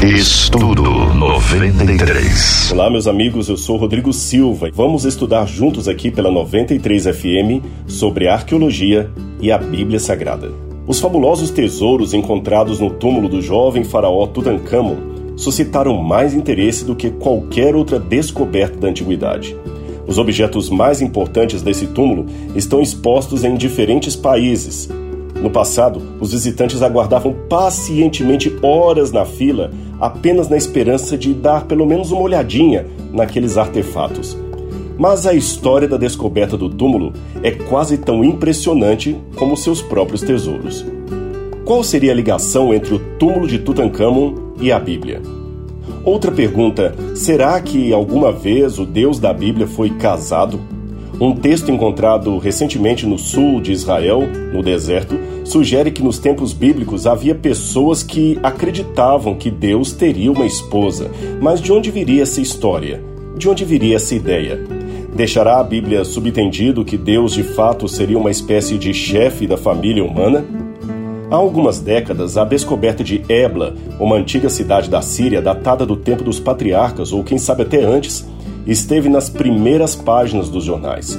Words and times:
Estudo 0.00 1.12
93. 1.12 2.70
Olá, 2.70 2.88
meus 2.88 3.08
amigos, 3.08 3.48
eu 3.48 3.56
sou 3.56 3.76
Rodrigo 3.76 4.12
Silva. 4.12 4.70
Vamos 4.72 5.04
estudar 5.04 5.44
juntos 5.44 5.88
aqui 5.88 6.08
pela 6.08 6.30
93 6.30 7.06
FM 7.06 7.64
sobre 7.88 8.28
arqueologia 8.28 9.10
e 9.40 9.50
a 9.50 9.58
Bíblia 9.58 9.98
Sagrada. 9.98 10.52
Os 10.86 11.00
fabulosos 11.00 11.50
tesouros 11.50 12.14
encontrados 12.14 12.78
no 12.78 12.90
túmulo 12.90 13.28
do 13.28 13.42
jovem 13.42 13.82
faraó 13.82 14.24
Tutankhamon 14.28 15.34
suscitaram 15.36 16.00
mais 16.00 16.32
interesse 16.32 16.84
do 16.84 16.94
que 16.94 17.10
qualquer 17.10 17.74
outra 17.74 17.98
descoberta 17.98 18.78
da 18.78 18.88
antiguidade. 18.88 19.56
Os 20.06 20.16
objetos 20.16 20.70
mais 20.70 21.02
importantes 21.02 21.60
desse 21.60 21.88
túmulo 21.88 22.26
estão 22.54 22.80
expostos 22.80 23.42
em 23.42 23.56
diferentes 23.56 24.14
países, 24.14 24.88
no 25.42 25.50
passado, 25.50 26.02
os 26.20 26.32
visitantes 26.32 26.82
aguardavam 26.82 27.34
pacientemente 27.48 28.54
horas 28.62 29.12
na 29.12 29.24
fila, 29.24 29.70
apenas 30.00 30.48
na 30.48 30.56
esperança 30.56 31.16
de 31.16 31.32
dar 31.32 31.64
pelo 31.64 31.86
menos 31.86 32.10
uma 32.10 32.22
olhadinha 32.22 32.86
naqueles 33.12 33.56
artefatos. 33.56 34.36
Mas 34.98 35.26
a 35.26 35.34
história 35.34 35.86
da 35.86 35.96
descoberta 35.96 36.56
do 36.56 36.68
túmulo 36.68 37.12
é 37.40 37.52
quase 37.52 37.96
tão 37.98 38.24
impressionante 38.24 39.16
como 39.36 39.56
seus 39.56 39.80
próprios 39.80 40.22
tesouros. 40.22 40.84
Qual 41.64 41.84
seria 41.84 42.10
a 42.10 42.14
ligação 42.14 42.74
entre 42.74 42.94
o 42.94 42.98
túmulo 43.16 43.46
de 43.46 43.60
Tutankhamon 43.60 44.34
e 44.60 44.72
a 44.72 44.78
Bíblia? 44.80 45.22
Outra 46.04 46.32
pergunta: 46.32 46.94
será 47.14 47.60
que 47.60 47.92
alguma 47.92 48.32
vez 48.32 48.78
o 48.78 48.84
Deus 48.84 49.20
da 49.20 49.32
Bíblia 49.32 49.68
foi 49.68 49.90
casado? 49.90 50.58
Um 51.20 51.34
texto 51.34 51.72
encontrado 51.72 52.38
recentemente 52.38 53.04
no 53.04 53.18
sul 53.18 53.60
de 53.60 53.72
Israel, 53.72 54.22
no 54.52 54.62
deserto, 54.62 55.18
sugere 55.44 55.90
que 55.90 56.00
nos 56.00 56.20
tempos 56.20 56.52
bíblicos 56.52 57.08
havia 57.08 57.34
pessoas 57.34 58.04
que 58.04 58.38
acreditavam 58.40 59.34
que 59.34 59.50
Deus 59.50 59.92
teria 59.92 60.30
uma 60.30 60.46
esposa. 60.46 61.10
Mas 61.40 61.60
de 61.60 61.72
onde 61.72 61.90
viria 61.90 62.22
essa 62.22 62.40
história? 62.40 63.02
De 63.36 63.48
onde 63.48 63.64
viria 63.64 63.96
essa 63.96 64.14
ideia? 64.14 64.60
Deixará 65.12 65.58
a 65.58 65.64
Bíblia 65.64 66.04
subentendido 66.04 66.84
que 66.84 66.96
Deus 66.96 67.32
de 67.32 67.42
fato 67.42 67.88
seria 67.88 68.16
uma 68.16 68.30
espécie 68.30 68.78
de 68.78 68.94
chefe 68.94 69.44
da 69.44 69.56
família 69.56 70.04
humana? 70.04 70.44
Há 71.28 71.34
algumas 71.34 71.80
décadas, 71.80 72.36
a 72.36 72.44
descoberta 72.44 73.02
de 73.02 73.24
Ebla, 73.28 73.74
uma 73.98 74.14
antiga 74.14 74.48
cidade 74.48 74.88
da 74.88 75.02
Síria 75.02 75.42
datada 75.42 75.84
do 75.84 75.96
tempo 75.96 76.22
dos 76.22 76.38
patriarcas, 76.38 77.12
ou 77.12 77.24
quem 77.24 77.38
sabe 77.38 77.62
até 77.62 77.82
antes, 77.82 78.24
esteve 78.68 79.08
nas 79.08 79.30
primeiras 79.30 79.96
páginas 79.96 80.50
dos 80.50 80.62
jornais. 80.62 81.18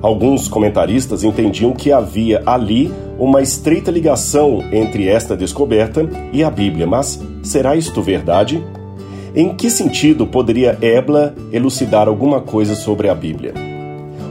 Alguns 0.00 0.46
comentaristas 0.48 1.24
entendiam 1.24 1.72
que 1.72 1.90
havia 1.90 2.42
ali 2.46 2.92
uma 3.18 3.42
estreita 3.42 3.90
ligação 3.90 4.62
entre 4.72 5.08
esta 5.08 5.36
descoberta 5.36 6.08
e 6.32 6.44
a 6.44 6.50
Bíblia, 6.50 6.86
mas 6.86 7.20
será 7.42 7.74
isto 7.74 8.02
verdade? 8.02 8.62
Em 9.34 9.54
que 9.54 9.68
sentido 9.68 10.26
poderia 10.26 10.78
Ebla 10.80 11.34
elucidar 11.50 12.06
alguma 12.06 12.40
coisa 12.40 12.74
sobre 12.74 13.08
a 13.08 13.14
Bíblia? 13.14 13.54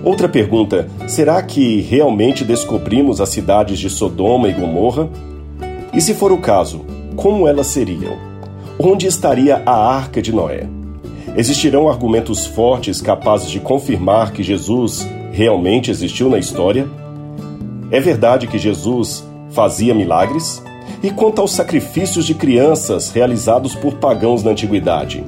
Outra 0.03 0.29
pergunta: 0.29 0.87
será 1.07 1.41
que 1.41 1.81
realmente 1.81 2.45
descobrimos 2.45 3.19
as 3.19 3.29
cidades 3.29 3.79
de 3.79 3.89
Sodoma 3.89 4.47
e 4.47 4.53
Gomorra? 4.53 5.09
E 5.93 5.99
se 5.99 6.13
for 6.13 6.31
o 6.31 6.37
caso, 6.37 6.85
como 7.15 7.47
elas 7.47 7.67
seriam? 7.67 8.15
Onde 8.79 9.07
estaria 9.07 9.61
a 9.65 9.95
arca 9.95 10.21
de 10.21 10.33
Noé? 10.33 10.82
Existirão 11.35 11.89
argumentos 11.89 12.45
fortes 12.45 13.01
capazes 13.01 13.49
de 13.49 13.59
confirmar 13.59 14.31
que 14.31 14.43
Jesus 14.43 15.07
realmente 15.31 15.89
existiu 15.89 16.29
na 16.29 16.37
história? 16.37 16.87
É 17.89 17.99
verdade 17.99 18.45
que 18.45 18.59
Jesus 18.59 19.27
fazia 19.49 19.95
milagres? 19.95 20.63
E 21.01 21.09
quanto 21.09 21.41
aos 21.41 21.51
sacrifícios 21.51 22.27
de 22.27 22.35
crianças 22.35 23.09
realizados 23.09 23.73
por 23.73 23.95
pagãos 23.95 24.43
na 24.43 24.51
antiguidade? 24.51 25.23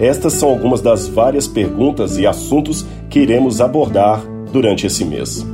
Estas 0.00 0.32
são 0.32 0.48
algumas 0.48 0.80
das 0.80 1.06
várias 1.06 1.46
perguntas 1.46 2.16
e 2.16 2.26
assuntos 2.26 2.86
que 3.10 3.20
iremos 3.20 3.60
abordar 3.60 4.24
durante 4.50 4.86
esse 4.86 5.04
mês. 5.04 5.46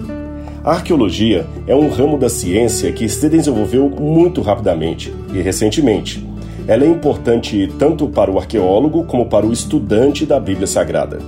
A 0.62 0.74
arqueologia 0.74 1.44
é 1.66 1.74
um 1.74 1.90
ramo 1.90 2.16
da 2.16 2.28
ciência 2.28 2.92
que 2.92 3.08
se 3.08 3.28
desenvolveu 3.28 3.90
muito 3.90 4.42
rapidamente 4.42 5.12
e 5.34 5.40
recentemente 5.40 6.27
ela 6.68 6.84
é 6.84 6.86
importante 6.86 7.72
tanto 7.78 8.06
para 8.06 8.30
o 8.30 8.38
arqueólogo 8.38 9.04
como 9.04 9.26
para 9.26 9.46
o 9.46 9.52
estudante 9.52 10.26
da 10.26 10.38
Bíblia 10.38 10.66
Sagrada. 10.66 11.18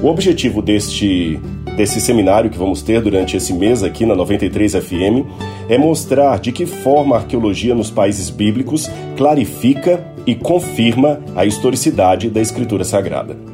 O 0.00 0.06
objetivo 0.06 0.62
deste, 0.62 1.40
seminário 1.86 2.48
que 2.48 2.58
vamos 2.58 2.80
ter 2.80 3.02
durante 3.02 3.36
esse 3.36 3.52
mês 3.52 3.82
aqui 3.82 4.06
na 4.06 4.14
93 4.14 4.74
FM 4.74 5.26
é 5.68 5.76
mostrar 5.76 6.38
de 6.38 6.52
que 6.52 6.66
forma 6.66 7.16
a 7.16 7.18
arqueologia 7.18 7.74
nos 7.74 7.90
países 7.90 8.30
bíblicos 8.30 8.88
clarifica 9.16 10.06
e 10.24 10.36
confirma 10.36 11.20
a 11.34 11.44
historicidade 11.44 12.30
da 12.30 12.40
Escritura 12.40 12.84
Sagrada. 12.84 13.53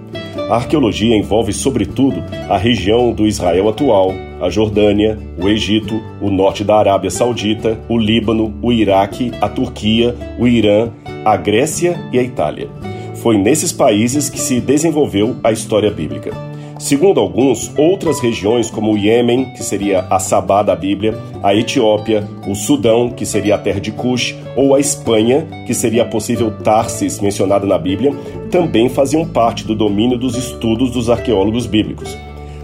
A 0.50 0.56
arqueologia 0.56 1.16
envolve, 1.16 1.52
sobretudo, 1.52 2.24
a 2.48 2.56
região 2.56 3.12
do 3.12 3.24
Israel 3.24 3.68
atual, 3.68 4.12
a 4.40 4.50
Jordânia, 4.50 5.16
o 5.38 5.48
Egito, 5.48 6.02
o 6.20 6.28
norte 6.28 6.64
da 6.64 6.74
Arábia 6.74 7.08
Saudita, 7.08 7.78
o 7.88 7.96
Líbano, 7.96 8.52
o 8.60 8.72
Iraque, 8.72 9.30
a 9.40 9.48
Turquia, 9.48 10.12
o 10.40 10.48
Irã, 10.48 10.90
a 11.24 11.36
Grécia 11.36 11.96
e 12.12 12.18
a 12.18 12.22
Itália. 12.22 12.68
Foi 13.14 13.38
nesses 13.38 13.70
países 13.70 14.28
que 14.28 14.40
se 14.40 14.60
desenvolveu 14.60 15.36
a 15.44 15.52
história 15.52 15.88
bíblica. 15.88 16.49
Segundo 16.80 17.20
alguns, 17.20 17.70
outras 17.76 18.20
regiões 18.20 18.70
como 18.70 18.94
o 18.94 18.96
Iêmen, 18.96 19.52
que 19.52 19.62
seria 19.62 20.06
a 20.08 20.18
Sabá 20.18 20.62
da 20.62 20.74
Bíblia, 20.74 21.14
a 21.42 21.54
Etiópia, 21.54 22.26
o 22.48 22.54
Sudão, 22.54 23.10
que 23.10 23.26
seria 23.26 23.56
a 23.56 23.58
terra 23.58 23.78
de 23.78 23.92
Cush, 23.92 24.34
ou 24.56 24.74
a 24.74 24.80
Espanha, 24.80 25.46
que 25.66 25.74
seria 25.74 26.04
a 26.04 26.06
possível 26.06 26.50
Tarsis 26.64 27.20
mencionada 27.20 27.66
na 27.66 27.76
Bíblia, 27.76 28.14
também 28.50 28.88
faziam 28.88 29.26
parte 29.26 29.66
do 29.66 29.74
domínio 29.74 30.16
dos 30.16 30.34
estudos 30.34 30.90
dos 30.90 31.10
arqueólogos 31.10 31.66
bíblicos. 31.66 32.16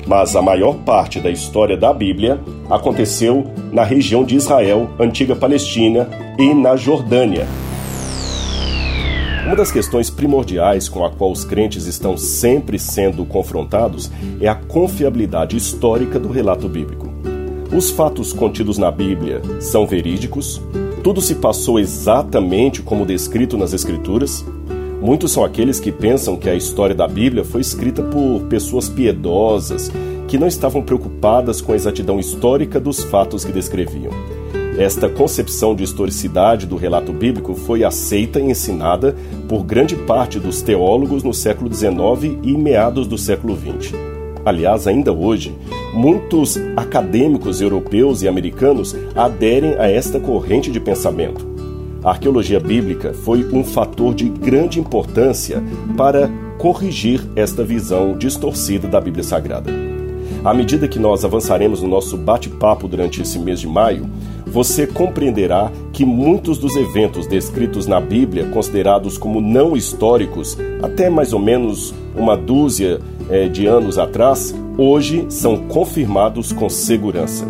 Mas 0.07 0.35
a 0.35 0.41
maior 0.41 0.77
parte 0.77 1.21
da 1.21 1.31
história 1.31 1.77
da 1.77 1.93
Bíblia 1.93 2.41
aconteceu 2.71 3.45
na 3.71 3.85
região 3.85 4.25
de 4.25 4.35
Israel, 4.35 4.89
antiga 4.99 5.37
Palestina 5.37 6.09
e 6.39 6.55
na 6.55 6.75
Jordânia. 6.75 7.47
Uma 9.47 9.55
das 9.55 9.71
questões 9.71 10.11
primordiais 10.11 10.89
com 10.89 11.05
a 11.05 11.11
qual 11.11 11.31
os 11.31 11.45
crentes 11.45 11.87
estão 11.87 12.17
sempre 12.17 12.81
sendo 12.81 13.25
confrontados 13.25 14.11
é 14.41 14.49
a 14.49 14.57
confiabilidade 14.57 15.57
histórica 15.57 16.19
do 16.19 16.29
relato 16.29 16.69
bíblico. 16.69 17.09
Os 17.73 17.89
fatos 17.89 18.33
contidos 18.33 18.77
na 18.77 18.91
Bíblia 18.91 19.41
são 19.61 19.87
verídicos? 19.87 20.61
Tudo 21.05 21.21
se 21.21 21.37
passou 21.37 21.79
exatamente 21.79 22.83
como 22.83 23.07
descrito 23.07 23.57
nas 23.57 23.73
Escrituras? 23.73 24.45
Muitos 25.01 25.31
são 25.31 25.45
aqueles 25.45 25.79
que 25.79 25.93
pensam 25.93 26.37
que 26.37 26.51
a 26.51 26.55
história 26.57 26.97
da 26.97 27.07
Bíblia 27.07 27.45
foi 27.45 27.61
escrita 27.61 28.03
por 28.03 28.41
pessoas 28.49 28.89
piedosas 28.89 29.93
que 30.27 30.39
não 30.39 30.49
estavam 30.49 30.83
preocupadas 30.83 31.61
com 31.61 31.71
a 31.71 31.77
exatidão 31.77 32.19
histórica 32.19 32.81
dos 32.81 33.05
fatos 33.05 33.45
que 33.45 33.53
descreviam. 33.53 34.11
Esta 34.79 35.09
concepção 35.09 35.75
de 35.75 35.83
historicidade 35.83 36.67
do 36.67 36.77
relato 36.77 37.11
bíblico 37.11 37.55
foi 37.55 37.83
aceita 37.83 38.39
e 38.39 38.51
ensinada 38.51 39.17
por 39.49 39.65
grande 39.65 39.97
parte 39.97 40.39
dos 40.39 40.61
teólogos 40.61 41.23
no 41.23 41.33
século 41.33 41.73
XIX 41.73 42.39
e 42.43 42.55
meados 42.59 43.07
do 43.07 43.17
século 43.17 43.57
XX. 43.57 43.95
Aliás, 44.45 44.87
ainda 44.87 45.15
hoje, 45.15 45.57
muitos 45.95 46.59
acadêmicos 46.77 47.63
europeus 47.63 48.21
e 48.21 48.29
americanos 48.29 48.95
aderem 49.15 49.77
a 49.79 49.91
esta 49.91 50.21
corrente 50.21 50.71
de 50.71 50.79
pensamento. 50.79 51.47
A 52.05 52.11
arqueologia 52.11 52.61
bíblica 52.61 53.15
foi 53.15 53.49
um 53.51 53.65
fator 53.65 54.15
de 54.15 54.29
grande 54.29 54.79
importância 54.79 55.63
para 55.97 56.31
corrigir 56.59 57.23
esta 57.35 57.65
visão 57.65 58.17
distorcida 58.17 58.87
da 58.87 59.01
Bíblia 59.01 59.25
Sagrada. 59.25 59.73
À 60.45 60.55
medida 60.55 60.87
que 60.87 60.99
nós 60.99 61.25
avançaremos 61.25 61.83
no 61.83 61.89
nosso 61.89 62.17
bate-papo 62.17 62.87
durante 62.87 63.23
esse 63.23 63.39
mês 63.39 63.59
de 63.59 63.67
maio, 63.67 64.09
você 64.57 64.87
compreenderá 64.87 65.71
que 65.93 66.03
muitos 66.03 66.57
dos 66.57 66.75
eventos 66.77 67.27
descritos 67.27 67.87
na 67.87 68.01
Bíblia, 68.01 68.47
considerados 68.47 69.19
como 69.19 69.39
não 69.39 69.77
históricos, 69.77 70.57
até 70.83 71.11
mais 71.11 71.35
ou 71.35 71.39
menos 71.39 71.95
uma 72.17 72.35
dúzia 72.35 72.99
eh, 73.29 73.49
de 73.49 73.67
anos 73.67 73.99
atrás, 73.99 74.55
hoje 74.79 75.27
são 75.29 75.59
confirmados 75.69 76.55
com 76.55 76.71
segurança. 76.71 77.47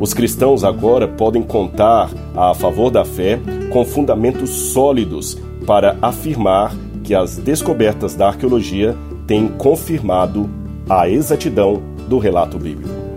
Os 0.00 0.14
cristãos 0.14 0.64
agora 0.64 1.06
podem 1.06 1.42
contar 1.42 2.10
a 2.34 2.54
favor 2.54 2.90
da 2.90 3.04
fé 3.04 3.38
com 3.70 3.84
fundamentos 3.84 4.48
sólidos 4.72 5.36
para 5.66 5.98
afirmar 6.00 6.74
que 7.04 7.14
as 7.14 7.36
descobertas 7.36 8.14
da 8.14 8.28
arqueologia 8.28 8.96
têm 9.26 9.48
confirmado 9.48 10.48
a 10.88 11.10
exatidão 11.10 11.82
do 12.08 12.16
relato 12.16 12.58
bíblico. 12.58 13.08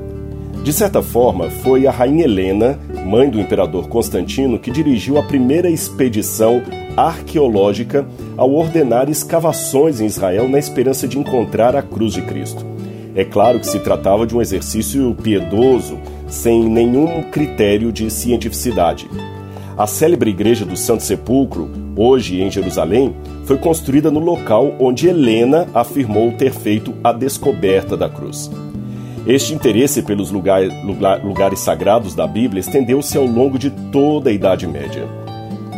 De 0.63 0.71
certa 0.71 1.01
forma, 1.01 1.49
foi 1.49 1.87
a 1.87 1.91
rainha 1.91 2.25
Helena, 2.25 2.77
mãe 3.05 3.29
do 3.29 3.39
imperador 3.39 3.87
Constantino, 3.87 4.59
que 4.59 4.71
dirigiu 4.71 5.17
a 5.17 5.23
primeira 5.23 5.69
expedição 5.69 6.61
arqueológica 6.95 8.05
ao 8.37 8.53
ordenar 8.53 9.09
escavações 9.09 9.99
em 9.99 10.05
Israel 10.05 10.47
na 10.47 10.59
esperança 10.59 11.07
de 11.07 11.17
encontrar 11.17 11.75
a 11.75 11.81
cruz 11.81 12.13
de 12.13 12.21
Cristo. 12.21 12.65
É 13.15 13.25
claro 13.25 13.59
que 13.59 13.67
se 13.67 13.79
tratava 13.79 14.25
de 14.25 14.35
um 14.35 14.41
exercício 14.41 15.13
piedoso, 15.21 15.99
sem 16.27 16.63
nenhum 16.63 17.23
critério 17.23 17.91
de 17.91 18.09
cientificidade. 18.09 19.09
A 19.77 19.85
célebre 19.85 20.29
igreja 20.29 20.65
do 20.65 20.77
Santo 20.77 21.03
Sepulcro, 21.03 21.69
hoje 21.95 22.41
em 22.41 22.49
Jerusalém, 22.49 23.15
foi 23.45 23.57
construída 23.57 24.11
no 24.11 24.19
local 24.19 24.73
onde 24.79 25.07
Helena 25.07 25.67
afirmou 25.73 26.31
ter 26.33 26.53
feito 26.53 26.93
a 27.03 27.11
descoberta 27.11 27.97
da 27.97 28.07
cruz. 28.07 28.49
Este 29.25 29.53
interesse 29.53 30.01
pelos 30.01 30.31
lugar, 30.31 30.63
lugar, 30.83 31.23
lugares 31.23 31.59
sagrados 31.59 32.15
da 32.15 32.25
Bíblia 32.25 32.59
estendeu-se 32.59 33.15
ao 33.17 33.25
longo 33.25 33.59
de 33.59 33.69
toda 33.69 34.31
a 34.31 34.33
Idade 34.33 34.65
Média. 34.65 35.07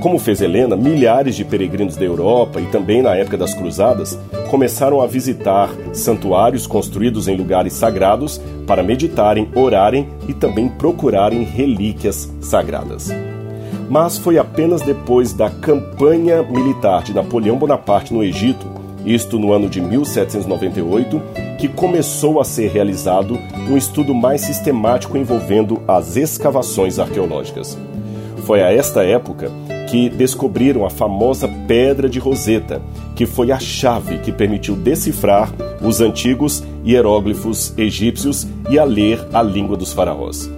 Como 0.01 0.17
fez 0.17 0.41
Helena, 0.41 0.77
milhares 0.77 1.35
de 1.35 1.43
peregrinos 1.43 1.97
da 1.97 2.05
Europa 2.05 2.61
e 2.61 2.65
também 2.67 3.01
na 3.01 3.15
época 3.15 3.37
das 3.37 3.53
Cruzadas 3.53 4.17
começaram 4.49 5.01
a 5.01 5.07
visitar 5.07 5.69
santuários 5.91 6.65
construídos 6.65 7.27
em 7.27 7.35
lugares 7.35 7.73
sagrados 7.73 8.39
para 8.65 8.83
meditarem, 8.83 9.49
orarem 9.55 10.07
e 10.27 10.33
também 10.33 10.69
procurarem 10.69 11.43
relíquias 11.43 12.31
sagradas. 12.39 13.11
Mas 13.89 14.17
foi 14.17 14.37
apenas 14.37 14.81
depois 14.81 15.33
da 15.33 15.49
campanha 15.49 16.43
militar 16.43 17.03
de 17.03 17.13
Napoleão 17.13 17.57
Bonaparte 17.57 18.13
no 18.13 18.23
Egito, 18.23 18.72
isto 19.05 19.37
no 19.37 19.51
ano 19.51 19.69
de 19.69 19.81
1798, 19.81 21.21
que 21.59 21.67
começou 21.67 22.39
a 22.39 22.43
ser 22.43 22.69
realizado 22.69 23.37
um 23.69 23.77
estudo 23.77 24.13
mais 24.13 24.41
sistemático 24.41 25.17
envolvendo 25.17 25.81
as 25.87 26.15
escavações 26.17 26.99
arqueológicas. 26.99 27.77
Foi 28.45 28.61
a 28.61 28.71
esta 28.71 29.03
época 29.03 29.51
que 29.89 30.09
descobriram 30.09 30.85
a 30.85 30.89
famosa 30.89 31.47
Pedra 31.67 32.09
de 32.09 32.19
Roseta, 32.19 32.81
que 33.15 33.25
foi 33.25 33.51
a 33.51 33.59
chave 33.59 34.17
que 34.17 34.31
permitiu 34.31 34.75
decifrar 34.75 35.53
os 35.81 36.01
antigos 36.01 36.63
hieróglifos 36.83 37.73
egípcios 37.77 38.47
e 38.69 38.79
a 38.79 38.83
ler 38.83 39.25
a 39.31 39.41
língua 39.41 39.77
dos 39.77 39.93
faraós. 39.93 40.49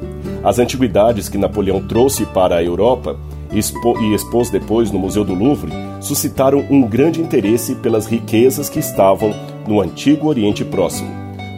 As 0.43 0.57
antiguidades 0.57 1.27
que 1.27 1.37
Napoleão 1.37 1.81
trouxe 1.81 2.25
para 2.25 2.55
a 2.55 2.63
Europa 2.63 3.17
e 3.55 4.13
expôs 4.13 4.49
depois 4.49 4.91
no 4.91 4.99
Museu 4.99 5.23
do 5.23 5.33
Louvre 5.33 5.71
suscitaram 6.01 6.65
um 6.69 6.81
grande 6.81 7.21
interesse 7.21 7.75
pelas 7.75 8.05
riquezas 8.05 8.69
que 8.69 8.79
estavam 8.79 9.33
no 9.67 9.81
antigo 9.81 10.27
Oriente 10.27 10.63
Próximo. 10.63 11.09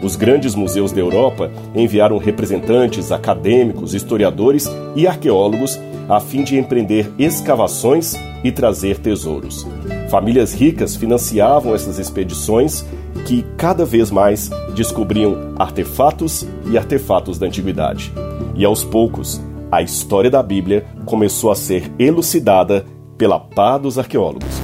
Os 0.01 0.15
grandes 0.15 0.53
museus 0.53 0.91
da 0.91 0.99
Europa 0.99 1.51
enviaram 1.75 2.17
representantes, 2.17 3.11
acadêmicos, 3.11 3.93
historiadores 3.93 4.69
e 4.95 5.07
arqueólogos 5.07 5.79
a 6.07 6.19
fim 6.19 6.43
de 6.43 6.57
empreender 6.57 7.11
escavações 7.17 8.15
e 8.43 8.51
trazer 8.51 8.99
tesouros. 8.99 9.67
Famílias 10.09 10.53
ricas 10.53 10.95
financiavam 10.95 11.75
essas 11.75 11.99
expedições 11.99 12.85
que 13.25 13.43
cada 13.57 13.83
vez 13.83 14.09
mais 14.09 14.49
descobriam 14.73 15.53
artefatos 15.57 16.47
e 16.71 16.77
artefatos 16.77 17.37
da 17.37 17.47
antiguidade. 17.47 18.13
E 18.55 18.63
aos 18.63 18.83
poucos, 18.83 19.41
a 19.71 19.81
história 19.81 20.29
da 20.29 20.41
Bíblia 20.41 20.85
começou 21.05 21.51
a 21.51 21.55
ser 21.55 21.91
elucidada 21.99 22.85
pela 23.17 23.39
pá 23.39 23.77
dos 23.77 23.97
arqueólogos. 23.97 24.61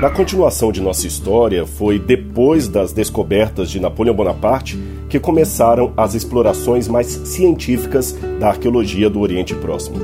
Na 0.00 0.10
continuação 0.10 0.72
de 0.72 0.80
nossa 0.80 1.06
história, 1.06 1.64
foi 1.64 1.98
depois 1.98 2.66
das 2.66 2.92
descobertas 2.92 3.70
de 3.70 3.78
Napoleão 3.78 4.14
Bonaparte 4.14 4.76
que 5.08 5.20
começaram 5.20 5.92
as 5.96 6.14
explorações 6.14 6.88
mais 6.88 7.06
científicas 7.06 8.12
da 8.40 8.48
arqueologia 8.48 9.08
do 9.08 9.20
Oriente 9.20 9.54
Próximo. 9.54 9.98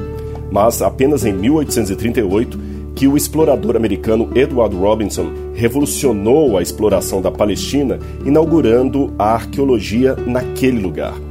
Mas 0.53 0.83
apenas 0.83 1.25
em 1.25 1.33
1838 1.33 2.59
que 2.95 3.09
o 3.09 3.17
explorador 3.17 3.77
americano 3.77 4.31
Edward 4.35 4.75
Robinson 4.77 5.33
revolucionou 5.55 6.57
a 6.57 6.63
exploração 6.63 7.21
da 7.21 7.31
Palestina, 7.31 7.99
inaugurando 8.25 9.13
a 9.19 9.35
arqueologia 9.35 10.15
naquele 10.27 10.81
lugar. 10.81 11.28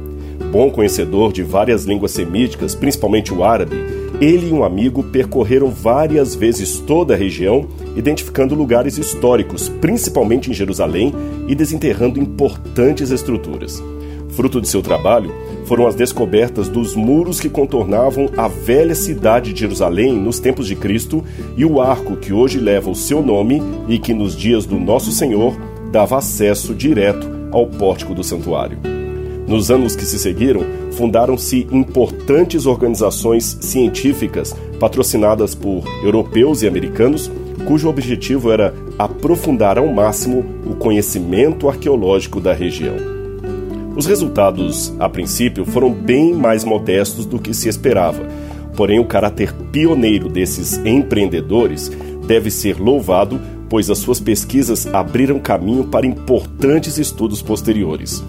Bom 0.50 0.70
conhecedor 0.70 1.30
de 1.30 1.42
várias 1.42 1.84
línguas 1.84 2.12
semíticas, 2.12 2.74
principalmente 2.74 3.34
o 3.34 3.44
árabe, 3.44 3.76
ele 4.18 4.48
e 4.48 4.52
um 4.52 4.64
amigo 4.64 5.02
percorreram 5.02 5.70
várias 5.70 6.34
vezes 6.34 6.78
toda 6.80 7.12
a 7.12 7.16
região, 7.16 7.68
identificando 7.94 8.54
lugares 8.54 8.96
históricos, 8.96 9.68
principalmente 9.68 10.50
em 10.50 10.54
Jerusalém, 10.54 11.12
e 11.46 11.54
desenterrando 11.54 12.18
importantes 12.18 13.10
estruturas. 13.10 13.82
Fruto 14.30 14.60
de 14.60 14.68
seu 14.68 14.80
trabalho 14.80 15.32
foram 15.66 15.86
as 15.86 15.94
descobertas 15.94 16.68
dos 16.68 16.96
muros 16.96 17.40
que 17.40 17.48
contornavam 17.48 18.30
a 18.36 18.48
velha 18.48 18.94
cidade 18.94 19.52
de 19.52 19.60
Jerusalém 19.60 20.14
nos 20.14 20.38
tempos 20.38 20.66
de 20.66 20.76
Cristo 20.76 21.22
e 21.56 21.64
o 21.64 21.80
arco 21.80 22.16
que 22.16 22.32
hoje 22.32 22.58
leva 22.58 22.90
o 22.90 22.94
seu 22.94 23.22
nome 23.22 23.62
e 23.86 23.98
que 23.98 24.14
nos 24.14 24.34
dias 24.34 24.64
do 24.64 24.78
Nosso 24.78 25.12
Senhor 25.12 25.56
dava 25.92 26.18
acesso 26.18 26.74
direto 26.74 27.28
ao 27.50 27.66
pórtico 27.66 28.14
do 28.14 28.24
santuário. 28.24 28.97
Nos 29.48 29.70
anos 29.70 29.96
que 29.96 30.04
se 30.04 30.18
seguiram, 30.18 30.60
fundaram-se 30.92 31.66
importantes 31.72 32.66
organizações 32.66 33.56
científicas 33.62 34.54
patrocinadas 34.78 35.54
por 35.54 35.82
europeus 36.04 36.62
e 36.62 36.68
americanos, 36.68 37.30
cujo 37.64 37.88
objetivo 37.88 38.52
era 38.52 38.74
aprofundar 38.98 39.78
ao 39.78 39.86
máximo 39.86 40.44
o 40.66 40.74
conhecimento 40.74 41.66
arqueológico 41.66 42.40
da 42.40 42.52
região. 42.52 42.96
Os 43.96 44.04
resultados, 44.04 44.92
a 45.00 45.08
princípio, 45.08 45.64
foram 45.64 45.90
bem 45.90 46.34
mais 46.34 46.62
modestos 46.62 47.24
do 47.24 47.38
que 47.38 47.54
se 47.54 47.70
esperava, 47.70 48.28
porém, 48.76 49.00
o 49.00 49.06
caráter 49.06 49.54
pioneiro 49.72 50.28
desses 50.28 50.76
empreendedores 50.84 51.90
deve 52.26 52.50
ser 52.50 52.78
louvado, 52.78 53.40
pois 53.70 53.88
as 53.88 53.96
suas 53.96 54.20
pesquisas 54.20 54.86
abriram 54.86 55.38
caminho 55.38 55.84
para 55.84 56.06
importantes 56.06 56.98
estudos 56.98 57.40
posteriores. 57.40 58.22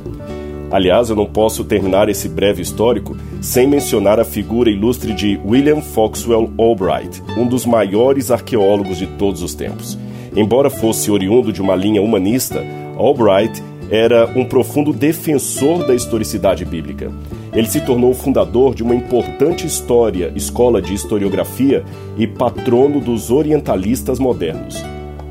Aliás, 0.71 1.10
eu 1.10 1.16
não 1.16 1.25
posso 1.25 1.63
terminar 1.63 2.10
esse 2.10 2.30
breve 2.30 2.62
histórico 2.62 3.18
sem 3.42 3.68
mencionar 3.68 4.19
a 4.19 4.25
figura 4.25 4.69
ilustre 4.69 5.13
de 5.13 5.39
William 5.44 5.81
Foxwell 5.81 6.51
Albright, 6.60 7.24
um 7.36 7.48
dos 7.48 7.66
maiores 7.66 8.30
arqueólogos 8.30 8.98
de 8.98 9.07
todos 9.07 9.42
os 9.42 9.56
tempos. 9.56 9.98
Embora 10.36 10.69
fosse 10.69 11.10
oriundo 11.10 11.51
de 11.51 11.62
uma 11.62 11.75
linha 11.75 12.01
humanista, 12.01 12.63
Albright 12.98 13.63
era 13.89 14.31
um 14.36 14.45
profundo 14.45 14.94
defensor 14.94 15.86
da 15.88 15.95
historicidade 15.95 16.63
bíblica. 16.63 17.12
Ele 17.51 17.68
se 17.68 17.81
tornou 17.81 18.13
fundador 18.13 18.75
de 18.75 18.83
uma 18.83 18.94
importante 18.94 19.65
história, 19.65 20.31
escola 20.36 20.80
de 20.80 20.94
historiografia 20.94 21.83
e 22.15 22.27
patrono 22.27 23.01
dos 23.01 23.31
orientalistas 23.31 24.19
modernos. 24.19 24.77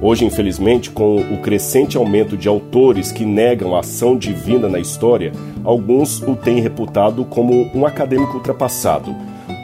Hoje, 0.00 0.24
infelizmente, 0.24 0.90
com 0.90 1.16
o 1.16 1.42
crescente 1.42 1.96
aumento 1.96 2.36
de 2.36 2.46
autores 2.46 3.10
que 3.10 3.24
negam 3.24 3.74
a 3.74 3.80
ação 3.80 4.16
divina 4.16 4.68
na 4.68 4.78
história, 4.78 5.32
alguns 5.64 6.22
o 6.22 6.36
têm 6.36 6.60
reputado 6.60 7.24
como 7.24 7.68
um 7.74 7.84
acadêmico 7.84 8.34
ultrapassado. 8.34 9.14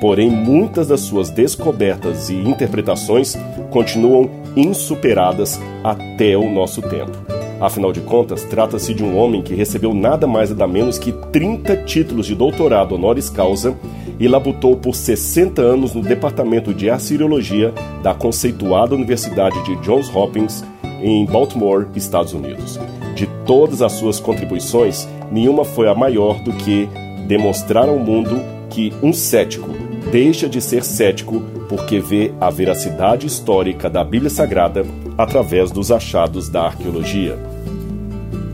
Porém, 0.01 0.29
muitas 0.29 0.89
das 0.89 1.01
suas 1.01 1.31
descobertas 1.31 2.31
e 2.31 2.35
interpretações 2.35 3.37
continuam 3.71 4.29
insuperadas 4.57 5.61
até 5.85 6.37
o 6.37 6.51
nosso 6.51 6.83
tempo. 6.83 7.13
Afinal 7.61 7.93
de 7.93 8.01
contas, 8.01 8.43
trata-se 8.43 8.93
de 8.93 9.05
um 9.05 9.17
homem 9.17 9.41
que 9.41 9.55
recebeu 9.55 9.95
nada 9.95 10.27
mais 10.27 10.51
nada 10.51 10.67
menos 10.67 10.99
que 10.99 11.13
30 11.13 11.77
títulos 11.85 12.27
de 12.27 12.35
doutorado 12.35 12.97
honoris 12.97 13.31
causa 13.31 13.75
e 14.19 14.29
labutou 14.29 14.77
por 14.77 14.95
60 14.95 15.61
anos 15.61 15.95
no 15.95 16.03
departamento 16.03 16.73
de 16.73 16.89
Assiriologia 16.89 17.73
da 18.03 18.15
conceituada 18.15 18.95
Universidade 18.95 19.63
de 19.65 19.77
Johns 19.77 20.15
Hopkins, 20.15 20.65
em 21.03 21.25
Baltimore, 21.27 21.87
Estados 21.95 22.33
Unidos. 22.33 22.79
De 23.15 23.27
todas 23.47 23.83
as 23.83 23.93
suas 23.93 24.19
contribuições, 24.19 25.09
nenhuma 25.31 25.65
foi 25.65 25.89
a 25.89 25.95
maior 25.95 26.43
do 26.43 26.53
que 26.53 26.89
demonstrar 27.27 27.89
ao 27.89 27.99
mundo 27.99 28.41
que 28.71 28.93
um 29.03 29.13
cético 29.13 29.71
deixa 30.11 30.49
de 30.49 30.61
ser 30.61 30.85
cético 30.85 31.43
porque 31.69 31.99
vê 31.99 32.33
a 32.41 32.51
veracidade 32.51 33.27
histórica 33.27 33.89
da 33.89 34.05
Bíblia 34.05 34.31
Sagrada 34.31 34.85
através 35.17 35.71
dos 35.71 35.91
achados 35.91 36.49
da 36.49 36.63
arqueologia. 36.63 37.39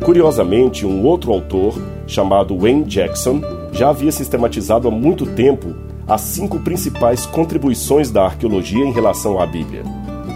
Curiosamente, 0.00 0.87
um 0.87 1.05
outro 1.05 1.33
autor, 1.33 1.75
chamado 2.07 2.57
Wayne 2.57 2.85
Jackson, 2.85 3.40
já 3.73 3.91
havia 3.91 4.12
sistematizado 4.12 4.89
há 4.89 4.91
muito 4.91 5.27
tempo 5.27 5.75
as 6.07 6.23
cinco 6.23 6.59
principais 6.59 7.25
contribuições 7.27 8.11
da 8.11 8.25
arqueologia 8.25 8.85
em 8.85 8.93
relação 8.93 9.41
à 9.41 9.47
Bíblia. 9.47 9.85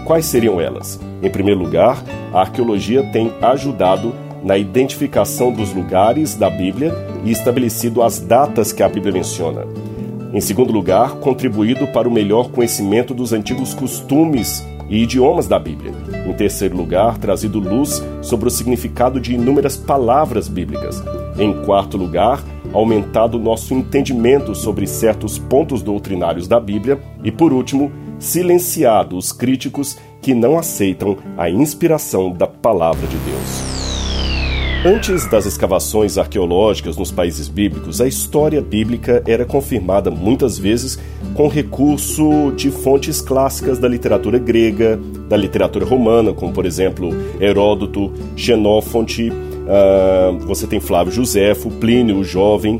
Quais 0.05 0.25
seriam 0.25 0.61
elas? 0.61 0.99
Em 1.21 1.29
primeiro 1.29 1.59
lugar, 1.59 2.03
a 2.33 2.41
arqueologia 2.41 3.03
tem 3.11 3.33
ajudado 3.41 4.13
na 4.43 4.57
identificação 4.57 5.51
dos 5.51 5.73
lugares 5.73 6.35
da 6.35 6.49
Bíblia 6.49 6.93
e 7.23 7.31
estabelecido 7.31 8.03
as 8.03 8.19
datas 8.19 8.71
que 8.71 8.83
a 8.83 8.87
Bíblia 8.87 9.11
menciona. 9.11 9.65
Em 10.31 10.39
segundo 10.39 10.71
lugar, 10.71 11.15
contribuído 11.15 11.87
para 11.87 12.07
o 12.07 12.11
melhor 12.11 12.49
conhecimento 12.49 13.13
dos 13.13 13.33
antigos 13.33 13.73
costumes 13.73 14.63
e 14.89 15.01
idiomas 15.01 15.47
da 15.47 15.57
Bíblia. 15.57 15.93
Em 16.27 16.33
terceiro 16.33 16.77
lugar, 16.77 17.17
trazido 17.17 17.59
luz 17.59 18.03
sobre 18.21 18.47
o 18.47 18.51
significado 18.51 19.19
de 19.19 19.33
inúmeras 19.33 19.75
palavras 19.75 20.47
bíblicas. 20.47 21.01
Em 21.39 21.53
quarto 21.63 21.97
lugar, 21.97 22.43
aumentado 22.73 23.39
nosso 23.39 23.73
entendimento 23.73 24.55
sobre 24.55 24.87
certos 24.87 25.37
pontos 25.37 25.81
doutrinários 25.81 26.47
da 26.47 26.59
Bíblia 26.59 26.99
e, 27.23 27.31
por 27.31 27.53
último, 27.53 27.91
silenciado 28.19 29.17
os 29.17 29.31
críticos 29.31 29.97
que 30.21 30.33
não 30.33 30.57
aceitam 30.57 31.17
a 31.37 31.49
inspiração 31.49 32.31
da 32.31 32.47
palavra 32.47 33.07
de 33.07 33.17
Deus. 33.17 33.75
Antes 34.85 35.25
das 35.25 35.47
escavações 35.47 36.15
arqueológicas 36.15 36.95
nos 36.95 37.11
países 37.11 37.47
bíblicos, 37.47 37.99
a 37.99 38.07
história 38.07 38.61
bíblica 38.61 39.23
era 39.25 39.43
confirmada 39.43 40.11
muitas 40.11 40.59
vezes 40.59 40.99
com 41.33 41.47
recurso 41.47 42.51
de 42.55 42.69
fontes 42.69 43.19
clássicas 43.19 43.79
da 43.79 43.87
literatura 43.87 44.37
grega, 44.37 44.99
da 45.27 45.35
literatura 45.35 45.83
romana, 45.85 46.33
como 46.33 46.53
por 46.53 46.67
exemplo 46.67 47.09
Heródoto, 47.39 48.13
Xenófonte, 48.35 49.33
uh, 49.65 50.37
você 50.45 50.67
tem 50.67 50.79
Flávio 50.79 51.13
Joséfo, 51.13 51.69
Plínio 51.69 52.17
o 52.17 52.23
Jovem. 52.23 52.79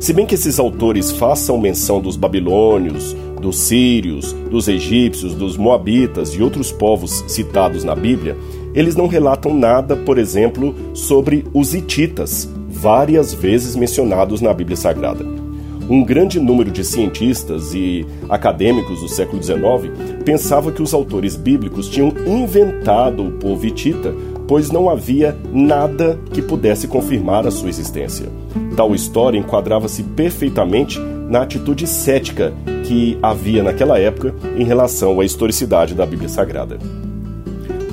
Se 0.00 0.12
bem 0.12 0.26
que 0.26 0.34
esses 0.34 0.58
autores 0.58 1.10
façam 1.10 1.58
menção 1.58 2.00
dos 2.00 2.16
babilônios, 2.16 3.16
dos 3.40 3.58
sírios, 3.58 4.32
dos 4.50 4.68
egípcios, 4.68 5.34
dos 5.34 5.56
moabitas 5.56 6.30
e 6.30 6.42
outros 6.42 6.70
povos 6.70 7.24
citados 7.26 7.84
na 7.84 7.94
Bíblia, 7.94 8.36
eles 8.74 8.94
não 8.94 9.06
relatam 9.06 9.54
nada, 9.54 9.96
por 9.96 10.18
exemplo, 10.18 10.74
sobre 10.94 11.44
os 11.52 11.74
hititas, 11.74 12.48
várias 12.68 13.34
vezes 13.34 13.74
mencionados 13.74 14.40
na 14.40 14.52
Bíblia 14.52 14.76
Sagrada. 14.76 15.24
Um 15.88 16.04
grande 16.04 16.38
número 16.38 16.70
de 16.70 16.84
cientistas 16.84 17.74
e 17.74 18.06
acadêmicos 18.28 19.00
do 19.00 19.08
século 19.08 19.42
XIX 19.42 19.90
pensava 20.22 20.70
que 20.70 20.82
os 20.82 20.92
autores 20.92 21.34
bíblicos 21.34 21.88
tinham 21.88 22.12
inventado 22.26 23.26
o 23.26 23.32
povo 23.32 23.66
hitita, 23.66 24.14
pois 24.48 24.70
não 24.70 24.88
havia 24.88 25.36
nada 25.52 26.18
que 26.32 26.40
pudesse 26.40 26.88
confirmar 26.88 27.46
a 27.46 27.50
sua 27.50 27.68
existência. 27.68 28.26
Tal 28.74 28.94
história 28.94 29.38
enquadrava-se 29.38 30.02
perfeitamente 30.02 30.98
na 30.98 31.42
atitude 31.42 31.86
cética 31.86 32.54
que 32.84 33.18
havia 33.22 33.62
naquela 33.62 33.98
época 33.98 34.34
em 34.56 34.64
relação 34.64 35.20
à 35.20 35.24
historicidade 35.24 35.94
da 35.94 36.06
Bíblia 36.06 36.30
Sagrada. 36.30 36.78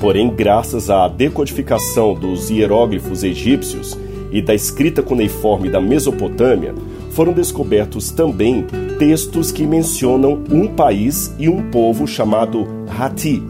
Porém, 0.00 0.34
graças 0.34 0.88
à 0.88 1.06
decodificação 1.08 2.14
dos 2.14 2.50
hieróglifos 2.50 3.22
egípcios 3.22 3.96
e 4.32 4.40
da 4.40 4.54
escrita 4.54 5.02
cuneiforme 5.02 5.68
da 5.68 5.80
Mesopotâmia, 5.80 6.74
foram 7.10 7.32
descobertos 7.32 8.10
também 8.10 8.66
textos 8.98 9.52
que 9.52 9.66
mencionam 9.66 10.42
um 10.50 10.68
país 10.68 11.34
e 11.38 11.48
um 11.48 11.70
povo 11.70 12.06
chamado 12.06 12.66
Hati. 12.98 13.42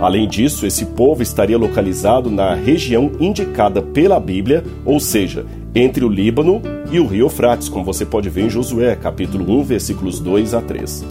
Além 0.00 0.28
disso, 0.28 0.66
esse 0.66 0.86
povo 0.86 1.22
estaria 1.22 1.56
localizado 1.56 2.30
na 2.30 2.54
região 2.54 3.12
indicada 3.20 3.80
pela 3.80 4.18
Bíblia, 4.20 4.64
ou 4.84 4.98
seja, 5.00 5.46
entre 5.74 6.04
o 6.04 6.08
Líbano 6.08 6.60
e 6.90 7.00
o 7.00 7.06
rio 7.06 7.26
Eufrates, 7.26 7.68
como 7.68 7.84
você 7.84 8.04
pode 8.04 8.28
ver 8.28 8.42
em 8.46 8.50
Josué, 8.50 8.94
capítulo 8.96 9.60
1, 9.60 9.64
versículos 9.64 10.20
2 10.20 10.54
a 10.54 10.60
3. 10.60 11.04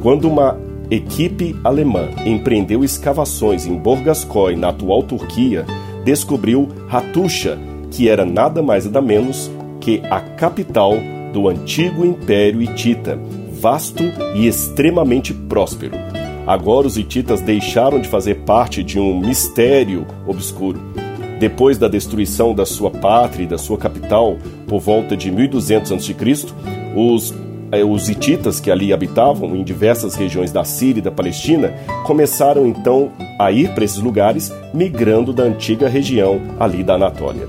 Quando 0.00 0.28
uma 0.28 0.58
equipe 0.90 1.56
alemã 1.64 2.08
empreendeu 2.24 2.84
escavações 2.84 3.66
em 3.66 3.76
Borgaskoi, 3.76 4.54
na 4.54 4.68
atual 4.68 5.02
Turquia, 5.02 5.64
descobriu 6.04 6.68
Hatusha, 6.90 7.58
que 7.90 8.08
era 8.08 8.24
nada 8.24 8.62
mais 8.62 8.84
nada 8.84 9.00
menos 9.00 9.50
que 9.80 10.02
a 10.10 10.20
capital 10.20 10.94
do 11.32 11.48
antigo 11.48 12.04
Império 12.04 12.62
Hitita, 12.62 13.18
vasto 13.50 14.04
e 14.34 14.46
extremamente 14.46 15.34
próspero. 15.34 16.15
Agora 16.46 16.86
os 16.86 16.96
hititas 16.96 17.40
deixaram 17.40 18.00
de 18.00 18.08
fazer 18.08 18.36
parte 18.44 18.82
de 18.82 19.00
um 19.00 19.18
mistério 19.18 20.06
obscuro. 20.26 20.80
Depois 21.40 21.76
da 21.76 21.88
destruição 21.88 22.54
da 22.54 22.64
sua 22.64 22.90
pátria 22.90 23.44
e 23.44 23.48
da 23.48 23.58
sua 23.58 23.76
capital, 23.76 24.38
por 24.66 24.80
volta 24.80 25.16
de 25.16 25.30
1200 25.30 25.92
a.C., 25.92 26.14
os 26.94 27.34
eh, 27.72 27.84
os 27.84 28.08
hititas 28.08 28.60
que 28.60 28.70
ali 28.70 28.92
habitavam 28.92 29.56
em 29.56 29.64
diversas 29.64 30.14
regiões 30.14 30.52
da 30.52 30.64
Síria 30.64 31.00
e 31.00 31.02
da 31.02 31.10
Palestina 31.10 31.74
começaram 32.04 32.66
então 32.66 33.10
a 33.38 33.50
ir 33.50 33.74
para 33.74 33.84
esses 33.84 33.98
lugares, 33.98 34.52
migrando 34.72 35.32
da 35.32 35.42
antiga 35.42 35.88
região 35.88 36.40
ali 36.58 36.82
da 36.82 36.94
Anatólia. 36.94 37.48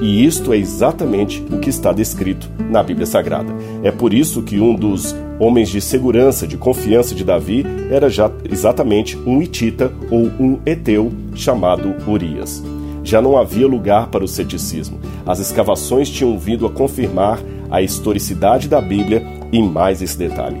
E 0.00 0.24
isto 0.24 0.52
é 0.52 0.56
exatamente 0.56 1.44
o 1.52 1.58
que 1.58 1.68
está 1.68 1.92
descrito 1.92 2.48
na 2.70 2.82
Bíblia 2.82 3.06
Sagrada. 3.06 3.52
É 3.82 3.90
por 3.90 4.14
isso 4.14 4.42
que 4.42 4.58
um 4.58 4.74
dos 4.74 5.14
homens 5.40 5.70
de 5.70 5.80
segurança, 5.80 6.46
de 6.46 6.58
confiança 6.58 7.14
de 7.14 7.24
Davi, 7.24 7.64
era 7.90 8.10
já 8.10 8.30
exatamente 8.48 9.16
um 9.26 9.40
hitita 9.40 9.90
ou 10.10 10.30
um 10.38 10.58
eteu 10.66 11.10
chamado 11.34 11.96
Urias. 12.06 12.62
Já 13.02 13.22
não 13.22 13.38
havia 13.38 13.66
lugar 13.66 14.08
para 14.08 14.22
o 14.22 14.28
ceticismo. 14.28 15.00
As 15.24 15.38
escavações 15.38 16.10
tinham 16.10 16.38
vindo 16.38 16.66
a 16.66 16.70
confirmar 16.70 17.40
a 17.70 17.80
historicidade 17.80 18.68
da 18.68 18.82
Bíblia 18.82 19.24
e 19.50 19.62
mais 19.62 20.02
esse 20.02 20.18
detalhe. 20.18 20.60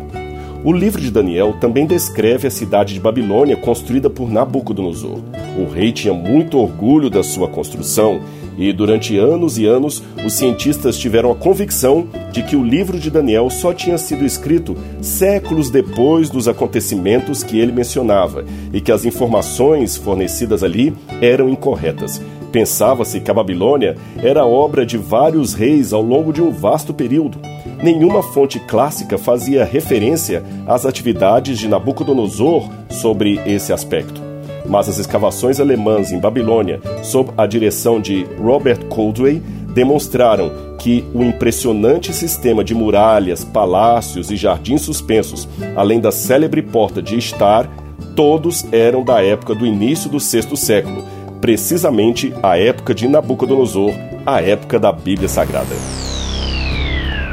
O 0.64 0.72
livro 0.72 1.00
de 1.00 1.10
Daniel 1.10 1.54
também 1.60 1.86
descreve 1.86 2.46
a 2.46 2.50
cidade 2.50 2.94
de 2.94 3.00
Babilônia 3.00 3.56
construída 3.56 4.08
por 4.08 4.30
Nabucodonosor. 4.30 5.18
O 5.58 5.70
rei 5.70 5.92
tinha 5.92 6.14
muito 6.14 6.58
orgulho 6.58 7.10
da 7.10 7.22
sua 7.22 7.48
construção 7.48 8.20
e, 8.56 8.72
durante 8.72 9.16
anos 9.16 9.58
e 9.58 9.66
anos, 9.66 10.02
os 10.24 10.32
cientistas 10.32 10.98
tiveram 10.98 11.30
a 11.30 11.34
convicção 11.34 12.06
de 12.32 12.42
que 12.42 12.56
o 12.56 12.64
livro 12.64 12.98
de 12.98 13.10
Daniel 13.10 13.48
só 13.50 13.72
tinha 13.72 13.98
sido 13.98 14.24
escrito 14.24 14.76
séculos 15.00 15.70
depois 15.70 16.30
dos 16.30 16.48
acontecimentos 16.48 17.42
que 17.42 17.58
ele 17.58 17.72
mencionava 17.72 18.44
e 18.72 18.80
que 18.80 18.92
as 18.92 19.04
informações 19.04 19.96
fornecidas 19.96 20.62
ali 20.62 20.94
eram 21.20 21.48
incorretas. 21.48 22.20
Pensava-se 22.50 23.20
que 23.20 23.30
a 23.30 23.34
Babilônia 23.34 23.96
era 24.22 24.44
obra 24.44 24.84
de 24.84 24.98
vários 24.98 25.54
reis 25.54 25.92
ao 25.92 26.02
longo 26.02 26.32
de 26.32 26.42
um 26.42 26.50
vasto 26.50 26.92
período. 26.92 27.38
Nenhuma 27.82 28.22
fonte 28.22 28.58
clássica 28.58 29.16
fazia 29.16 29.64
referência 29.64 30.42
às 30.66 30.84
atividades 30.84 31.58
de 31.58 31.68
Nabucodonosor 31.68 32.68
sobre 32.90 33.40
esse 33.46 33.72
aspecto. 33.72 34.29
Mas 34.70 34.88
as 34.88 35.00
escavações 35.00 35.58
alemãs 35.58 36.12
em 36.12 36.20
Babilônia, 36.20 36.80
sob 37.02 37.32
a 37.36 37.44
direção 37.44 38.00
de 38.00 38.24
Robert 38.40 38.86
Coldway, 38.86 39.42
demonstraram 39.74 40.52
que 40.78 41.04
o 41.12 41.24
impressionante 41.24 42.12
sistema 42.12 42.62
de 42.62 42.72
muralhas, 42.72 43.42
palácios 43.42 44.30
e 44.30 44.36
jardins 44.36 44.82
suspensos, 44.82 45.48
além 45.74 45.98
da 45.98 46.12
célebre 46.12 46.62
porta 46.62 47.02
de 47.02 47.18
Estar, 47.18 47.68
todos 48.14 48.64
eram 48.72 49.02
da 49.02 49.20
época 49.20 49.56
do 49.56 49.66
início 49.66 50.08
do 50.08 50.20
sexto 50.20 50.56
século, 50.56 51.04
precisamente 51.40 52.32
a 52.40 52.56
época 52.56 52.94
de 52.94 53.08
Nabucodonosor, 53.08 53.92
a 54.24 54.40
época 54.40 54.78
da 54.78 54.92
Bíblia 54.92 55.28
Sagrada. 55.28 55.74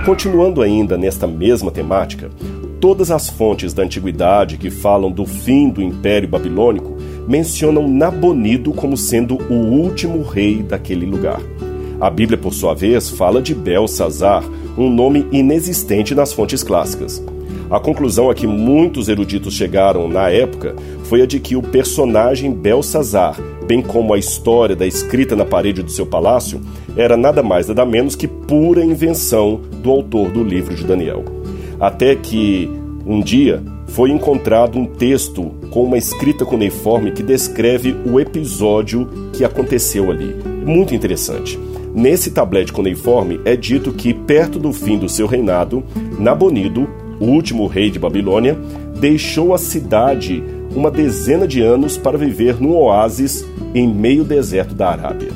Continuando 0.03 0.63
ainda 0.63 0.97
nesta 0.97 1.27
mesma 1.27 1.69
temática, 1.69 2.31
todas 2.81 3.11
as 3.11 3.29
fontes 3.29 3.73
da 3.73 3.83
antiguidade 3.83 4.57
que 4.57 4.71
falam 4.71 5.11
do 5.11 5.25
fim 5.25 5.69
do 5.69 5.83
Império 5.83 6.27
Babilônico 6.27 6.96
mencionam 7.27 7.87
Nabonido 7.87 8.71
como 8.71 8.95
sendo 8.95 9.37
o 9.49 9.53
último 9.53 10.21
rei 10.23 10.63
daquele 10.63 11.05
lugar. 11.05 11.41
A 11.99 12.09
Bíblia, 12.09 12.37
por 12.37 12.53
sua 12.53 12.73
vez, 12.73 13.09
fala 13.09 13.41
de 13.41 13.55
Belsazar, 13.55 14.43
um 14.77 14.89
nome 14.89 15.25
inexistente 15.31 16.13
nas 16.13 16.31
fontes 16.31 16.63
clássicas. 16.63 17.23
A 17.69 17.79
conclusão 17.79 18.29
a 18.29 18.35
que 18.35 18.47
muitos 18.47 19.09
eruditos 19.09 19.53
chegaram 19.53 20.07
na 20.07 20.29
época 20.29 20.75
foi 21.03 21.21
a 21.21 21.25
de 21.25 21.39
que 21.39 21.55
o 21.55 21.61
personagem 21.61 22.53
Belsazar, 22.53 23.37
bem 23.67 23.81
como 23.81 24.13
a 24.13 24.17
história 24.17 24.75
da 24.75 24.85
escrita 24.85 25.35
na 25.35 25.43
parede 25.43 25.83
do 25.83 25.91
seu 25.91 26.05
palácio, 26.05 26.61
era 26.95 27.17
nada 27.17 27.43
mais 27.43 27.67
nada 27.67 27.85
menos 27.85 28.15
que 28.15 28.27
pura 28.27 28.85
invenção 28.85 29.59
do 29.83 29.91
autor 29.91 30.29
do 30.29 30.43
livro 30.43 30.75
de 30.75 30.85
Daniel. 30.85 31.25
Até 31.79 32.15
que, 32.15 32.69
um 33.05 33.19
dia, 33.19 33.61
foi 33.87 34.11
encontrado 34.11 34.77
um 34.77 34.85
texto 34.85 35.51
com 35.71 35.83
uma 35.83 35.97
escrita 35.97 36.45
cuneiforme 36.45 37.11
que 37.11 37.23
descreve 37.23 37.95
o 38.05 38.19
episódio 38.19 39.09
que 39.33 39.43
aconteceu 39.43 40.11
ali. 40.11 40.35
Muito 40.65 40.93
interessante. 40.93 41.57
Nesse 41.93 42.29
tablete 42.29 42.71
cuneiforme 42.71 43.39
é 43.43 43.55
dito 43.55 43.91
que, 43.91 44.13
perto 44.13 44.59
do 44.59 44.71
fim 44.71 44.97
do 44.97 45.09
seu 45.09 45.25
reinado, 45.25 45.83
Nabonido, 46.19 46.87
o 47.19 47.25
último 47.25 47.65
rei 47.65 47.89
de 47.89 47.97
Babilônia, 47.97 48.55
deixou 48.99 49.53
a 49.53 49.57
cidade 49.57 50.43
uma 50.75 50.91
dezena 50.91 51.47
de 51.47 51.61
anos 51.61 51.97
para 51.97 52.17
viver 52.17 52.61
num 52.61 52.75
oásis 52.75 53.43
em 53.73 53.87
meio 53.87 54.23
deserto 54.23 54.75
da 54.75 54.89
Arábia. 54.89 55.29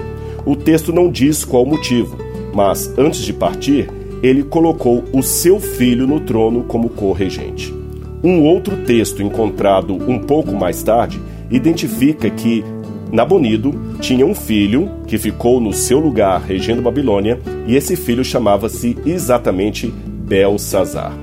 O 0.46 0.55
texto 0.55 0.93
não 0.93 1.10
diz 1.10 1.43
qual 1.43 1.65
motivo, 1.65 2.17
mas 2.53 2.93
antes 2.98 3.22
de 3.22 3.34
partir, 3.34 3.89
ele 4.22 4.43
colocou 4.43 5.03
o 5.12 5.24
seu 5.24 5.60
filho 5.60 6.05
no 6.05 6.20
trono 6.20 6.63
como 6.63 6.89
co-regente. 6.89 7.81
Um 8.24 8.44
outro 8.44 8.78
texto 8.86 9.24
encontrado 9.24 9.94
um 9.94 10.20
pouco 10.20 10.54
mais 10.54 10.84
tarde 10.84 11.20
identifica 11.50 12.30
que 12.30 12.63
Nabonido 13.12 13.74
tinha 14.00 14.25
um 14.25 14.34
filho 14.34 14.90
que 15.08 15.18
ficou 15.18 15.60
no 15.60 15.74
seu 15.74 16.00
lugar 16.00 16.42
regendo 16.42 16.82
Babilônia 16.82 17.40
e 17.68 17.75
esse 17.75 17.96
filho 17.96 18.24
chamava-se 18.24 18.98
exatamente 19.06 19.88
Belsazar. 19.88 21.13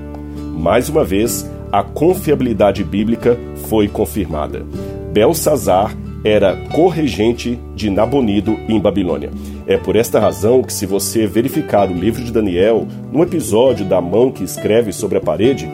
Mais 0.55 0.89
uma 0.89 1.05
vez, 1.05 1.49
a 1.71 1.83
confiabilidade 1.83 2.83
bíblica 2.83 3.39
foi 3.69 3.89
confirmada. 3.89 4.67
Belsazar 5.13 5.97
era 6.25 6.57
corregente 6.73 7.59
de 7.75 7.89
Nabonido 7.89 8.59
em 8.69 8.79
Babilônia. 8.81 9.31
É 9.67 9.77
por 9.77 9.97
esta 9.97 10.19
razão 10.19 10.63
que, 10.63 10.73
se 10.73 10.85
você 10.85 11.27
verificar 11.27 11.89
o 11.89 11.95
livro 11.95 12.23
de 12.23 12.33
Daniel, 12.33 12.87
no 13.13 13.23
episódio 13.23 13.87
da 13.87 14.01
mão 14.01 14.31
que 14.31 14.43
escreve 14.43 14.93
sobre 14.93 15.19
a 15.19 15.21
parede, 15.21 15.69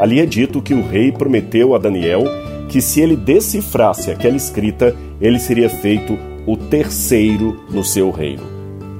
ali 0.00 0.18
é 0.18 0.26
dito 0.26 0.62
que 0.62 0.72
o 0.72 0.82
rei 0.82 1.12
prometeu 1.12 1.74
a 1.74 1.78
Daniel 1.78 2.24
que, 2.68 2.80
se 2.80 3.00
ele 3.00 3.16
decifrasse 3.16 4.10
aquela 4.10 4.36
escrita, 4.36 4.96
ele 5.20 5.38
seria 5.38 5.68
feito 5.68 6.18
o 6.46 6.56
terceiro 6.56 7.60
no 7.70 7.84
seu 7.84 8.10
reino. 8.10 8.42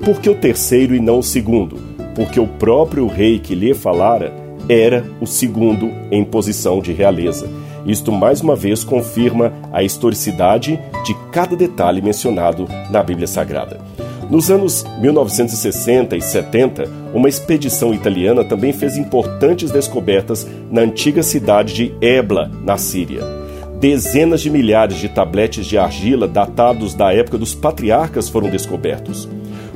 Por 0.04 0.20
que 0.20 0.28
o 0.28 0.34
terceiro 0.34 0.94
e 0.94 1.00
não 1.00 1.20
o 1.20 1.22
segundo? 1.22 1.78
Porque 2.14 2.38
o 2.38 2.46
próprio 2.46 3.06
rei 3.06 3.38
que 3.38 3.54
lhe 3.54 3.72
falara 3.72 4.32
era 4.68 5.04
o 5.20 5.26
segundo 5.26 5.90
em 6.10 6.22
posição 6.22 6.80
de 6.80 6.92
realeza. 6.92 7.48
Isto 7.86 8.12
mais 8.12 8.40
uma 8.40 8.54
vez 8.54 8.84
confirma 8.84 9.52
a 9.72 9.82
historicidade 9.82 10.78
de 11.04 11.14
cada 11.32 11.56
detalhe 11.56 12.02
mencionado 12.02 12.68
na 12.90 13.02
Bíblia 13.02 13.26
Sagrada. 13.26 13.80
Nos 14.30 14.48
anos 14.48 14.84
1960 15.00 16.16
e 16.16 16.22
70, 16.22 16.88
uma 17.12 17.28
expedição 17.28 17.92
italiana 17.92 18.44
também 18.44 18.72
fez 18.72 18.96
importantes 18.96 19.72
descobertas 19.72 20.46
na 20.70 20.82
antiga 20.82 21.20
cidade 21.20 21.74
de 21.74 21.94
Ebla, 22.00 22.48
na 22.62 22.76
Síria. 22.76 23.24
Dezenas 23.80 24.40
de 24.40 24.48
milhares 24.48 24.98
de 24.98 25.08
tabletes 25.08 25.66
de 25.66 25.76
argila 25.76 26.28
datados 26.28 26.94
da 26.94 27.12
época 27.12 27.38
dos 27.38 27.56
patriarcas 27.56 28.28
foram 28.28 28.48
descobertos. 28.48 29.28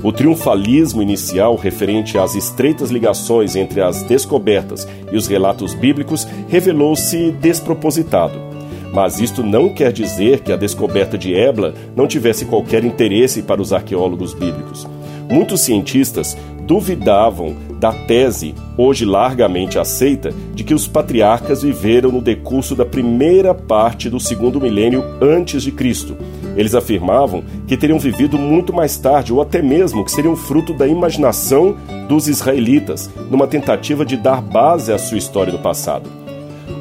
O 0.04 0.12
triunfalismo 0.12 1.02
inicial 1.02 1.56
referente 1.56 2.16
às 2.16 2.36
estreitas 2.36 2.90
ligações 2.90 3.56
entre 3.56 3.80
as 3.80 4.04
descobertas 4.04 4.86
e 5.10 5.16
os 5.16 5.26
relatos 5.26 5.74
bíblicos 5.74 6.28
revelou-se 6.48 7.32
despropositado. 7.32 8.53
Mas 8.94 9.18
isto 9.18 9.42
não 9.42 9.74
quer 9.74 9.92
dizer 9.92 10.40
que 10.40 10.52
a 10.52 10.56
descoberta 10.56 11.18
de 11.18 11.34
Ebla 11.34 11.74
não 11.96 12.06
tivesse 12.06 12.44
qualquer 12.44 12.84
interesse 12.84 13.42
para 13.42 13.60
os 13.60 13.72
arqueólogos 13.72 14.32
bíblicos. 14.32 14.86
Muitos 15.28 15.62
cientistas 15.62 16.36
duvidavam 16.60 17.56
da 17.80 17.92
tese, 17.92 18.54
hoje 18.78 19.04
largamente 19.04 19.80
aceita, 19.80 20.32
de 20.54 20.62
que 20.62 20.72
os 20.72 20.86
patriarcas 20.86 21.62
viveram 21.62 22.12
no 22.12 22.22
decurso 22.22 22.76
da 22.76 22.86
primeira 22.86 23.52
parte 23.52 24.08
do 24.08 24.20
segundo 24.20 24.60
milênio 24.60 25.04
antes 25.20 25.64
de 25.64 25.72
Cristo. 25.72 26.16
Eles 26.56 26.74
afirmavam 26.74 27.42
que 27.66 27.76
teriam 27.76 27.98
vivido 27.98 28.38
muito 28.38 28.72
mais 28.72 28.96
tarde, 28.96 29.32
ou 29.32 29.42
até 29.42 29.60
mesmo 29.60 30.04
que 30.04 30.12
seriam 30.12 30.36
fruto 30.36 30.72
da 30.72 30.86
imaginação 30.86 31.76
dos 32.08 32.28
israelitas, 32.28 33.10
numa 33.28 33.48
tentativa 33.48 34.04
de 34.04 34.16
dar 34.16 34.40
base 34.40 34.92
à 34.92 34.98
sua 34.98 35.18
história 35.18 35.52
do 35.52 35.58
passado. 35.58 36.23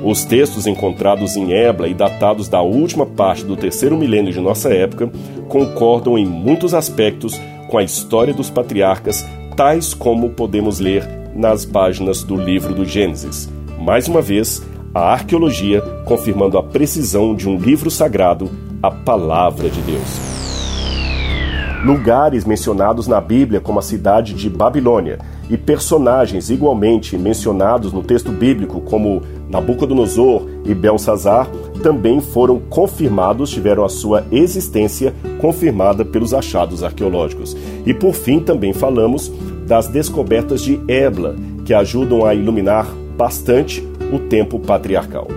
Os 0.03 0.25
textos 0.25 0.67
encontrados 0.67 1.37
em 1.37 1.53
Ebla 1.53 1.87
e 1.87 1.93
datados 1.93 2.49
da 2.49 2.61
última 2.61 3.05
parte 3.05 3.45
do 3.45 3.55
terceiro 3.55 3.95
milênio 3.95 4.33
de 4.33 4.39
nossa 4.41 4.67
época 4.73 5.09
concordam 5.47 6.17
em 6.17 6.25
muitos 6.25 6.73
aspectos 6.73 7.39
com 7.69 7.77
a 7.77 7.83
história 7.83 8.33
dos 8.33 8.49
patriarcas, 8.49 9.25
tais 9.55 9.93
como 9.93 10.31
podemos 10.31 10.79
ler 10.79 11.07
nas 11.33 11.63
páginas 11.63 12.21
do 12.21 12.35
livro 12.35 12.75
do 12.75 12.83
Gênesis. 12.83 13.49
Mais 13.79 14.09
uma 14.09 14.21
vez, 14.21 14.61
a 14.93 15.13
arqueologia 15.13 15.81
confirmando 16.05 16.57
a 16.57 16.63
precisão 16.63 17.33
de 17.33 17.47
um 17.47 17.57
livro 17.57 17.89
sagrado, 17.89 18.51
a 18.81 18.91
Palavra 18.91 19.69
de 19.69 19.79
Deus. 19.81 20.33
Lugares 21.85 22.45
mencionados 22.45 23.07
na 23.07 23.19
Bíblia, 23.19 23.59
como 23.59 23.79
a 23.79 23.81
cidade 23.81 24.33
de 24.33 24.49
Babilônia, 24.49 25.19
e 25.49 25.57
personagens 25.57 26.49
igualmente 26.49 27.17
mencionados 27.17 27.91
no 27.91 28.01
texto 28.01 28.31
bíblico, 28.31 28.79
como 28.81 29.21
Nabucodonosor 29.53 30.47
e 30.65 30.73
Belsazar, 30.73 31.47
também 31.83 32.19
foram 32.19 32.59
confirmados, 32.59 33.51
tiveram 33.51 33.85
a 33.85 33.89
sua 33.89 34.25
existência 34.31 35.13
confirmada 35.39 36.03
pelos 36.03 36.33
achados 36.33 36.83
arqueológicos. 36.83 37.55
E 37.85 37.93
por 37.93 38.13
fim, 38.13 38.39
também 38.39 38.73
falamos 38.73 39.31
das 39.67 39.87
descobertas 39.87 40.61
de 40.61 40.81
Ebla, 40.87 41.35
que 41.63 41.73
ajudam 41.73 42.25
a 42.25 42.33
iluminar 42.33 42.87
bastante 43.15 43.87
o 44.11 44.17
tempo 44.17 44.59
patriarcal. 44.59 45.27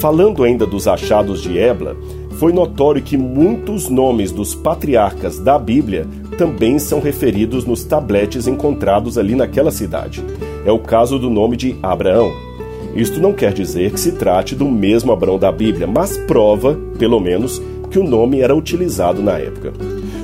Falando 0.00 0.42
ainda 0.42 0.66
dos 0.66 0.88
achados 0.88 1.40
de 1.40 1.56
Ebla, 1.56 1.96
foi 2.32 2.52
notório 2.52 3.02
que 3.02 3.16
muitos 3.16 3.88
nomes 3.88 4.32
dos 4.32 4.54
patriarcas 4.54 5.38
da 5.38 5.58
Bíblia 5.58 6.06
também 6.38 6.78
são 6.78 6.98
referidos 6.98 7.66
nos 7.66 7.84
tabletes 7.84 8.48
encontrados 8.48 9.18
ali 9.18 9.34
naquela 9.34 9.70
cidade. 9.70 10.24
É 10.64 10.72
o 10.72 10.78
caso 10.78 11.18
do 11.18 11.28
nome 11.28 11.56
de 11.56 11.76
Abraão. 11.82 12.49
Isto 12.94 13.20
não 13.20 13.32
quer 13.32 13.52
dizer 13.52 13.92
que 13.92 14.00
se 14.00 14.12
trate 14.12 14.54
do 14.54 14.66
mesmo 14.66 15.12
Abraão 15.12 15.38
da 15.38 15.50
Bíblia, 15.50 15.86
mas 15.86 16.16
prova, 16.16 16.78
pelo 16.98 17.20
menos, 17.20 17.60
que 17.90 17.98
o 17.98 18.04
nome 18.04 18.40
era 18.40 18.54
utilizado 18.54 19.22
na 19.22 19.38
época. 19.38 19.72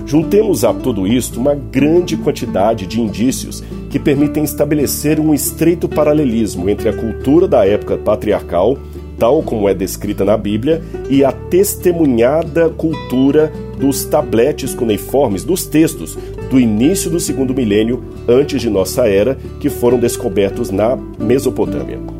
Juntemos 0.04 0.64
a 0.64 0.72
tudo 0.72 1.06
isto 1.06 1.40
uma 1.40 1.54
grande 1.54 2.16
quantidade 2.16 2.86
de 2.86 3.00
indícios 3.00 3.62
que 3.90 3.98
permitem 3.98 4.44
estabelecer 4.44 5.18
um 5.18 5.34
estreito 5.34 5.88
paralelismo 5.88 6.68
entre 6.70 6.88
a 6.88 6.92
cultura 6.92 7.48
da 7.48 7.66
época 7.66 7.96
patriarcal 7.96 8.78
tal 9.18 9.42
como 9.42 9.68
é 9.68 9.74
descrita 9.74 10.24
na 10.24 10.36
Bíblia, 10.36 10.82
e 11.08 11.24
a 11.24 11.32
testemunhada 11.32 12.68
cultura 12.70 13.52
dos 13.78 14.04
tabletes 14.04 14.74
cuneiformes, 14.74 15.44
dos 15.44 15.66
textos 15.66 16.16
do 16.50 16.60
início 16.60 17.10
do 17.10 17.20
segundo 17.20 17.54
milênio 17.54 18.02
antes 18.28 18.60
de 18.60 18.70
nossa 18.70 19.06
era, 19.06 19.36
que 19.60 19.68
foram 19.68 19.98
descobertos 19.98 20.70
na 20.70 20.96
Mesopotâmia. 21.18 22.15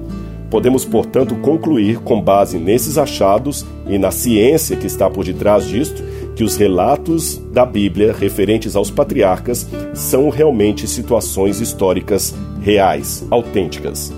Podemos, 0.57 0.87
portanto, 0.87 1.35
concluir, 1.35 1.99
com 1.99 2.19
base 2.19 2.57
nesses 2.57 2.97
achados 2.97 3.67
e 3.87 3.99
na 3.99 4.11
ciência 4.11 4.75
que 4.75 4.87
está 4.87 5.11
por 5.11 5.23
detrás 5.23 5.69
disto, 5.69 6.03
que 6.35 6.43
os 6.43 6.57
relatos 6.57 7.37
da 7.53 7.67
Bíblia 7.67 8.17
referentes 8.19 8.75
aos 8.75 8.91
patriarcas 8.91 9.69
são 9.93 10.31
realmente 10.31 10.89
situações 10.89 11.61
históricas 11.61 12.35
reais, 12.63 13.23
autênticas. 13.31 14.11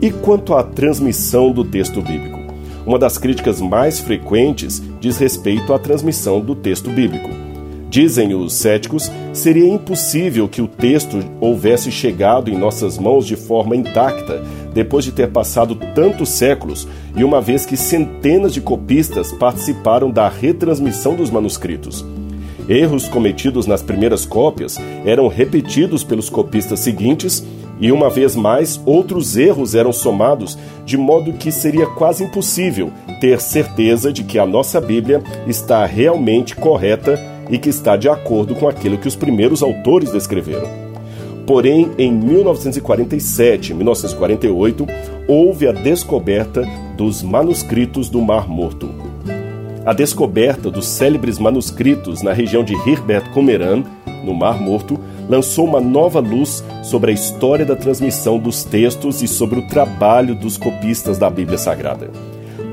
E 0.00 0.10
quanto 0.10 0.54
à 0.54 0.62
transmissão 0.62 1.52
do 1.52 1.62
texto 1.62 2.00
bíblico? 2.00 2.38
Uma 2.86 2.98
das 2.98 3.18
críticas 3.18 3.60
mais 3.60 4.00
frequentes 4.00 4.82
diz 4.98 5.18
respeito 5.18 5.74
à 5.74 5.78
transmissão 5.78 6.40
do 6.40 6.54
texto 6.54 6.88
bíblico. 6.88 7.28
Dizem 7.90 8.34
os 8.34 8.52
céticos, 8.52 9.10
seria 9.32 9.66
impossível 9.66 10.46
que 10.46 10.60
o 10.60 10.68
texto 10.68 11.18
houvesse 11.40 11.90
chegado 11.90 12.50
em 12.50 12.56
nossas 12.56 12.98
mãos 12.98 13.26
de 13.26 13.34
forma 13.34 13.74
intacta, 13.74 14.42
depois 14.72 15.04
de 15.04 15.12
ter 15.12 15.28
passado 15.28 15.74
tantos 15.94 16.28
séculos 16.30 16.86
e 17.16 17.24
uma 17.24 17.40
vez 17.40 17.66
que 17.66 17.76
centenas 17.76 18.52
de 18.52 18.60
copistas 18.60 19.32
participaram 19.32 20.10
da 20.10 20.28
retransmissão 20.28 21.14
dos 21.14 21.30
manuscritos. 21.30 22.04
Erros 22.68 23.08
cometidos 23.08 23.66
nas 23.66 23.82
primeiras 23.82 24.26
cópias 24.26 24.78
eram 25.04 25.26
repetidos 25.28 26.04
pelos 26.04 26.28
copistas 26.28 26.80
seguintes 26.80 27.42
e 27.80 27.92
uma 27.92 28.10
vez 28.10 28.34
mais, 28.34 28.80
outros 28.84 29.36
erros 29.36 29.74
eram 29.74 29.92
somados, 29.92 30.58
de 30.84 30.96
modo 30.96 31.32
que 31.32 31.52
seria 31.52 31.86
quase 31.86 32.24
impossível 32.24 32.90
ter 33.20 33.40
certeza 33.40 34.12
de 34.12 34.24
que 34.24 34.38
a 34.38 34.44
nossa 34.44 34.80
Bíblia 34.80 35.22
está 35.46 35.86
realmente 35.86 36.56
correta 36.56 37.18
e 37.48 37.56
que 37.56 37.68
está 37.68 37.96
de 37.96 38.08
acordo 38.08 38.54
com 38.54 38.68
aquilo 38.68 38.98
que 38.98 39.08
os 39.08 39.16
primeiros 39.16 39.62
autores 39.62 40.12
descreveram. 40.12 40.87
Porém, 41.48 41.92
em 41.96 42.12
1947 42.12 43.72
e 43.72 43.74
1948, 43.74 44.86
houve 45.26 45.66
a 45.66 45.72
descoberta 45.72 46.62
dos 46.94 47.22
manuscritos 47.22 48.10
do 48.10 48.20
Mar 48.20 48.46
Morto. 48.46 48.90
A 49.82 49.94
descoberta 49.94 50.70
dos 50.70 50.86
célebres 50.86 51.38
manuscritos 51.38 52.20
na 52.20 52.34
região 52.34 52.62
de 52.62 52.74
Herbert 52.74 53.32
Comeran, 53.32 53.82
no 54.22 54.34
Mar 54.34 54.60
Morto, 54.60 55.00
lançou 55.26 55.64
uma 55.64 55.80
nova 55.80 56.20
luz 56.20 56.62
sobre 56.82 57.12
a 57.12 57.14
história 57.14 57.64
da 57.64 57.74
transmissão 57.74 58.38
dos 58.38 58.62
textos 58.62 59.22
e 59.22 59.26
sobre 59.26 59.58
o 59.58 59.66
trabalho 59.68 60.34
dos 60.34 60.58
copistas 60.58 61.16
da 61.16 61.30
Bíblia 61.30 61.56
Sagrada. 61.56 62.10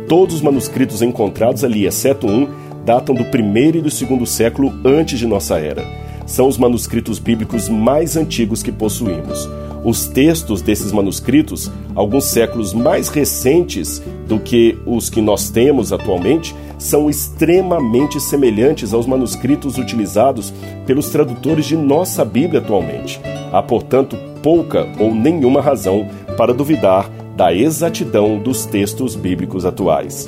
Todos 0.09 0.35
os 0.35 0.41
manuscritos 0.41 1.01
encontrados 1.01 1.63
ali, 1.63 1.85
exceto 1.85 2.27
um, 2.27 2.45
datam 2.83 3.15
do 3.15 3.23
primeiro 3.23 3.77
e 3.77 3.81
do 3.81 3.89
segundo 3.89 4.25
século 4.25 4.73
antes 4.83 5.17
de 5.17 5.25
nossa 5.25 5.57
era. 5.57 6.04
São 6.25 6.47
os 6.47 6.57
manuscritos 6.57 7.19
bíblicos 7.19 7.69
mais 7.69 8.17
antigos 8.17 8.63
que 8.63 8.71
possuímos. 8.71 9.47
Os 9.83 10.07
textos 10.07 10.63
desses 10.63 10.91
manuscritos, 10.91 11.71
alguns 11.93 12.25
séculos 12.25 12.73
mais 12.73 13.07
recentes 13.07 14.01
do 14.27 14.39
que 14.39 14.75
os 14.83 15.11
que 15.11 15.21
nós 15.21 15.51
temos 15.51 15.93
atualmente, 15.93 16.55
são 16.79 17.07
extremamente 17.07 18.19
semelhantes 18.19 18.93
aos 18.93 19.05
manuscritos 19.05 19.77
utilizados 19.77 20.51
pelos 20.87 21.09
tradutores 21.09 21.67
de 21.67 21.77
nossa 21.77 22.25
Bíblia 22.25 22.59
atualmente. 22.59 23.21
Há, 23.53 23.61
portanto, 23.61 24.17
pouca 24.41 24.87
ou 24.99 25.13
nenhuma 25.13 25.61
razão 25.61 26.07
para 26.35 26.53
duvidar 26.53 27.09
da 27.35 27.53
exatidão 27.53 28.39
dos 28.39 28.65
textos 28.65 29.15
bíblicos 29.15 29.65
atuais. 29.65 30.25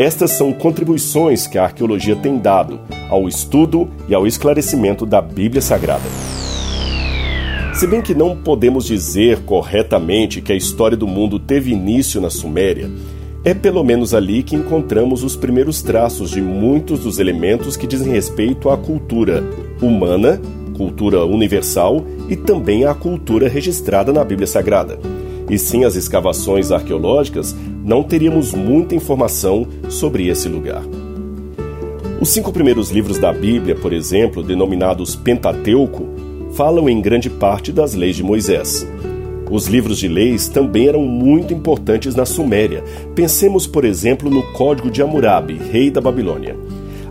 Estas 0.00 0.30
são 0.30 0.50
contribuições 0.50 1.46
que 1.46 1.58
a 1.58 1.64
arqueologia 1.64 2.16
tem 2.16 2.38
dado 2.38 2.80
ao 3.10 3.28
estudo 3.28 3.86
e 4.08 4.14
ao 4.14 4.26
esclarecimento 4.26 5.04
da 5.04 5.20
Bíblia 5.20 5.60
Sagrada. 5.60 6.08
Se 7.74 7.86
bem 7.86 8.00
que 8.00 8.14
não 8.14 8.34
podemos 8.34 8.86
dizer 8.86 9.40
corretamente 9.40 10.40
que 10.40 10.52
a 10.52 10.56
história 10.56 10.96
do 10.96 11.06
mundo 11.06 11.38
teve 11.38 11.72
início 11.72 12.18
na 12.18 12.30
Suméria, 12.30 12.90
é 13.44 13.52
pelo 13.52 13.84
menos 13.84 14.14
ali 14.14 14.42
que 14.42 14.56
encontramos 14.56 15.22
os 15.22 15.36
primeiros 15.36 15.82
traços 15.82 16.30
de 16.30 16.40
muitos 16.40 17.00
dos 17.00 17.18
elementos 17.18 17.76
que 17.76 17.86
dizem 17.86 18.10
respeito 18.10 18.70
à 18.70 18.78
cultura 18.78 19.44
humana, 19.82 20.40
cultura 20.78 21.26
universal 21.26 22.06
e 22.26 22.36
também 22.36 22.86
à 22.86 22.94
cultura 22.94 23.50
registrada 23.50 24.14
na 24.14 24.24
Bíblia 24.24 24.46
Sagrada. 24.46 24.98
E 25.50 25.58
sem 25.58 25.84
as 25.84 25.96
escavações 25.96 26.70
arqueológicas, 26.70 27.54
não 27.84 28.02
teríamos 28.02 28.54
muita 28.54 28.94
informação 28.94 29.66
sobre 29.88 30.28
esse 30.28 30.48
lugar. 30.48 30.82
Os 32.20 32.28
cinco 32.28 32.52
primeiros 32.52 32.90
livros 32.90 33.18
da 33.18 33.32
Bíblia, 33.32 33.74
por 33.74 33.92
exemplo, 33.92 34.42
denominados 34.42 35.16
Pentateuco, 35.16 36.06
falam 36.52 36.88
em 36.88 37.00
grande 37.00 37.28
parte 37.28 37.72
das 37.72 37.94
leis 37.94 38.14
de 38.14 38.22
Moisés. 38.22 38.86
Os 39.50 39.66
livros 39.66 39.98
de 39.98 40.06
leis 40.06 40.46
também 40.46 40.86
eram 40.86 41.02
muito 41.02 41.52
importantes 41.52 42.14
na 42.14 42.24
Suméria. 42.24 42.84
Pensemos, 43.14 43.66
por 43.66 43.84
exemplo, 43.84 44.30
no 44.30 44.42
Código 44.52 44.90
de 44.90 45.02
Hammurabi, 45.02 45.54
rei 45.54 45.90
da 45.90 46.00
Babilônia. 46.00 46.56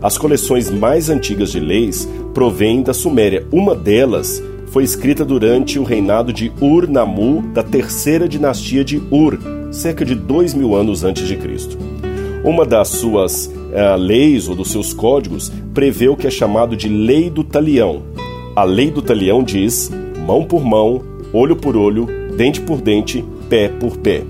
As 0.01 0.17
coleções 0.17 0.69
mais 0.69 1.09
antigas 1.09 1.51
de 1.51 1.59
leis 1.59 2.07
provêm 2.33 2.81
da 2.81 2.93
Suméria. 2.93 3.45
Uma 3.51 3.75
delas 3.75 4.41
foi 4.71 4.83
escrita 4.83 5.25
durante 5.25 5.79
o 5.79 5.83
reinado 5.83 6.31
de 6.31 6.51
Ur-Nammu, 6.61 7.41
da 7.53 7.63
terceira 7.63 8.27
dinastia 8.27 8.83
de 8.83 9.01
Ur, 9.09 9.39
cerca 9.71 10.05
de 10.05 10.13
dois 10.13 10.53
mil 10.53 10.75
anos 10.75 11.03
antes 11.03 11.27
de 11.27 11.35
Cristo. 11.35 11.77
Uma 12.43 12.65
das 12.65 12.89
suas 12.89 13.47
uh, 13.47 13.97
leis 13.97 14.47
ou 14.47 14.55
dos 14.55 14.71
seus 14.71 14.93
códigos 14.93 15.51
prevê 15.73 16.07
o 16.07 16.15
que 16.15 16.27
é 16.27 16.29
chamado 16.29 16.75
de 16.75 16.87
Lei 16.87 17.29
do 17.29 17.43
Talião. 17.43 18.03
A 18.55 18.63
Lei 18.63 18.91
do 18.91 19.01
Talião 19.01 19.43
diz 19.43 19.91
mão 20.25 20.43
por 20.43 20.63
mão, 20.63 21.01
olho 21.33 21.55
por 21.55 21.75
olho, 21.75 22.07
dente 22.37 22.61
por 22.61 22.79
dente, 22.79 23.25
pé 23.49 23.69
por 23.69 23.97
pé. 23.97 24.23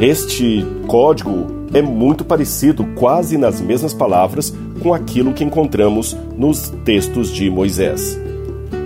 Este 0.00 0.64
código 0.86 1.46
é 1.74 1.82
muito 1.82 2.24
parecido, 2.24 2.84
quase 2.94 3.36
nas 3.36 3.60
mesmas 3.60 3.92
palavras, 3.92 4.54
com 4.80 4.94
aquilo 4.94 5.34
que 5.34 5.44
encontramos 5.44 6.16
nos 6.36 6.72
textos 6.84 7.32
de 7.32 7.50
Moisés. 7.50 8.18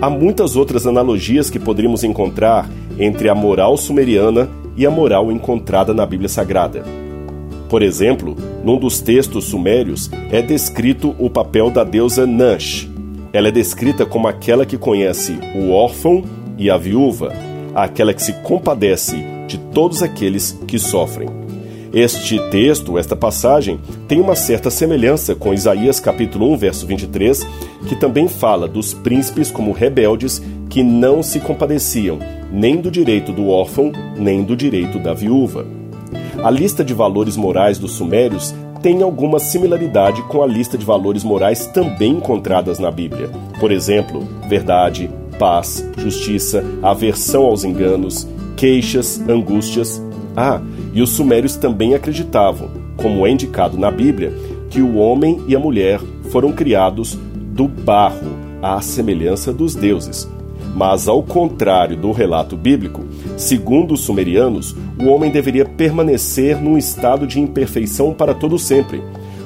Há 0.01 0.09
muitas 0.09 0.55
outras 0.55 0.85
analogias 0.85 1.49
que 1.49 1.59
poderíamos 1.59 2.03
encontrar 2.03 2.69
entre 2.99 3.29
a 3.29 3.35
moral 3.35 3.77
sumeriana 3.77 4.49
e 4.75 4.85
a 4.85 4.91
moral 4.91 5.31
encontrada 5.31 5.93
na 5.93 6.05
Bíblia 6.05 6.29
Sagrada. 6.29 6.83
Por 7.69 7.81
exemplo, 7.81 8.35
num 8.63 8.77
dos 8.77 9.01
textos 9.01 9.45
sumérios 9.45 10.09
é 10.31 10.41
descrito 10.41 11.15
o 11.17 11.29
papel 11.29 11.69
da 11.69 11.83
deusa 11.83 12.25
Nash. 12.27 12.87
Ela 13.33 13.47
é 13.49 13.51
descrita 13.51 14.05
como 14.05 14.27
aquela 14.27 14.65
que 14.65 14.77
conhece 14.77 15.37
o 15.55 15.71
órfão 15.71 16.23
e 16.57 16.69
a 16.69 16.77
viúva, 16.77 17.33
aquela 17.73 18.13
que 18.13 18.21
se 18.21 18.33
compadece 18.43 19.17
de 19.47 19.57
todos 19.57 20.01
aqueles 20.01 20.57
que 20.67 20.79
sofrem. 20.79 21.44
Este 21.95 22.37
texto, 22.49 22.97
esta 22.97 23.15
passagem, 23.15 23.79
tem 24.05 24.19
uma 24.19 24.35
certa 24.35 24.69
semelhança 24.69 25.33
com 25.33 25.53
Isaías 25.53 25.97
capítulo 25.97 26.51
1, 26.51 26.57
verso 26.57 26.85
23, 26.85 27.47
que 27.87 27.95
também 27.95 28.27
fala 28.27 28.67
dos 28.67 28.93
príncipes 28.93 29.49
como 29.49 29.71
rebeldes 29.71 30.43
que 30.69 30.83
não 30.83 31.23
se 31.23 31.39
compadeciam 31.39 32.19
nem 32.51 32.81
do 32.81 32.91
direito 32.91 33.31
do 33.31 33.47
órfão, 33.47 33.93
nem 34.17 34.43
do 34.43 34.57
direito 34.57 34.99
da 34.99 35.13
viúva. 35.13 35.65
A 36.43 36.51
lista 36.51 36.83
de 36.83 36.93
valores 36.93 37.37
morais 37.37 37.77
dos 37.79 37.93
sumérios 37.93 38.53
tem 38.81 39.01
alguma 39.01 39.39
similaridade 39.39 40.21
com 40.23 40.43
a 40.43 40.45
lista 40.45 40.77
de 40.77 40.85
valores 40.85 41.23
morais 41.23 41.65
também 41.65 42.11
encontradas 42.11 42.77
na 42.77 42.91
Bíblia. 42.91 43.29
Por 43.57 43.71
exemplo, 43.71 44.27
verdade, 44.49 45.09
paz, 45.39 45.81
justiça, 45.97 46.61
aversão 46.83 47.43
aos 47.43 47.63
enganos, 47.63 48.27
queixas, 48.57 49.21
angústias. 49.29 50.03
Ah, 50.35 50.59
e 50.95 51.01
os 51.01 51.09
sumérios 51.09 51.57
também 51.57 51.93
acreditavam, 51.93 52.69
como 52.95 53.27
é 53.27 53.29
indicado 53.29 53.77
na 53.77 53.91
Bíblia, 53.91 54.33
que 54.69 54.81
o 54.81 54.95
homem 54.95 55.41
e 55.45 55.55
a 55.55 55.59
mulher 55.59 55.99
foram 56.31 56.53
criados 56.53 57.19
do 57.35 57.67
barro, 57.67 58.31
à 58.61 58.81
semelhança 58.81 59.53
dos 59.53 59.75
deuses. 59.75 60.27
Mas, 60.73 61.07
ao 61.07 61.21
contrário 61.21 61.95
do 61.95 62.11
relato 62.11 62.55
bíblico, 62.55 63.03
segundo 63.37 63.93
os 63.93 64.01
sumerianos, 64.01 64.75
o 64.99 65.07
homem 65.07 65.29
deveria 65.29 65.65
permanecer 65.65 66.61
num 66.61 66.77
estado 66.77 67.27
de 67.27 67.39
imperfeição 67.39 68.13
para 68.13 68.33
todo 68.33 68.57
sempre. 68.57 69.03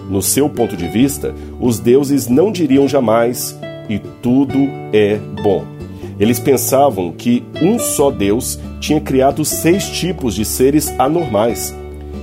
No 0.09 0.21
seu 0.21 0.49
ponto 0.49 0.77
de 0.77 0.87
vista, 0.87 1.35
os 1.59 1.79
deuses 1.79 2.27
não 2.27 2.51
diriam 2.51 2.87
jamais 2.87 3.59
e 3.89 3.99
tudo 4.21 4.57
é 4.93 5.17
bom. 5.43 5.78
Eles 6.19 6.39
pensavam 6.39 7.13
que 7.13 7.43
um 7.61 7.79
só 7.79 8.11
Deus 8.11 8.59
tinha 8.79 8.99
criado 8.99 9.45
seis 9.45 9.87
tipos 9.89 10.35
de 10.35 10.43
seres 10.43 10.93
anormais. 10.99 11.73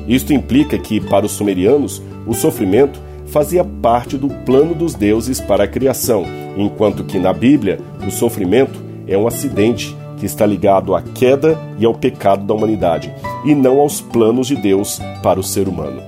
Isto 0.06 0.32
implica 0.32 0.78
que, 0.78 1.00
para 1.00 1.24
os 1.24 1.32
sumerianos, 1.32 2.02
o 2.26 2.35
sofrimento 2.35 3.00
fazia 3.26 3.64
parte 3.64 4.16
do 4.16 4.28
plano 4.28 4.74
dos 4.74 4.94
deuses 4.94 5.40
para 5.40 5.64
a 5.64 5.68
criação, 5.68 6.24
enquanto 6.56 7.04
que 7.04 7.18
na 7.18 7.32
Bíblia 7.32 7.80
o 8.06 8.11
sofrimento 8.11 8.78
é 9.09 9.16
um 9.16 9.26
acidente 9.26 9.96
que 10.18 10.26
está 10.26 10.46
ligado 10.46 10.94
à 10.94 11.02
queda 11.02 11.59
e 11.78 11.85
ao 11.85 11.94
pecado 11.94 12.44
da 12.44 12.54
humanidade, 12.54 13.12
e 13.44 13.54
não 13.54 13.80
aos 13.80 14.00
planos 14.00 14.46
de 14.46 14.56
Deus 14.56 14.98
para 15.22 15.40
o 15.40 15.42
ser 15.42 15.68
humano. 15.68 16.02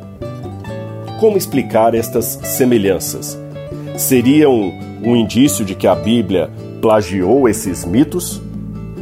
Como 1.21 1.37
explicar 1.37 1.95
estas 1.95 2.39
semelhanças? 2.45 3.39
Seriam 3.97 4.73
um 5.03 5.17
indício 5.17 5.65
de 5.65 5.75
que 5.75 5.87
a 5.87 5.95
Bíblia 5.95 6.51
plagiou 6.81 7.49
esses 7.49 7.85
mitos? 7.85 8.41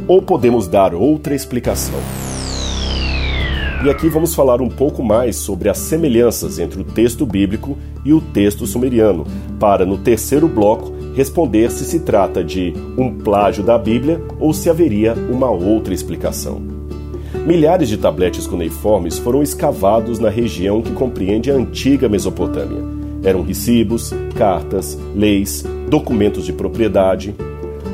Ou 0.07 0.21
podemos 0.21 0.67
dar 0.67 0.93
outra 0.93 1.35
explicação? 1.35 1.99
E 3.85 3.89
aqui 3.89 4.09
vamos 4.09 4.33
falar 4.33 4.61
um 4.61 4.69
pouco 4.69 5.03
mais 5.03 5.35
sobre 5.35 5.69
as 5.69 5.77
semelhanças 5.77 6.57
entre 6.57 6.81
o 6.81 6.83
texto 6.83 7.25
bíblico 7.25 7.77
e 8.03 8.11
o 8.11 8.19
texto 8.19 8.65
sumeriano, 8.65 9.25
para 9.59 9.85
no 9.85 9.97
terceiro 9.97 10.47
bloco 10.47 10.91
responder 11.15 11.71
se 11.71 11.85
se 11.85 11.99
trata 11.99 12.43
de 12.43 12.73
um 12.97 13.13
plágio 13.13 13.63
da 13.63 13.77
Bíblia 13.77 14.21
ou 14.39 14.53
se 14.53 14.69
haveria 14.69 15.13
uma 15.13 15.49
outra 15.49 15.93
explicação. 15.93 16.61
Milhares 17.45 17.87
de 17.87 17.97
tabletes 17.97 18.47
cuneiformes 18.47 19.17
foram 19.19 19.41
escavados 19.43 20.19
na 20.19 20.29
região 20.29 20.81
que 20.81 20.91
compreende 20.91 21.51
a 21.51 21.55
antiga 21.55 22.09
Mesopotâmia. 22.09 22.83
Eram 23.23 23.41
recibos, 23.41 24.13
cartas, 24.35 24.97
leis, 25.15 25.63
documentos 25.89 26.45
de 26.45 26.53
propriedade, 26.53 27.35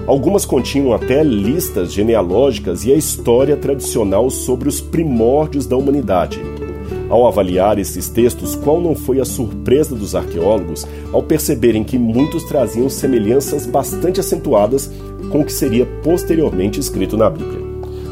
Algumas 0.06 0.44
continham 0.44 0.92
até 0.92 1.24
listas 1.24 1.94
genealógicas 1.94 2.86
e 2.86 2.92
a 2.92 2.96
história 2.96 3.56
tradicional 3.56 4.30
sobre 4.30 4.68
os 4.68 4.82
primórdios 4.82 5.66
da 5.66 5.78
humanidade. 5.78 6.42
Ao 7.10 7.26
avaliar 7.26 7.80
esses 7.80 8.10
textos, 8.10 8.54
qual 8.54 8.82
não 8.82 8.96
foi 8.96 9.22
a 9.22 9.26
surpresa 9.26 9.96
dos 9.96 10.14
arqueólogos 10.14 10.86
ao 11.14 11.24
perceberem 11.24 11.86
que 11.86 11.98
muitos 11.98 12.44
traziam 12.44 12.90
semelhanças 12.90 13.66
bastante 13.66 14.20
acentuadas 14.20 14.92
com 15.32 15.40
o 15.40 15.46
que 15.46 15.54
seria 15.54 15.86
posteriormente 16.04 16.82
escrito 16.82 17.16
na 17.16 17.30
Bíblia? 17.30 17.64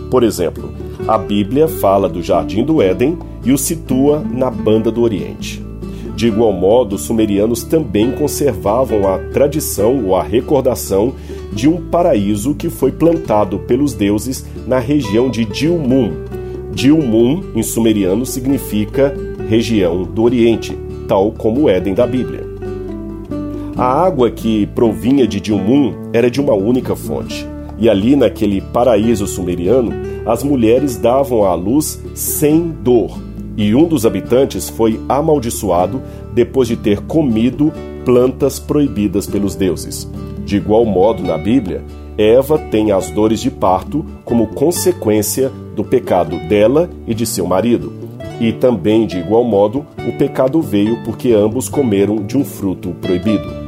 Por 0.10 0.24
exemplo, 0.24 0.72
a 1.08 1.18
Bíblia 1.18 1.68
fala 1.68 2.08
do 2.08 2.22
Jardim 2.22 2.64
do 2.64 2.82
Éden 2.82 3.18
e 3.44 3.52
o 3.52 3.58
situa 3.58 4.20
na 4.20 4.50
Banda 4.50 4.90
do 4.90 5.02
Oriente. 5.02 5.62
De 6.16 6.28
igual 6.28 6.54
modo, 6.54 6.96
os 6.96 7.02
sumerianos 7.02 7.64
também 7.64 8.12
conservavam 8.12 9.08
a 9.08 9.18
tradição 9.18 10.06
ou 10.06 10.16
a 10.16 10.22
recordação 10.22 11.14
de 11.52 11.68
um 11.68 11.82
paraíso 11.82 12.56
que 12.56 12.70
foi 12.70 12.92
plantado 12.92 13.60
pelos 13.60 13.94
deuses 13.94 14.46
na 14.66 14.80
região 14.80 15.30
de 15.30 15.46
Dilmun. 15.46 16.12
Dilmun, 16.74 17.44
em 17.56 17.62
sumeriano, 17.62 18.26
significa 18.26 19.14
região 19.50 20.04
do 20.04 20.24
Oriente, 20.24 20.78
tal 21.08 21.32
como 21.32 21.64
o 21.64 21.70
Éden 21.70 21.94
da 21.94 22.08
Bíblia. 22.08 22.50
A 23.76 23.86
água 23.86 24.30
que 24.30 24.66
provinha 24.68 25.28
de 25.28 25.40
Dilmun 25.40 25.94
era 26.14 26.30
de 26.30 26.40
uma 26.40 26.54
única 26.54 26.96
fonte, 26.96 27.48
e 27.78 27.90
ali 27.90 28.16
naquele 28.16 28.62
paraíso 28.62 29.28
sumeriano, 29.28 29.92
as 30.26 30.44
mulheres 30.44 30.98
davam 30.98 31.44
à 31.44 31.54
luz 31.56 32.02
sem 32.14 32.74
dor, 32.84 33.18
e 33.58 33.76
um 33.76 33.88
dos 33.88 34.06
habitantes 34.06 34.70
foi 34.70 35.00
amaldiçoado 35.10 36.02
depois 36.34 36.68
de 36.68 36.76
ter 36.76 37.02
comido 37.02 37.72
plantas 38.06 38.60
proibidas 38.60 39.28
pelos 39.28 39.56
deuses. 39.56 40.10
De 40.46 40.58
igual 40.58 40.86
modo, 40.86 41.24
na 41.24 41.38
Bíblia, 41.38 41.84
Eva 42.18 42.58
tem 42.58 42.92
as 42.92 43.10
dores 43.10 43.40
de 43.42 43.50
parto 43.50 44.06
como 44.26 44.48
consequência 44.48 45.52
do 45.76 45.84
pecado 45.84 46.38
dela 46.48 46.90
e 47.08 47.14
de 47.14 47.26
seu 47.26 47.46
marido. 47.46 47.94
E 48.40 48.52
também, 48.52 49.06
de 49.06 49.20
igual 49.20 49.44
modo, 49.44 49.86
o 50.08 50.18
pecado 50.18 50.62
veio 50.62 51.04
porque 51.04 51.32
ambos 51.32 51.70
comeram 51.70 52.16
de 52.18 52.38
um 52.38 52.44
fruto 52.44 52.96
proibido. 53.02 53.62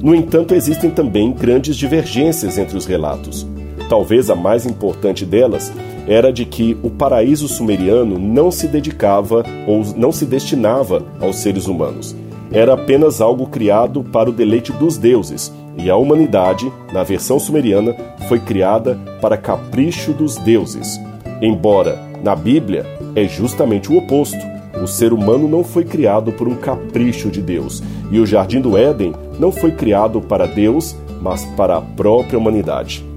No 0.00 0.14
entanto, 0.14 0.54
existem 0.54 0.90
também 0.90 1.32
grandes 1.32 1.76
divergências 1.76 2.56
entre 2.56 2.76
os 2.76 2.86
relatos. 2.86 3.46
Talvez 3.88 4.30
a 4.30 4.36
mais 4.36 4.64
importante 4.64 5.26
delas 5.26 5.72
era 6.10 6.32
de 6.32 6.44
que 6.44 6.76
o 6.82 6.90
paraíso 6.90 7.46
sumeriano 7.46 8.18
não 8.18 8.50
se 8.50 8.66
dedicava 8.66 9.44
ou 9.64 9.84
não 9.96 10.10
se 10.10 10.26
destinava 10.26 11.04
aos 11.20 11.36
seres 11.36 11.68
humanos. 11.68 12.16
Era 12.50 12.74
apenas 12.74 13.20
algo 13.20 13.46
criado 13.46 14.02
para 14.02 14.28
o 14.28 14.32
deleite 14.32 14.72
dos 14.72 14.98
deuses, 14.98 15.52
e 15.78 15.88
a 15.88 15.94
humanidade, 15.94 16.70
na 16.92 17.04
versão 17.04 17.38
sumeriana, 17.38 17.94
foi 18.28 18.40
criada 18.40 18.98
para 19.22 19.36
capricho 19.36 20.12
dos 20.12 20.36
deuses. 20.38 21.00
Embora, 21.40 21.96
na 22.24 22.34
Bíblia, 22.34 22.84
é 23.14 23.28
justamente 23.28 23.92
o 23.92 23.96
oposto. 23.96 24.44
O 24.82 24.88
ser 24.88 25.12
humano 25.12 25.46
não 25.46 25.62
foi 25.62 25.84
criado 25.84 26.32
por 26.32 26.48
um 26.48 26.56
capricho 26.56 27.30
de 27.30 27.40
Deus, 27.40 27.84
e 28.10 28.18
o 28.18 28.26
jardim 28.26 28.60
do 28.60 28.76
Éden 28.76 29.14
não 29.38 29.52
foi 29.52 29.70
criado 29.70 30.20
para 30.20 30.46
Deus, 30.46 30.96
mas 31.22 31.44
para 31.56 31.76
a 31.76 31.80
própria 31.80 32.36
humanidade. 32.36 33.08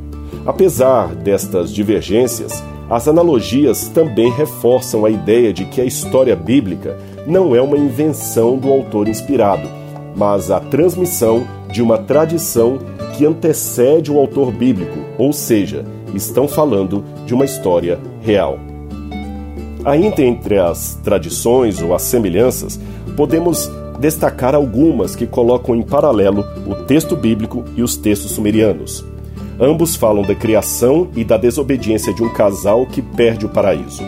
Apesar 0.46 1.16
destas 1.16 1.74
divergências, 1.74 2.64
as 2.90 3.08
analogias 3.08 3.88
também 3.88 4.32
reforçam 4.32 5.06
a 5.06 5.10
ideia 5.10 5.54
de 5.54 5.66
que 5.66 5.82
a 5.82 5.86
história 5.86 6.36
bíblica 6.36 6.98
não 7.26 7.56
é 7.56 7.62
uma 7.62 7.78
invenção 7.78 8.58
do 8.58 8.72
autor 8.72 9.08
inspirado, 9.08 9.68
mas 10.16 10.52
a 10.52 10.60
transmissão 10.60 11.48
de 11.72 11.82
uma 11.82 11.98
tradição 11.98 12.78
que 13.16 13.26
antecede 13.26 14.12
o 14.12 14.20
autor 14.20 14.52
bíblico, 14.52 15.00
ou 15.18 15.32
seja, 15.32 15.86
estão 16.14 16.48
falando 16.48 17.04
de 17.26 17.34
uma 17.34 17.46
história 17.46 18.00
real. 18.22 18.60
Ainda 19.86 20.22
entre 20.22 20.60
as 20.60 20.96
tradições 21.04 21.82
ou 21.82 21.94
as 21.94 22.04
semelhanças, 22.04 22.80
podemos 23.18 23.70
destacar 24.00 24.56
algumas 24.56 25.16
que 25.16 25.28
colocam 25.28 25.76
em 25.76 25.82
paralelo 25.82 26.46
o 26.68 26.76
texto 26.86 27.16
bíblico 27.16 27.64
e 27.76 27.84
os 27.84 27.96
textos 27.96 28.32
sumerianos. 28.32 29.13
Ambos 29.60 29.96
falam 29.96 30.24
da 30.24 30.34
criação 30.34 31.08
e 31.16 31.24
da 31.24 31.38
desobediência 31.38 32.14
de 32.14 32.24
um 32.24 32.30
casal 32.30 32.86
que 32.86 33.02
perde 33.02 33.46
o 33.46 33.50
paraíso. 33.50 34.04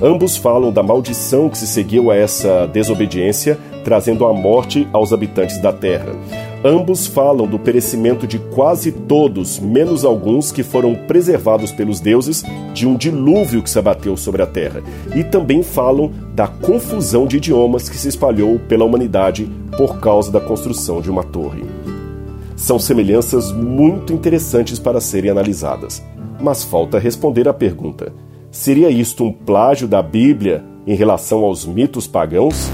Ambos 0.00 0.36
falam 0.36 0.72
da 0.72 0.82
maldição 0.82 1.48
que 1.48 1.58
se 1.58 1.66
seguiu 1.66 2.10
a 2.10 2.16
essa 2.16 2.66
desobediência, 2.66 3.58
trazendo 3.84 4.24
a 4.26 4.32
morte 4.32 4.86
aos 4.92 5.12
habitantes 5.12 5.60
da 5.60 5.72
terra. 5.72 6.12
Ambos 6.64 7.06
falam 7.06 7.46
do 7.46 7.58
perecimento 7.58 8.26
de 8.26 8.38
quase 8.38 8.92
todos, 8.92 9.58
menos 9.58 10.04
alguns 10.04 10.52
que 10.52 10.62
foram 10.62 10.94
preservados 10.94 11.72
pelos 11.72 12.00
deuses 12.00 12.44
de 12.72 12.86
um 12.86 12.96
dilúvio 12.96 13.62
que 13.62 13.70
se 13.70 13.78
abateu 13.78 14.16
sobre 14.16 14.42
a 14.42 14.46
terra. 14.46 14.82
E 15.14 15.24
também 15.24 15.62
falam 15.62 16.12
da 16.32 16.46
confusão 16.46 17.26
de 17.26 17.36
idiomas 17.36 17.88
que 17.88 17.96
se 17.96 18.08
espalhou 18.08 18.58
pela 18.68 18.84
humanidade 18.84 19.48
por 19.76 19.98
causa 19.98 20.30
da 20.30 20.40
construção 20.40 21.00
de 21.00 21.10
uma 21.10 21.22
torre. 21.22 21.64
São 22.58 22.76
semelhanças 22.76 23.52
muito 23.52 24.12
interessantes 24.12 24.80
para 24.80 25.00
serem 25.00 25.30
analisadas. 25.30 26.02
Mas 26.40 26.64
falta 26.64 26.98
responder 26.98 27.48
à 27.48 27.54
pergunta: 27.54 28.12
seria 28.50 28.90
isto 28.90 29.22
um 29.24 29.32
plágio 29.32 29.86
da 29.86 30.02
Bíblia 30.02 30.64
em 30.84 30.96
relação 30.96 31.44
aos 31.44 31.64
mitos 31.64 32.08
pagãos? 32.08 32.68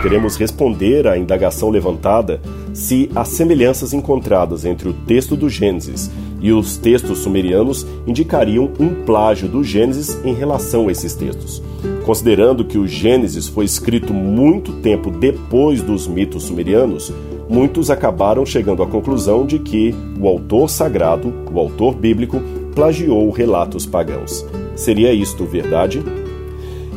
Queremos 0.00 0.36
responder 0.36 1.08
à 1.08 1.18
indagação 1.18 1.70
levantada 1.70 2.40
se 2.72 3.10
as 3.16 3.28
semelhanças 3.28 3.92
encontradas 3.92 4.64
entre 4.64 4.88
o 4.88 4.92
texto 4.92 5.36
do 5.36 5.50
Gênesis 5.50 6.08
e 6.40 6.52
os 6.52 6.76
textos 6.76 7.18
sumerianos 7.18 7.84
indicariam 8.06 8.70
um 8.78 9.04
plágio 9.04 9.48
do 9.48 9.62
Gênesis 9.62 10.18
em 10.24 10.34
relação 10.34 10.88
a 10.88 10.92
esses 10.92 11.14
textos. 11.14 11.62
Considerando 12.04 12.64
que 12.64 12.78
o 12.78 12.86
Gênesis 12.86 13.48
foi 13.48 13.64
escrito 13.64 14.12
muito 14.12 14.72
tempo 14.74 15.10
depois 15.10 15.82
dos 15.82 16.06
mitos 16.08 16.44
sumerianos, 16.44 17.12
muitos 17.52 17.90
acabaram 17.90 18.46
chegando 18.46 18.82
à 18.82 18.86
conclusão 18.86 19.44
de 19.44 19.58
que 19.58 19.94
o 20.18 20.26
autor 20.26 20.70
sagrado, 20.70 21.32
o 21.52 21.60
autor 21.60 21.94
bíblico, 21.94 22.40
plagiou 22.74 23.30
relatos 23.30 23.84
pagãos. 23.84 24.46
Seria 24.74 25.12
isto 25.12 25.44
verdade? 25.44 26.02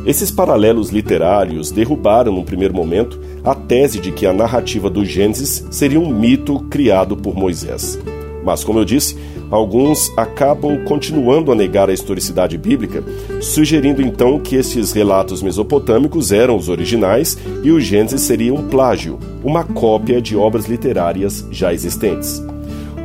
Esses 0.06 0.30
paralelos 0.30 0.88
literários 0.88 1.70
derrubaram, 1.70 2.32
num 2.32 2.42
primeiro 2.42 2.72
momento, 2.72 3.20
a 3.44 3.54
tese 3.54 4.00
de 4.00 4.10
que 4.10 4.24
a 4.24 4.32
narrativa 4.32 4.88
do 4.88 5.04
Gênesis 5.04 5.66
seria 5.70 6.00
um 6.00 6.08
mito 6.08 6.60
criado 6.70 7.16
por 7.16 7.36
Moisés. 7.36 7.98
Mas, 8.42 8.64
como 8.64 8.78
eu 8.78 8.84
disse, 8.84 9.18
alguns 9.50 10.10
acabam 10.16 10.84
continuando 10.84 11.52
a 11.52 11.54
negar 11.54 11.90
a 11.90 11.92
historicidade 11.92 12.56
bíblica, 12.56 13.04
sugerindo 13.42 14.00
então 14.00 14.38
que 14.38 14.56
estes 14.56 14.92
relatos 14.92 15.42
mesopotâmicos 15.42 16.32
eram 16.32 16.56
os 16.56 16.70
originais 16.70 17.36
e 17.62 17.70
o 17.70 17.78
Gênesis 17.78 18.22
seria 18.22 18.54
um 18.54 18.68
plágio, 18.68 19.18
uma 19.46 19.62
cópia 19.62 20.20
de 20.20 20.36
obras 20.36 20.66
literárias 20.66 21.46
já 21.52 21.72
existentes. 21.72 22.44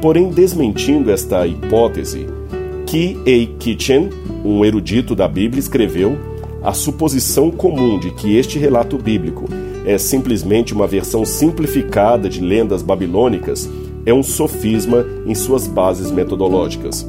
Porém, 0.02 0.32
desmentindo 0.32 1.12
esta 1.12 1.46
hipótese, 1.46 2.26
Ki 2.88 3.20
Ei 3.28 3.46
Kitchen, 3.60 4.10
um 4.44 4.66
erudito 4.66 5.14
da 5.14 5.28
Bíblia, 5.28 5.60
escreveu 5.60 6.18
a 6.64 6.74
suposição 6.74 7.52
comum 7.52 8.00
de 8.00 8.10
que 8.10 8.36
este 8.36 8.58
relato 8.58 8.98
bíblico 8.98 9.48
é 9.86 10.00
simplesmente 10.00 10.74
uma 10.74 10.88
versão 10.88 11.24
simplificada 11.24 12.28
de 12.28 12.42
lendas 12.42 12.82
babilônicas 12.82 13.70
é 14.04 14.12
um 14.12 14.24
sofisma 14.24 15.06
em 15.28 15.36
suas 15.36 15.68
bases 15.68 16.10
metodológicas. 16.10 17.08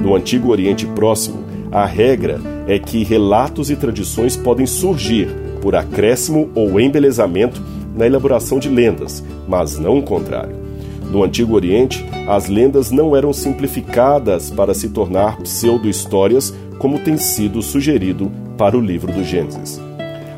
No 0.00 0.16
Antigo 0.16 0.50
Oriente 0.50 0.86
Próximo, 0.86 1.44
a 1.70 1.86
regra 1.86 2.40
é 2.66 2.80
que 2.80 3.04
relatos 3.04 3.70
e 3.70 3.76
tradições 3.76 4.36
podem 4.36 4.66
surgir 4.66 5.28
por 5.60 5.76
acréscimo 5.76 6.50
ou 6.56 6.80
embelezamento 6.80 7.62
na 7.94 8.06
elaboração 8.06 8.58
de 8.58 8.68
lendas, 8.68 9.22
mas 9.46 9.78
não 9.78 9.98
o 9.98 10.02
contrário. 10.02 10.56
No 11.10 11.22
Antigo 11.22 11.54
Oriente, 11.54 12.04
as 12.26 12.48
lendas 12.48 12.90
não 12.90 13.14
eram 13.14 13.32
simplificadas 13.32 14.50
para 14.50 14.72
se 14.72 14.88
tornar 14.88 15.36
pseudo-histórias, 15.38 16.54
como 16.78 16.98
tem 16.98 17.16
sido 17.16 17.60
sugerido 17.60 18.32
para 18.56 18.76
o 18.76 18.80
livro 18.80 19.12
do 19.12 19.22
Gênesis. 19.22 19.80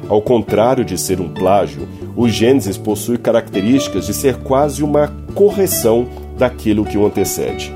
Ao 0.08 0.20
contrário 0.20 0.84
de 0.84 0.98
ser 0.98 1.20
um 1.20 1.28
plágio, 1.28 1.88
o 2.16 2.28
Gênesis 2.28 2.76
possui 2.76 3.18
características 3.18 4.06
de 4.06 4.14
ser 4.14 4.36
quase 4.38 4.82
uma 4.82 5.12
correção 5.34 6.06
daquilo 6.36 6.84
que 6.84 6.98
o 6.98 7.06
antecede. 7.06 7.72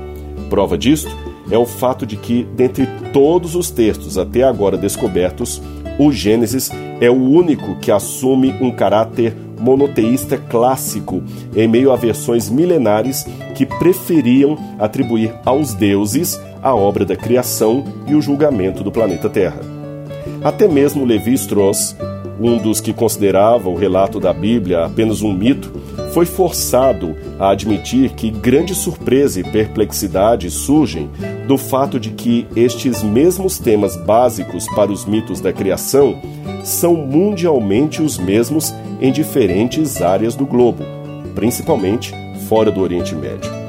Prova 0.49 0.77
disto 0.77 1.15
é 1.49 1.57
o 1.57 1.65
fato 1.65 2.05
de 2.05 2.15
que, 2.15 2.43
dentre 2.55 2.87
todos 3.11 3.55
os 3.55 3.71
textos 3.71 4.17
até 4.17 4.43
agora 4.43 4.77
descobertos, 4.77 5.61
o 5.97 6.11
Gênesis 6.11 6.69
é 7.01 7.09
o 7.09 7.21
único 7.21 7.75
que 7.77 7.91
assume 7.91 8.53
um 8.61 8.71
caráter 8.71 9.35
monoteísta 9.59 10.37
clássico 10.37 11.21
em 11.55 11.67
meio 11.67 11.91
a 11.91 11.95
versões 11.95 12.49
milenares 12.49 13.25
que 13.55 13.65
preferiam 13.65 14.57
atribuir 14.79 15.33
aos 15.45 15.73
deuses 15.73 16.39
a 16.61 16.73
obra 16.73 17.05
da 17.05 17.15
criação 17.15 17.83
e 18.07 18.15
o 18.15 18.21
julgamento 18.21 18.83
do 18.83 18.91
planeta 18.91 19.29
Terra. 19.29 19.61
Até 20.43 20.67
mesmo 20.67 21.05
Levi 21.05 21.33
Strauss, 21.33 21.95
um 22.39 22.57
dos 22.57 22.79
que 22.79 22.93
considerava 22.93 23.69
o 23.69 23.75
relato 23.75 24.19
da 24.19 24.33
Bíblia 24.33 24.85
apenas 24.85 25.21
um 25.21 25.33
mito, 25.33 25.71
foi 26.13 26.25
forçado 26.25 27.15
a 27.37 27.49
admitir 27.49 28.11
que 28.11 28.31
grande 28.31 28.73
surpresa 28.73 29.39
e 29.39 29.43
perplexidade 29.43 30.49
surgem 30.49 31.09
do 31.47 31.57
fato 31.57 31.99
de 31.99 32.11
que 32.11 32.47
estes 32.55 33.03
mesmos 33.03 33.59
temas 33.59 33.95
básicos 33.95 34.65
para 34.73 34.91
os 34.91 35.05
mitos 35.05 35.41
da 35.41 35.51
criação 35.51 36.19
são 36.63 36.95
mundialmente 36.95 38.01
os 38.01 38.17
mesmos 38.17 38.73
em 39.01 39.11
diferentes 39.11 40.01
áreas 40.01 40.35
do 40.35 40.45
globo, 40.45 40.83
principalmente 41.35 42.13
fora 42.47 42.71
do 42.71 42.81
Oriente 42.81 43.15
Médio. 43.15 43.59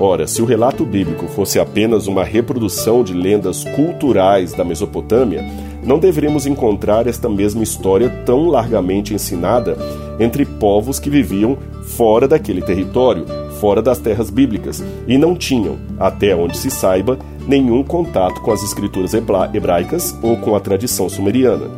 Ora, 0.00 0.26
se 0.26 0.42
o 0.42 0.44
relato 0.44 0.84
bíblico 0.84 1.28
fosse 1.28 1.60
apenas 1.60 2.06
uma 2.06 2.24
reprodução 2.24 3.04
de 3.04 3.12
lendas 3.12 3.62
culturais 3.62 4.52
da 4.52 4.64
Mesopotâmia, 4.64 5.44
não 5.84 5.98
deveríamos 5.98 6.46
encontrar 6.46 7.06
esta 7.06 7.28
mesma 7.28 7.62
história 7.62 8.08
tão 8.24 8.46
largamente 8.48 9.14
ensinada 9.14 9.76
entre 10.20 10.44
povos 10.44 10.98
que 11.00 11.10
viviam 11.10 11.58
fora 11.96 12.28
daquele 12.28 12.62
território, 12.62 13.26
fora 13.60 13.82
das 13.82 13.98
terras 13.98 14.30
bíblicas, 14.30 14.82
e 15.08 15.18
não 15.18 15.34
tinham, 15.34 15.76
até 15.98 16.34
onde 16.34 16.56
se 16.56 16.70
saiba, 16.70 17.18
nenhum 17.46 17.82
contato 17.82 18.40
com 18.40 18.52
as 18.52 18.62
escrituras 18.62 19.12
hebraicas 19.14 20.16
ou 20.22 20.36
com 20.36 20.54
a 20.54 20.60
tradição 20.60 21.08
sumeriana. 21.08 21.68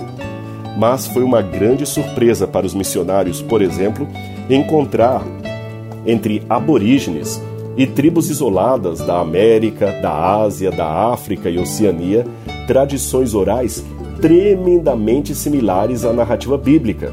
Mas 0.79 1.07
foi 1.07 1.23
uma 1.23 1.41
grande 1.41 1.87
surpresa 1.87 2.47
para 2.47 2.67
os 2.67 2.75
missionários, 2.75 3.41
por 3.41 3.63
exemplo, 3.63 4.07
encontrar 4.51 5.23
entre 6.05 6.43
aborígenes 6.49 7.41
e 7.77 7.87
tribos 7.87 8.29
isoladas 8.29 9.01
da 9.01 9.21
América, 9.21 9.93
da 10.03 10.43
Ásia, 10.43 10.71
da 10.71 10.87
África 10.87 11.49
e 11.49 11.59
Oceania 11.59 12.27
tradições 12.67 13.35
orais 13.35 13.85
tremendamente 14.25 15.35
similares 15.35 16.03
à 16.03 16.11
narrativa 16.11 16.57
bíblica. 16.57 17.13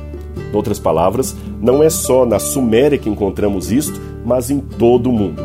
Em 0.49 0.55
outras 0.55 0.79
palavras, 0.79 1.35
não 1.61 1.83
é 1.83 1.89
só 1.89 2.25
na 2.25 2.39
Suméria 2.39 2.97
que 2.97 3.09
encontramos 3.09 3.69
isto, 3.69 3.99
mas 4.23 4.49
em 4.49 4.61
todo 4.61 5.09
o 5.09 5.11
mundo. 5.11 5.43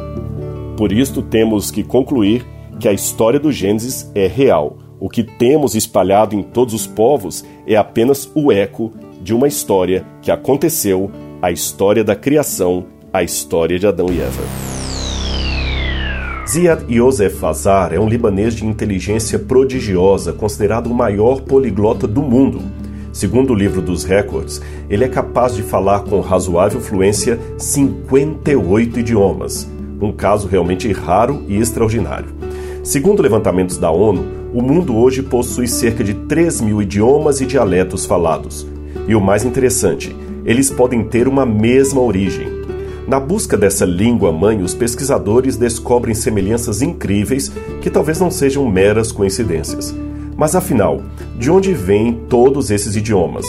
Por 0.77 0.93
isto, 0.93 1.23
temos 1.23 1.73
que 1.73 1.83
concluir 1.83 2.47
que 2.79 2.87
a 2.87 2.93
história 2.93 3.41
do 3.41 3.51
Gênesis 3.51 4.09
é 4.15 4.29
real. 4.29 4.79
O 5.01 5.09
que 5.09 5.25
temos 5.25 5.75
espalhado 5.75 6.37
em 6.37 6.43
todos 6.45 6.73
os 6.73 6.87
povos 6.87 7.45
é 7.67 7.75
apenas 7.75 8.31
o 8.33 8.53
eco 8.53 8.93
de 9.21 9.35
uma 9.35 9.49
história 9.49 10.07
que 10.23 10.31
aconteceu, 10.31 11.11
a 11.43 11.51
história 11.51 12.05
da 12.05 12.15
criação, 12.15 12.85
a 13.13 13.25
história 13.25 13.77
de 13.77 13.89
Adão 13.89 14.07
e 14.09 14.21
Eva. 14.21 14.66
Ziad 16.49 16.85
Yosef 16.89 17.45
Azar 17.45 17.93
é 17.93 17.99
um 17.99 18.09
libanês 18.09 18.55
de 18.55 18.65
inteligência 18.65 19.37
prodigiosa, 19.37 20.33
considerado 20.33 20.87
o 20.87 20.95
maior 20.95 21.41
poliglota 21.41 22.07
do 22.07 22.23
mundo. 22.23 22.63
Segundo 23.13 23.53
o 23.53 23.55
livro 23.55 23.83
dos 23.83 24.05
recordes, 24.05 24.63
ele 24.89 25.03
é 25.03 25.09
capaz 25.09 25.57
de 25.57 25.63
falar 25.63 26.01
com 26.01 26.21
razoável 26.21 26.81
fluência 26.81 27.37
58 27.59 29.01
idiomas, 29.01 29.69
um 30.01 30.13
caso 30.13 30.47
realmente 30.47 30.93
raro 30.93 31.43
e 31.49 31.57
extraordinário. 31.59 32.29
Segundo 32.85 33.23
levantamentos 33.23 33.77
da 33.77 33.91
ONU, 33.91 34.25
o 34.55 34.63
mundo 34.63 34.97
hoje 34.97 35.25
possui 35.25 35.67
cerca 35.67 36.05
de 36.05 36.15
3 36.15 36.61
mil 36.61 36.81
idiomas 36.81 37.41
e 37.41 37.47
dialetos 37.47 38.07
falados. 38.07 38.65
E 39.09 39.17
o 39.17 39.21
mais 39.21 39.45
interessante, 39.45 40.15
eles 40.45 40.71
podem 40.71 41.03
ter 41.03 41.27
uma 41.27 41.45
mesma 41.45 42.01
origem. 42.01 42.56
Na 43.07 43.21
busca 43.21 43.57
dessa 43.57 43.85
língua-mãe, 43.85 44.61
os 44.63 44.75
pesquisadores 44.75 45.57
descobrem 45.57 46.13
semelhanças 46.13 46.83
incríveis 46.83 47.53
que 47.81 47.89
talvez 47.89 48.19
não 48.19 48.33
sejam 48.33 48.69
meras 48.69 49.13
coincidências. 49.13 49.95
Mas 50.37 50.57
afinal, 50.57 51.01
de 51.39 51.49
onde 51.49 51.73
vêm 51.73 52.13
todos 52.29 52.69
esses 52.69 52.97
idiomas? 52.97 53.47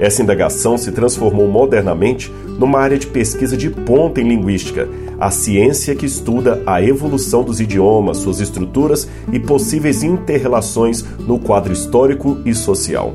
Essa 0.00 0.22
indagação 0.22 0.76
se 0.76 0.90
transformou 0.90 1.46
modernamente 1.46 2.32
numa 2.58 2.80
área 2.80 2.98
de 2.98 3.06
pesquisa 3.06 3.56
de 3.56 3.70
ponta 3.70 4.20
em 4.20 4.28
linguística, 4.28 4.88
a 5.20 5.30
ciência 5.30 5.94
que 5.94 6.04
estuda 6.04 6.60
a 6.66 6.82
evolução 6.82 7.44
dos 7.44 7.60
idiomas, 7.60 8.18
suas 8.18 8.40
estruturas 8.40 9.08
e 9.32 9.38
possíveis 9.38 10.02
interrelações 10.02 11.04
no 11.20 11.38
quadro 11.38 11.72
histórico 11.72 12.38
e 12.44 12.52
social. 12.52 13.14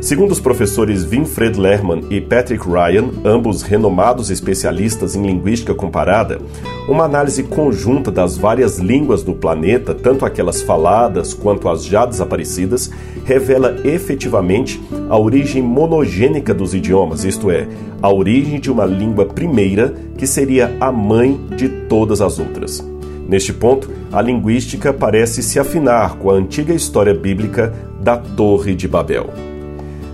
Segundo 0.00 0.30
os 0.32 0.40
professores 0.40 1.04
Winfred 1.04 1.60
Lerman 1.60 2.04
e 2.08 2.22
Patrick 2.22 2.66
Ryan, 2.66 3.10
ambos 3.22 3.60
renomados 3.60 4.30
especialistas 4.30 5.14
em 5.14 5.22
linguística 5.22 5.74
comparada, 5.74 6.40
uma 6.88 7.04
análise 7.04 7.42
conjunta 7.42 8.10
das 8.10 8.38
várias 8.38 8.78
línguas 8.78 9.22
do 9.22 9.34
planeta, 9.34 9.94
tanto 9.94 10.24
aquelas 10.24 10.62
faladas 10.62 11.34
quanto 11.34 11.68
as 11.68 11.84
já 11.84 12.06
desaparecidas, 12.06 12.90
revela 13.26 13.76
efetivamente 13.84 14.80
a 15.10 15.18
origem 15.18 15.62
monogênica 15.62 16.54
dos 16.54 16.72
idiomas, 16.72 17.22
isto 17.24 17.50
é, 17.50 17.68
a 18.00 18.10
origem 18.10 18.58
de 18.58 18.72
uma 18.72 18.86
língua 18.86 19.26
primeira 19.26 19.94
que 20.16 20.26
seria 20.26 20.74
a 20.80 20.90
mãe 20.90 21.38
de 21.54 21.68
todas 21.68 22.22
as 22.22 22.38
outras. 22.38 22.82
Neste 23.28 23.52
ponto, 23.52 23.90
a 24.10 24.22
linguística 24.22 24.94
parece 24.94 25.42
se 25.42 25.58
afinar 25.58 26.16
com 26.16 26.30
a 26.30 26.34
antiga 26.34 26.72
história 26.72 27.14
bíblica 27.14 27.74
da 28.00 28.16
Torre 28.16 28.74
de 28.74 28.88
Babel. 28.88 29.49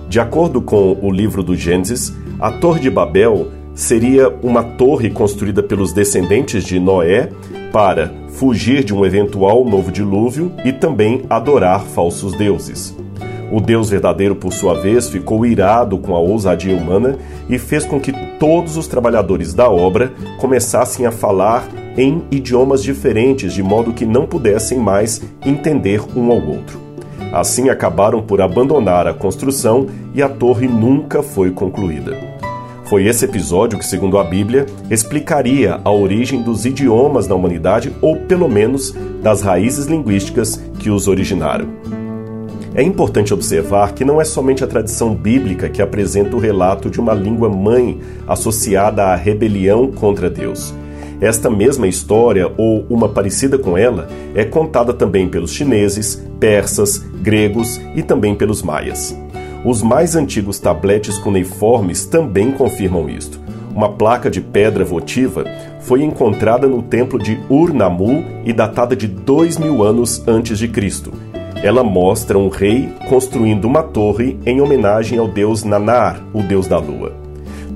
De 0.08 0.20
acordo 0.20 0.62
com 0.62 0.96
o 1.02 1.10
livro 1.10 1.42
do 1.42 1.56
Gênesis, 1.56 2.14
a 2.38 2.50
Torre 2.52 2.80
de 2.80 2.90
Babel 2.90 3.48
seria 3.74 4.28
uma 4.42 4.62
torre 4.62 5.10
construída 5.10 5.62
pelos 5.62 5.92
descendentes 5.92 6.64
de 6.64 6.78
Noé 6.78 7.30
para 7.72 8.12
fugir 8.28 8.84
de 8.84 8.94
um 8.94 9.04
eventual 9.04 9.64
novo 9.64 9.90
dilúvio 9.90 10.52
e 10.64 10.72
também 10.72 11.22
adorar 11.28 11.80
falsos 11.80 12.32
deuses. 12.34 12.96
O 13.52 13.60
Deus 13.60 13.90
verdadeiro, 13.90 14.34
por 14.34 14.52
sua 14.52 14.74
vez, 14.74 15.08
ficou 15.08 15.44
irado 15.44 15.98
com 15.98 16.14
a 16.14 16.18
ousadia 16.18 16.76
humana 16.76 17.18
e 17.48 17.58
fez 17.58 17.84
com 17.84 18.00
que 18.00 18.12
todos 18.38 18.76
os 18.76 18.86
trabalhadores 18.86 19.54
da 19.54 19.68
obra 19.68 20.12
começassem 20.38 21.06
a 21.06 21.12
falar 21.12 21.68
em 21.96 22.24
idiomas 22.30 22.82
diferentes, 22.82 23.52
de 23.52 23.62
modo 23.62 23.92
que 23.92 24.04
não 24.04 24.26
pudessem 24.26 24.78
mais 24.78 25.22
entender 25.44 26.00
um 26.16 26.30
ao 26.30 26.44
outro. 26.44 26.85
Assim 27.32 27.68
acabaram 27.68 28.22
por 28.22 28.40
abandonar 28.40 29.06
a 29.06 29.14
construção 29.14 29.86
e 30.14 30.22
a 30.22 30.28
torre 30.28 30.66
nunca 30.66 31.22
foi 31.22 31.50
concluída. 31.50 32.16
Foi 32.86 33.04
esse 33.04 33.24
episódio 33.24 33.78
que, 33.78 33.84
segundo 33.84 34.16
a 34.16 34.22
Bíblia, 34.22 34.64
explicaria 34.88 35.80
a 35.84 35.90
origem 35.90 36.40
dos 36.40 36.64
idiomas 36.64 37.26
da 37.26 37.34
humanidade, 37.34 37.92
ou 38.00 38.16
pelo 38.16 38.48
menos 38.48 38.94
das 39.22 39.42
raízes 39.42 39.86
linguísticas 39.86 40.62
que 40.78 40.88
os 40.88 41.08
originaram. 41.08 41.66
É 42.76 42.82
importante 42.82 43.34
observar 43.34 43.92
que 43.92 44.04
não 44.04 44.20
é 44.20 44.24
somente 44.24 44.62
a 44.62 44.66
tradição 44.66 45.14
bíblica 45.14 45.68
que 45.68 45.82
apresenta 45.82 46.36
o 46.36 46.38
relato 46.38 46.88
de 46.88 47.00
uma 47.00 47.14
língua 47.14 47.48
mãe 47.48 48.00
associada 48.28 49.02
à 49.02 49.16
rebelião 49.16 49.90
contra 49.90 50.30
Deus. 50.30 50.72
Esta 51.20 51.48
mesma 51.48 51.86
história, 51.86 52.52
ou 52.56 52.84
uma 52.90 53.08
parecida 53.08 53.58
com 53.58 53.76
ela, 53.76 54.08
é 54.34 54.44
contada 54.44 54.92
também 54.92 55.28
pelos 55.28 55.52
chineses, 55.52 56.22
persas, 56.38 56.98
gregos 57.22 57.80
e 57.94 58.02
também 58.02 58.34
pelos 58.34 58.62
maias. 58.62 59.16
Os 59.64 59.82
mais 59.82 60.14
antigos 60.14 60.58
tabletes 60.58 61.18
cuneiformes 61.18 62.04
também 62.04 62.52
confirmam 62.52 63.08
isto. 63.08 63.40
Uma 63.74 63.92
placa 63.92 64.30
de 64.30 64.40
pedra 64.40 64.84
votiva 64.84 65.44
foi 65.80 66.02
encontrada 66.02 66.66
no 66.66 66.82
templo 66.82 67.18
de 67.18 67.38
Ur-Nammu 67.50 68.24
e 68.44 68.52
datada 68.52 68.94
de 68.94 69.06
dois 69.06 69.58
mil 69.58 69.82
anos 69.82 70.22
antes 70.26 70.58
de 70.58 70.68
Cristo. 70.68 71.12
Ela 71.62 71.82
mostra 71.82 72.38
um 72.38 72.48
rei 72.48 72.88
construindo 73.08 73.64
uma 73.64 73.82
torre 73.82 74.38
em 74.46 74.60
homenagem 74.60 75.18
ao 75.18 75.26
deus 75.26 75.64
Nanar, 75.64 76.22
o 76.32 76.42
deus 76.42 76.66
da 76.66 76.78
lua. 76.78 77.25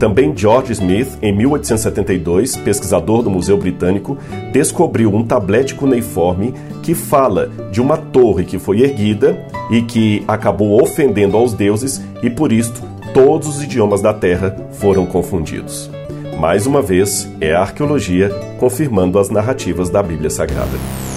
Também 0.01 0.35
George 0.35 0.73
Smith, 0.73 1.19
em 1.21 1.31
1872, 1.37 2.57
pesquisador 2.57 3.23
do 3.23 3.29
Museu 3.29 3.59
Britânico, 3.59 4.17
descobriu 4.51 5.15
um 5.15 5.23
tablete 5.23 5.75
cuneiforme 5.75 6.55
que 6.83 6.95
fala 6.95 7.51
de 7.71 7.83
uma 7.83 7.99
torre 7.99 8.47
que 8.47 8.59
foi 8.59 8.81
erguida 8.81 9.39
e 9.71 9.83
que 9.83 10.25
acabou 10.27 10.83
ofendendo 10.83 11.37
aos 11.37 11.53
deuses 11.53 12.03
e 12.23 12.31
por 12.31 12.51
isto 12.51 12.81
todos 13.13 13.47
os 13.47 13.63
idiomas 13.63 14.01
da 14.01 14.15
Terra 14.15 14.57
foram 14.73 15.05
confundidos. 15.05 15.91
Mais 16.39 16.67
uma 16.67 16.81
vez, 16.81 17.31
é 17.39 17.55
a 17.55 17.61
arqueologia 17.61 18.31
confirmando 18.59 19.19
as 19.19 19.29
narrativas 19.29 19.91
da 19.91 20.03
Bíblia 20.03 20.31
Sagrada. 20.31 21.10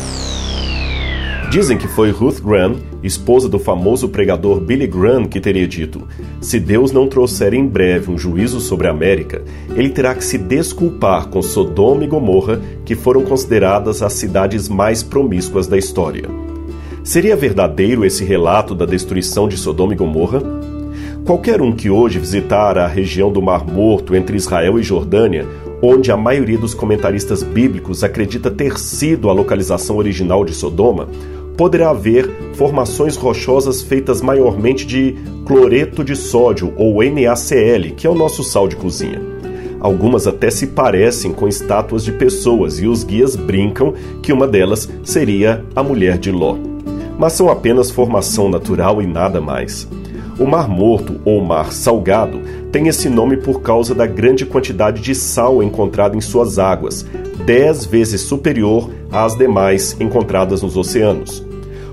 Dizem 1.53 1.77
que 1.77 1.87
foi 1.87 2.09
Ruth 2.09 2.39
Graham, 2.39 2.77
esposa 3.03 3.47
do 3.47 3.59
famoso 3.59 4.09
pregador 4.09 4.59
Billy 4.59 4.87
Graham, 4.87 5.25
que 5.25 5.39
teria 5.39 5.67
dito: 5.67 6.01
Se 6.41 6.59
Deus 6.59 6.91
não 6.91 7.07
trouxer 7.07 7.53
em 7.53 7.67
breve 7.67 8.09
um 8.09 8.17
juízo 8.17 8.59
sobre 8.59 8.87
a 8.87 8.89
América, 8.89 9.43
ele 9.75 9.89
terá 9.89 10.15
que 10.15 10.25
se 10.25 10.39
desculpar 10.39 11.27
com 11.27 11.43
Sodoma 11.43 12.03
e 12.03 12.07
Gomorra, 12.07 12.59
que 12.83 12.95
foram 12.95 13.21
consideradas 13.21 14.01
as 14.01 14.13
cidades 14.13 14.67
mais 14.67 15.03
promíscuas 15.03 15.67
da 15.67 15.77
história. 15.77 16.27
Seria 17.03 17.35
verdadeiro 17.35 18.03
esse 18.03 18.23
relato 18.23 18.73
da 18.73 18.87
destruição 18.87 19.47
de 19.47 19.55
Sodoma 19.55 19.93
e 19.93 19.97
Gomorra? 19.97 20.41
Qualquer 21.23 21.61
um 21.61 21.71
que 21.71 21.87
hoje 21.87 22.17
visitar 22.17 22.79
a 22.79 22.87
região 22.87 23.31
do 23.31 23.43
Mar 23.43 23.63
Morto 23.63 24.15
entre 24.15 24.35
Israel 24.35 24.79
e 24.79 24.83
Jordânia, 24.83 25.45
onde 25.83 26.11
a 26.11 26.17
maioria 26.17 26.57
dos 26.57 26.73
comentaristas 26.73 27.43
bíblicos 27.43 28.03
acredita 28.03 28.49
ter 28.49 28.79
sido 28.79 29.29
a 29.29 29.33
localização 29.33 29.97
original 29.97 30.43
de 30.43 30.53
Sodoma, 30.53 31.07
poderá 31.57 31.89
haver 31.89 32.29
formações 32.53 33.15
rochosas 33.15 33.81
feitas 33.81 34.21
maiormente 34.21 34.85
de 34.85 35.15
cloreto 35.45 36.03
de 36.03 36.15
sódio 36.15 36.73
ou 36.77 37.03
NaCl, 37.03 37.93
que 37.95 38.07
é 38.07 38.09
o 38.09 38.15
nosso 38.15 38.43
sal 38.43 38.67
de 38.67 38.75
cozinha. 38.75 39.21
Algumas 39.79 40.27
até 40.27 40.49
se 40.49 40.67
parecem 40.67 41.33
com 41.33 41.47
estátuas 41.47 42.05
de 42.05 42.13
pessoas 42.13 42.79
e 42.79 42.87
os 42.87 43.03
guias 43.03 43.35
brincam 43.35 43.93
que 44.21 44.31
uma 44.31 44.47
delas 44.47 44.89
seria 45.03 45.65
a 45.75 45.83
mulher 45.83 46.17
de 46.17 46.31
Ló. 46.31 46.55
Mas 47.17 47.33
são 47.33 47.49
apenas 47.49 47.91
formação 47.91 48.49
natural 48.49 49.01
e 49.01 49.05
nada 49.05 49.41
mais. 49.41 49.87
O 50.39 50.45
Mar 50.45 50.69
Morto 50.69 51.19
ou 51.25 51.43
Mar 51.43 51.73
Salgado 51.73 52.41
tem 52.73 52.87
esse 52.87 53.07
nome 53.07 53.37
por 53.37 53.61
causa 53.61 53.93
da 53.93 54.07
grande 54.07 54.47
quantidade 54.47 54.99
de 54.99 55.13
sal 55.13 55.61
encontrada 55.61 56.17
em 56.17 56.21
suas 56.21 56.57
águas, 56.57 57.05
dez 57.45 57.85
vezes 57.85 58.21
superior 58.21 58.89
às 59.11 59.37
demais 59.37 59.95
encontradas 59.99 60.63
nos 60.63 60.75
oceanos. 60.75 61.45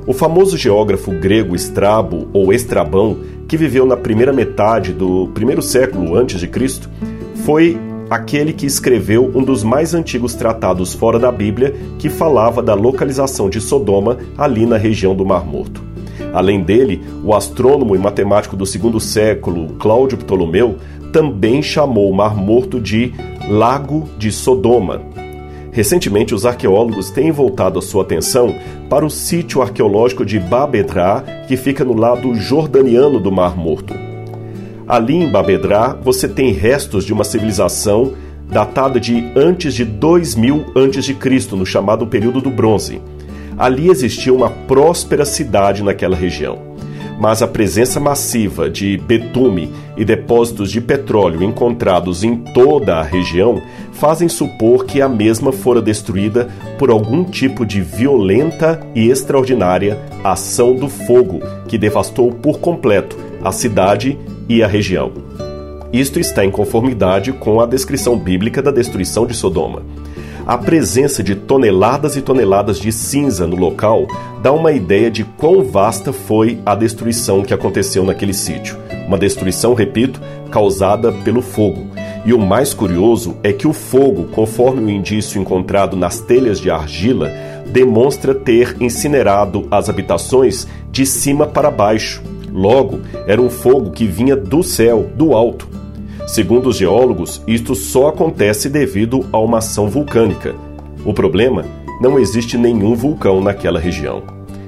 O 0.07 0.15
famoso 0.15 0.57
geógrafo 0.57 1.13
grego 1.13 1.55
Estrabo 1.55 2.29
ou 2.33 2.51
Estrabão, 2.51 3.19
que 3.47 3.59
viveu 3.59 3.85
na 3.85 3.95
primeira 3.95 4.33
metade 4.33 4.95
do 4.95 5.29
primeiro 5.35 5.61
século 5.61 6.17
antes 6.17 6.41
de 6.41 6.49
Cristo, 6.49 6.89
foi 7.45 7.79
aquele 8.09 8.55
que 8.55 8.65
escreveu 8.65 9.31
um 9.35 9.45
dos 9.45 9.63
mais 9.63 9.93
antigos 9.93 10.35
tratados 10.35 10.95
fora 10.95 11.19
da 11.19 11.31
Bíblia 11.31 11.75
que 11.99 12.09
falava 12.09 12.63
da 12.63 12.73
localização 12.73 13.51
de 13.51 13.61
Sodoma 13.61 14.17
ali 14.37 14.65
na 14.65 14.79
região 14.79 15.15
do 15.15 15.27
Mar 15.27 15.45
Morto. 15.45 15.90
Além 16.33 16.63
dele, 16.63 17.03
o 17.25 17.35
astrônomo 17.35 17.95
e 17.97 17.99
matemático 17.99 18.57
do 18.57 18.65
segundo 18.65 19.01
século, 19.01 19.75
Cláudio 19.75 20.19
Ptolomeu, 20.19 20.77
também 21.13 21.63
chamou 21.63 22.09
o 22.09 22.15
Mar 22.15 22.37
Morto 22.37 22.81
de 22.81 23.13
Lago 23.49 24.09
de 24.17 24.31
Sodoma. 24.31 25.03
Recentemente, 25.73 26.35
os 26.35 26.47
arqueólogos 26.47 27.11
têm 27.11 27.31
voltado 27.31 27.79
a 27.79 27.83
sua 27.83 28.03
atenção 28.03 28.55
para 28.89 29.05
o 29.05 29.11
sítio 29.11 29.63
arqueológico 29.63 30.25
de 30.25 30.39
Babedra, 30.39 31.45
que 31.47 31.57
fica 31.57 31.85
no 31.85 31.95
lado 31.95 32.35
jordaniano 32.35 33.21
do 33.21 33.31
Mar 33.31 33.57
Morto. 33.57 33.95
Ali 34.87 35.15
em 35.15 35.31
Babedra, 35.31 35.97
você 36.03 36.29
tem 36.29 36.53
restos 36.53 37.05
de 37.05 37.13
uma 37.13 37.23
civilização 37.23 38.13
datada 38.49 38.99
de 38.99 39.31
antes 39.37 39.75
de 39.75 39.85
2000 39.85 40.67
a.C., 40.75 41.57
no 41.57 41.65
chamado 41.65 42.07
período 42.07 42.41
do 42.41 42.51
Bronze 42.51 43.01
ali 43.61 43.91
existia 43.91 44.33
uma 44.33 44.49
próspera 44.49 45.27
cidade 45.27 45.83
naquela 45.83 46.17
região. 46.17 46.71
Mas 47.21 47.43
a 47.43 47.47
presença 47.47 48.01
massiva 48.01 48.71
de 48.71 48.97
betume 48.97 49.71
e 49.99 50.03
depósitos 50.03 50.71
de 50.71 50.81
petróleo 50.81 51.43
encontrados 51.43 52.25
em 52.25 52.37
toda 52.37 52.97
a 52.97 53.03
região 53.03 53.61
fazem 53.93 54.31
supor 54.31 54.87
que 54.87 55.03
a 55.03 55.09
mesma 55.11 55.53
fora 55.53 55.83
destruída 55.83 56.49
por 56.79 56.89
algum 56.89 57.23
tipo 57.23 57.67
de 57.67 57.83
violenta 57.83 58.81
e 58.95 59.11
extraordinária 59.11 59.99
ação 60.25 60.75
do 60.75 60.89
fogo 60.89 61.41
que 61.69 61.77
devastou 61.77 62.33
por 62.33 62.61
completo 62.61 63.19
a 63.45 63.53
cidade 63.53 64.19
e 64.49 64.63
a 64.63 64.67
região. 64.67 65.13
Isto 65.93 66.19
está 66.19 66.47
em 66.47 66.51
conformidade 66.51 67.31
com 67.31 67.61
a 67.61 67.67
descrição 67.67 68.19
bíblica 68.19 68.63
da 68.63 68.71
destruição 68.71 69.27
de 69.27 69.35
Sodoma. 69.35 69.83
A 70.51 70.59
presença 70.59 71.23
de 71.23 71.37
toneladas 71.37 72.17
e 72.17 72.21
toneladas 72.21 72.81
de 72.81 72.91
cinza 72.91 73.47
no 73.47 73.55
local 73.55 74.09
dá 74.43 74.51
uma 74.51 74.73
ideia 74.73 75.09
de 75.09 75.23
quão 75.23 75.63
vasta 75.63 76.13
foi 76.13 76.59
a 76.67 76.75
destruição 76.75 77.43
que 77.43 77.55
aconteceu 77.55 78.05
naquele 78.05 78.35
sítio. 78.35 78.77
Uma 79.07 79.17
destruição, 79.17 79.75
repito, 79.75 80.21
causada 80.51 81.13
pelo 81.13 81.41
fogo. 81.41 81.87
E 82.27 82.35
o 82.35 82.39
mais 82.41 82.75
curioso 82.75 83.37
é 83.45 83.53
que 83.53 83.69
o 83.69 83.73
fogo, 83.73 84.25
conforme 84.33 84.87
o 84.87 84.91
indício 84.91 85.41
encontrado 85.41 85.97
nas 85.97 86.19
telhas 86.19 86.59
de 86.59 86.69
argila, 86.69 87.31
demonstra 87.69 88.35
ter 88.35 88.77
incinerado 88.81 89.69
as 89.71 89.89
habitações 89.89 90.67
de 90.91 91.07
cima 91.07 91.47
para 91.47 91.71
baixo. 91.71 92.25
Logo, 92.53 92.99
era 93.25 93.41
um 93.41 93.49
fogo 93.49 93.93
que 93.93 94.05
vinha 94.05 94.35
do 94.35 94.65
céu, 94.65 95.09
do 95.15 95.33
alto. 95.33 95.69
Segundo 96.31 96.69
os 96.69 96.77
geólogos, 96.77 97.43
isto 97.45 97.75
só 97.75 98.07
acontece 98.07 98.69
devido 98.69 99.27
a 99.33 99.39
uma 99.41 99.59
ação 99.59 99.91
vulcânica. 99.91 100.55
O 101.05 101.13
problema 101.13 101.65
não 102.01 102.21
existe 102.21 102.57
nenhum 102.57 102.95
vulcão 102.95 103.41
naquela 103.41 103.81
região. 103.81 104.23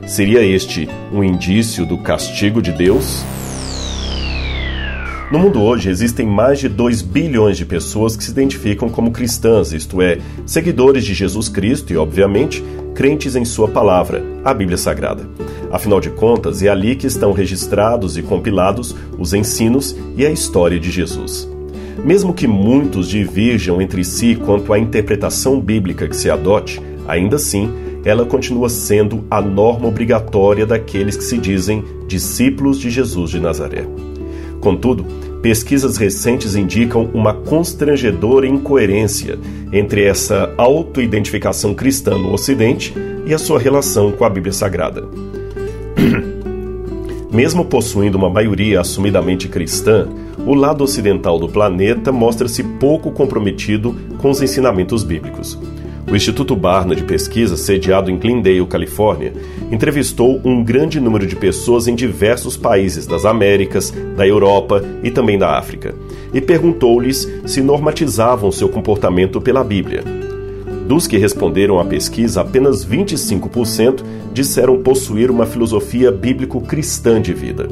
Seria 0.04 0.42
este 0.42 0.88
um 1.12 1.22
indício 1.22 1.86
do 1.86 1.98
castigo 1.98 2.60
de 2.60 2.72
Deus? 2.72 3.24
No 5.30 5.38
mundo 5.38 5.62
hoje 5.62 5.88
existem 5.88 6.26
mais 6.26 6.58
de 6.58 6.68
2 6.68 7.00
bilhões 7.00 7.56
de 7.56 7.64
pessoas 7.64 8.16
que 8.16 8.24
se 8.24 8.32
identificam 8.32 8.88
como 8.88 9.12
cristãs, 9.12 9.72
isto 9.72 10.02
é, 10.02 10.18
seguidores 10.44 11.04
de 11.04 11.14
Jesus 11.14 11.48
Cristo 11.48 11.92
e, 11.92 11.96
obviamente, 11.96 12.60
crentes 12.92 13.36
em 13.36 13.44
Sua 13.44 13.68
palavra, 13.68 14.20
a 14.44 14.52
Bíblia 14.52 14.76
Sagrada. 14.76 15.28
Afinal 15.70 16.00
de 16.00 16.10
contas, 16.10 16.60
é 16.60 16.68
ali 16.68 16.96
que 16.96 17.06
estão 17.06 17.30
registrados 17.30 18.18
e 18.18 18.22
compilados 18.22 18.96
os 19.16 19.32
ensinos 19.32 19.96
e 20.16 20.26
a 20.26 20.30
história 20.30 20.80
de 20.80 20.90
Jesus. 20.90 21.51
Mesmo 22.04 22.34
que 22.34 22.46
muitos 22.46 23.08
divirjam 23.08 23.80
entre 23.80 24.02
si 24.04 24.34
quanto 24.34 24.72
à 24.72 24.78
interpretação 24.78 25.60
bíblica 25.60 26.08
que 26.08 26.16
se 26.16 26.30
adote, 26.30 26.80
ainda 27.06 27.36
assim, 27.36 27.70
ela 28.04 28.24
continua 28.24 28.68
sendo 28.68 29.24
a 29.30 29.40
norma 29.40 29.86
obrigatória 29.86 30.66
daqueles 30.66 31.16
que 31.16 31.24
se 31.24 31.38
dizem 31.38 31.84
discípulos 32.06 32.78
de 32.78 32.90
Jesus 32.90 33.30
de 33.30 33.40
Nazaré. 33.40 33.86
Contudo, 34.60 35.04
pesquisas 35.40 35.96
recentes 35.96 36.54
indicam 36.54 37.10
uma 37.12 37.34
constrangedora 37.34 38.46
incoerência 38.46 39.38
entre 39.72 40.04
essa 40.04 40.52
autoidentificação 40.56 41.74
cristã 41.74 42.16
no 42.16 42.32
Ocidente 42.32 42.94
e 43.26 43.34
a 43.34 43.38
sua 43.38 43.58
relação 43.58 44.12
com 44.12 44.24
a 44.24 44.30
Bíblia 44.30 44.52
Sagrada. 44.52 45.04
Mesmo 47.32 47.64
possuindo 47.64 48.18
uma 48.18 48.28
maioria 48.28 48.80
assumidamente 48.80 49.48
cristã, 49.48 50.08
o 50.46 50.54
lado 50.54 50.82
ocidental 50.82 51.38
do 51.38 51.48
planeta 51.48 52.10
mostra-se 52.10 52.62
pouco 52.62 53.10
comprometido 53.10 53.94
com 54.18 54.30
os 54.30 54.42
ensinamentos 54.42 55.04
bíblicos. 55.04 55.58
O 56.10 56.16
Instituto 56.16 56.56
Barna 56.56 56.96
de 56.96 57.04
Pesquisa, 57.04 57.56
sediado 57.56 58.10
em 58.10 58.18
Glendale, 58.18 58.66
Califórnia, 58.66 59.32
entrevistou 59.70 60.40
um 60.44 60.62
grande 60.62 61.00
número 61.00 61.26
de 61.26 61.36
pessoas 61.36 61.86
em 61.86 61.94
diversos 61.94 62.56
países 62.56 63.06
das 63.06 63.24
Américas, 63.24 63.92
da 64.16 64.26
Europa 64.26 64.84
e 65.02 65.10
também 65.10 65.38
da 65.38 65.56
África, 65.56 65.94
e 66.34 66.40
perguntou-lhes 66.40 67.30
se 67.46 67.62
normatizavam 67.62 68.50
seu 68.50 68.68
comportamento 68.68 69.40
pela 69.40 69.62
Bíblia. 69.62 70.02
Dos 70.86 71.06
que 71.06 71.16
responderam 71.16 71.78
à 71.78 71.84
pesquisa, 71.84 72.40
apenas 72.40 72.84
25% 72.84 74.02
disseram 74.34 74.82
possuir 74.82 75.30
uma 75.30 75.46
filosofia 75.46 76.10
bíblico-cristã 76.10 77.22
de 77.22 77.32
vida. 77.32 77.68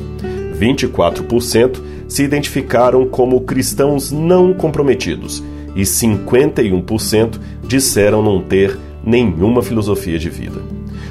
24% 0.58 1.89
se 2.10 2.24
identificaram 2.24 3.06
como 3.06 3.40
cristãos 3.42 4.10
não 4.10 4.52
comprometidos 4.52 5.42
e 5.76 5.82
51% 5.82 7.38
disseram 7.68 8.20
não 8.20 8.42
ter 8.42 8.76
nenhuma 9.02 9.62
filosofia 9.62 10.18
de 10.18 10.28
vida. 10.28 10.60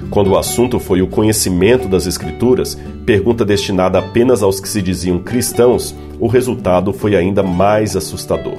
Quando 0.10 0.32
o 0.32 0.38
assunto 0.38 0.78
foi 0.78 1.02
o 1.02 1.08
conhecimento 1.08 1.88
das 1.88 2.06
Escrituras, 2.06 2.78
pergunta 3.06 3.46
destinada 3.46 3.98
apenas 3.98 4.44
aos 4.44 4.60
que 4.60 4.68
se 4.68 4.82
diziam 4.82 5.20
cristãos, 5.20 5.96
o 6.20 6.28
resultado 6.28 6.92
foi 6.92 7.16
ainda 7.16 7.42
mais 7.42 7.96
assustador. 7.96 8.58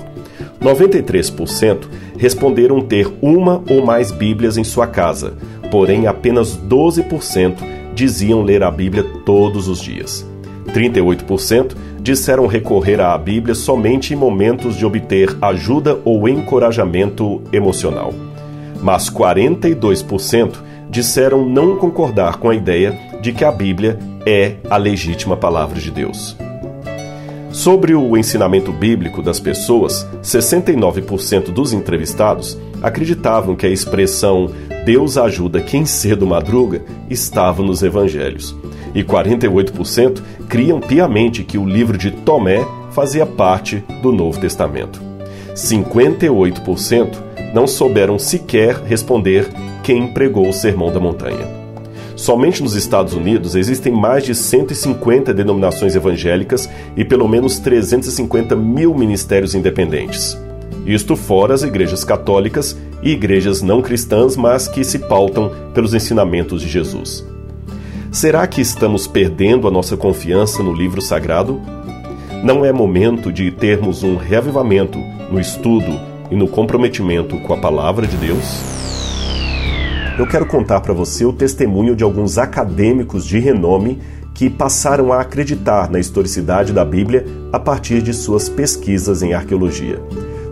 93% 0.62 1.88
responderam 2.16 2.80
ter 2.80 3.06
uma 3.20 3.62
ou 3.68 3.84
mais 3.84 4.10
Bíblias 4.10 4.56
em 4.56 4.64
sua 4.64 4.86
casa, 4.86 5.34
porém 5.70 6.06
apenas 6.06 6.56
12% 6.56 7.56
diziam 7.94 8.42
ler 8.42 8.62
a 8.62 8.70
Bíblia 8.70 9.04
todos 9.26 9.68
os 9.68 9.80
dias. 9.82 10.29
38% 10.70 11.74
disseram 12.00 12.46
recorrer 12.46 13.00
à 13.00 13.16
Bíblia 13.16 13.54
somente 13.54 14.14
em 14.14 14.16
momentos 14.16 14.76
de 14.76 14.86
obter 14.86 15.36
ajuda 15.42 15.98
ou 16.04 16.28
encorajamento 16.28 17.42
emocional. 17.52 18.14
Mas 18.82 19.10
42% 19.10 20.54
disseram 20.88 21.48
não 21.48 21.76
concordar 21.76 22.38
com 22.38 22.48
a 22.48 22.54
ideia 22.54 22.98
de 23.20 23.32
que 23.32 23.44
a 23.44 23.52
Bíblia 23.52 23.98
é 24.26 24.54
a 24.68 24.76
legítima 24.76 25.36
palavra 25.36 25.78
de 25.78 25.90
Deus. 25.90 26.36
Sobre 27.52 27.94
o 27.94 28.16
ensinamento 28.16 28.72
bíblico 28.72 29.22
das 29.22 29.40
pessoas, 29.40 30.06
69% 30.22 31.50
dos 31.50 31.72
entrevistados 31.72 32.56
acreditavam 32.80 33.56
que 33.56 33.66
a 33.66 33.70
expressão 33.70 34.50
Deus 34.84 35.18
ajuda 35.18 35.60
quem 35.60 35.84
cedo 35.84 36.26
madruga 36.26 36.82
estava 37.10 37.62
nos 37.62 37.82
evangelhos 37.82 38.56
e 38.94 39.02
48% 39.02 40.20
criam 40.48 40.80
piamente 40.80 41.44
que 41.44 41.58
o 41.58 41.66
livro 41.66 41.96
de 41.96 42.10
Tomé 42.10 42.66
fazia 42.90 43.24
parte 43.24 43.84
do 44.02 44.12
Novo 44.12 44.40
Testamento. 44.40 45.00
58% 45.54 47.30
não 47.54 47.66
souberam 47.66 48.18
sequer 48.18 48.76
responder 48.84 49.48
quem 49.82 50.08
pregou 50.08 50.48
o 50.48 50.52
Sermão 50.52 50.92
da 50.92 51.00
Montanha. 51.00 51.60
Somente 52.16 52.62
nos 52.62 52.74
Estados 52.74 53.14
Unidos 53.14 53.54
existem 53.54 53.90
mais 53.92 54.24
de 54.24 54.34
150 54.34 55.32
denominações 55.32 55.96
evangélicas 55.96 56.68
e 56.96 57.04
pelo 57.04 57.26
menos 57.26 57.58
350 57.58 58.54
mil 58.54 58.94
ministérios 58.94 59.54
independentes. 59.54 60.38
Isto 60.84 61.16
fora 61.16 61.54
as 61.54 61.62
igrejas 61.62 62.04
católicas 62.04 62.76
e 63.02 63.12
igrejas 63.12 63.62
não 63.62 63.80
cristãs, 63.80 64.36
mas 64.36 64.68
que 64.68 64.84
se 64.84 64.98
pautam 64.98 65.50
pelos 65.72 65.94
ensinamentos 65.94 66.60
de 66.60 66.68
Jesus. 66.68 67.24
Será 68.12 68.44
que 68.44 68.60
estamos 68.60 69.06
perdendo 69.06 69.68
a 69.68 69.70
nossa 69.70 69.96
confiança 69.96 70.64
no 70.64 70.72
livro 70.72 71.00
sagrado? 71.00 71.60
Não 72.42 72.64
é 72.64 72.72
momento 72.72 73.32
de 73.32 73.52
termos 73.52 74.02
um 74.02 74.16
reavivamento 74.16 74.98
no 75.30 75.38
estudo 75.38 76.00
e 76.28 76.34
no 76.34 76.48
comprometimento 76.48 77.38
com 77.38 77.54
a 77.54 77.58
palavra 77.58 78.08
de 78.08 78.16
Deus? 78.16 78.62
Eu 80.18 80.26
quero 80.26 80.44
contar 80.44 80.80
para 80.80 80.92
você 80.92 81.24
o 81.24 81.32
testemunho 81.32 81.94
de 81.94 82.02
alguns 82.02 82.36
acadêmicos 82.36 83.24
de 83.24 83.38
renome 83.38 84.00
que 84.34 84.50
passaram 84.50 85.12
a 85.12 85.20
acreditar 85.20 85.88
na 85.88 86.00
historicidade 86.00 86.72
da 86.72 86.84
Bíblia 86.84 87.24
a 87.52 87.60
partir 87.60 88.02
de 88.02 88.12
suas 88.12 88.48
pesquisas 88.48 89.22
em 89.22 89.34
arqueologia. 89.34 90.02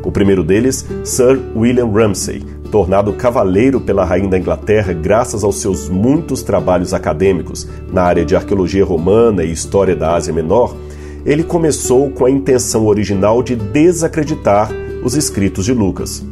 O 0.04 0.10
primeiro 0.10 0.42
deles, 0.42 0.86
Sir 1.04 1.40
William 1.56 1.90
Ramsay, 1.90 2.42
tornado 2.70 3.12
cavaleiro 3.12 3.80
pela 3.80 4.04
rainha 4.04 4.28
da 4.28 4.38
Inglaterra 4.38 4.92
graças 4.92 5.42
aos 5.42 5.60
seus 5.60 5.88
muitos 5.88 6.42
trabalhos 6.42 6.92
acadêmicos 6.92 7.68
na 7.92 8.02
área 8.02 8.24
de 8.24 8.36
arqueologia 8.36 8.84
romana 8.84 9.42
e 9.42 9.52
história 9.52 9.96
da 9.96 10.14
Ásia 10.14 10.32
Menor, 10.32 10.76
ele 11.24 11.42
começou 11.42 12.10
com 12.10 12.24
a 12.24 12.30
intenção 12.30 12.86
original 12.86 13.42
de 13.42 13.56
desacreditar 13.56 14.70
os 15.02 15.14
escritos 15.16 15.64
de 15.64 15.72
Lucas. 15.72 16.24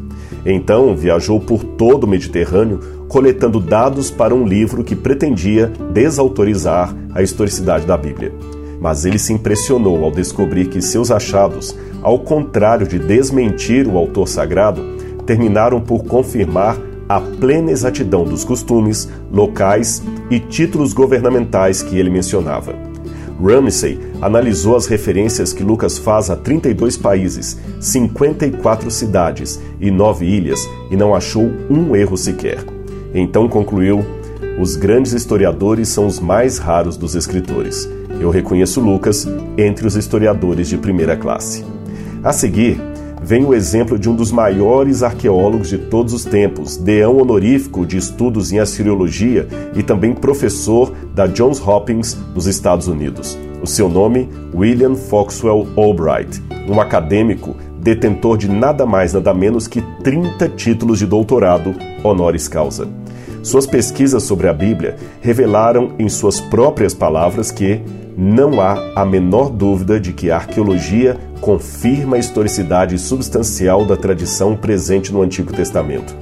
Então 0.44 0.94
viajou 0.94 1.40
por 1.40 1.64
todo 1.64 2.04
o 2.04 2.08
Mediterrâneo 2.08 2.78
coletando 3.08 3.60
dados 3.60 4.10
para 4.10 4.34
um 4.34 4.46
livro 4.46 4.84
que 4.84 4.94
pretendia 4.94 5.72
desautorizar 5.92 6.94
a 7.14 7.22
historicidade 7.22 7.86
da 7.86 7.96
Bíblia. 7.96 8.32
Mas 8.80 9.04
ele 9.04 9.18
se 9.18 9.32
impressionou 9.32 10.04
ao 10.04 10.10
descobrir 10.10 10.66
que 10.66 10.82
seus 10.82 11.10
achados, 11.10 11.76
ao 12.06 12.20
contrário 12.20 12.86
de 12.86 13.00
desmentir 13.00 13.88
o 13.88 13.98
autor 13.98 14.28
sagrado, 14.28 14.80
terminaram 15.26 15.80
por 15.80 16.04
confirmar 16.04 16.78
a 17.08 17.20
plena 17.20 17.72
exatidão 17.72 18.22
dos 18.22 18.44
costumes, 18.44 19.08
locais 19.28 20.00
e 20.30 20.38
títulos 20.38 20.92
governamentais 20.92 21.82
que 21.82 21.98
ele 21.98 22.08
mencionava. 22.08 22.76
Ramsay 23.42 23.98
analisou 24.22 24.76
as 24.76 24.86
referências 24.86 25.52
que 25.52 25.64
Lucas 25.64 25.98
faz 25.98 26.30
a 26.30 26.36
32 26.36 26.96
países, 26.96 27.58
54 27.80 28.88
cidades 28.88 29.60
e 29.80 29.90
9 29.90 30.24
ilhas 30.24 30.60
e 30.92 30.96
não 30.96 31.12
achou 31.12 31.50
um 31.68 31.96
erro 31.96 32.16
sequer. 32.16 32.58
Então 33.12 33.48
concluiu: 33.48 34.06
os 34.60 34.76
grandes 34.76 35.12
historiadores 35.12 35.88
são 35.88 36.06
os 36.06 36.20
mais 36.20 36.58
raros 36.58 36.96
dos 36.96 37.16
escritores. 37.16 37.90
Eu 38.20 38.30
reconheço 38.30 38.80
Lucas 38.80 39.26
entre 39.58 39.88
os 39.88 39.96
historiadores 39.96 40.68
de 40.68 40.78
primeira 40.78 41.16
classe. 41.16 41.75
A 42.26 42.32
seguir, 42.32 42.76
vem 43.22 43.44
o 43.44 43.54
exemplo 43.54 43.96
de 43.96 44.10
um 44.10 44.16
dos 44.16 44.32
maiores 44.32 45.04
arqueólogos 45.04 45.68
de 45.68 45.78
todos 45.78 46.12
os 46.12 46.24
tempos, 46.24 46.76
deão 46.76 47.18
honorífico 47.18 47.86
de 47.86 47.96
estudos 47.96 48.50
em 48.50 48.58
assiriologia 48.58 49.46
e 49.76 49.82
também 49.84 50.12
professor 50.12 50.92
da 51.14 51.28
Johns 51.28 51.64
Hopkins, 51.64 52.18
nos 52.34 52.48
Estados 52.48 52.88
Unidos. 52.88 53.38
O 53.62 53.66
seu 53.66 53.88
nome, 53.88 54.28
William 54.52 54.96
Foxwell 54.96 55.68
Albright, 55.76 56.42
um 56.68 56.80
acadêmico 56.80 57.54
detentor 57.78 58.36
de 58.36 58.50
nada 58.50 58.84
mais 58.84 59.12
nada 59.12 59.32
menos 59.32 59.68
que 59.68 59.80
30 60.02 60.48
títulos 60.48 60.98
de 60.98 61.06
doutorado 61.06 61.76
honoris 62.02 62.48
causa. 62.48 62.88
Suas 63.40 63.68
pesquisas 63.68 64.24
sobre 64.24 64.48
a 64.48 64.52
Bíblia 64.52 64.96
revelaram 65.20 65.92
em 65.96 66.08
suas 66.08 66.40
próprias 66.40 66.92
palavras 66.92 67.52
que 67.52 67.80
não 68.16 68.60
há 68.60 68.92
a 68.94 69.04
menor 69.04 69.50
dúvida 69.50 70.00
de 70.00 70.12
que 70.12 70.30
a 70.30 70.36
arqueologia 70.36 71.18
confirma 71.40 72.16
a 72.16 72.18
historicidade 72.18 72.98
substancial 72.98 73.84
da 73.84 73.96
tradição 73.96 74.56
presente 74.56 75.12
no 75.12 75.20
Antigo 75.20 75.52
Testamento. 75.52 76.16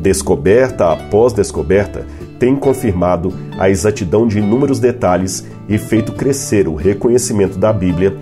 Descoberta 0.00 0.92
após 0.92 1.34
descoberta, 1.34 2.06
tem 2.38 2.56
confirmado 2.56 3.32
a 3.58 3.68
exatidão 3.68 4.26
de 4.26 4.38
inúmeros 4.38 4.78
detalhes 4.78 5.46
e 5.68 5.76
feito 5.76 6.12
crescer 6.12 6.68
o 6.68 6.74
reconhecimento 6.74 7.58
da 7.58 7.72
Bíblia 7.72 8.16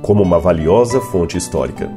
como 0.00 0.22
uma 0.22 0.38
valiosa 0.38 1.00
fonte 1.00 1.36
histórica. 1.36 1.90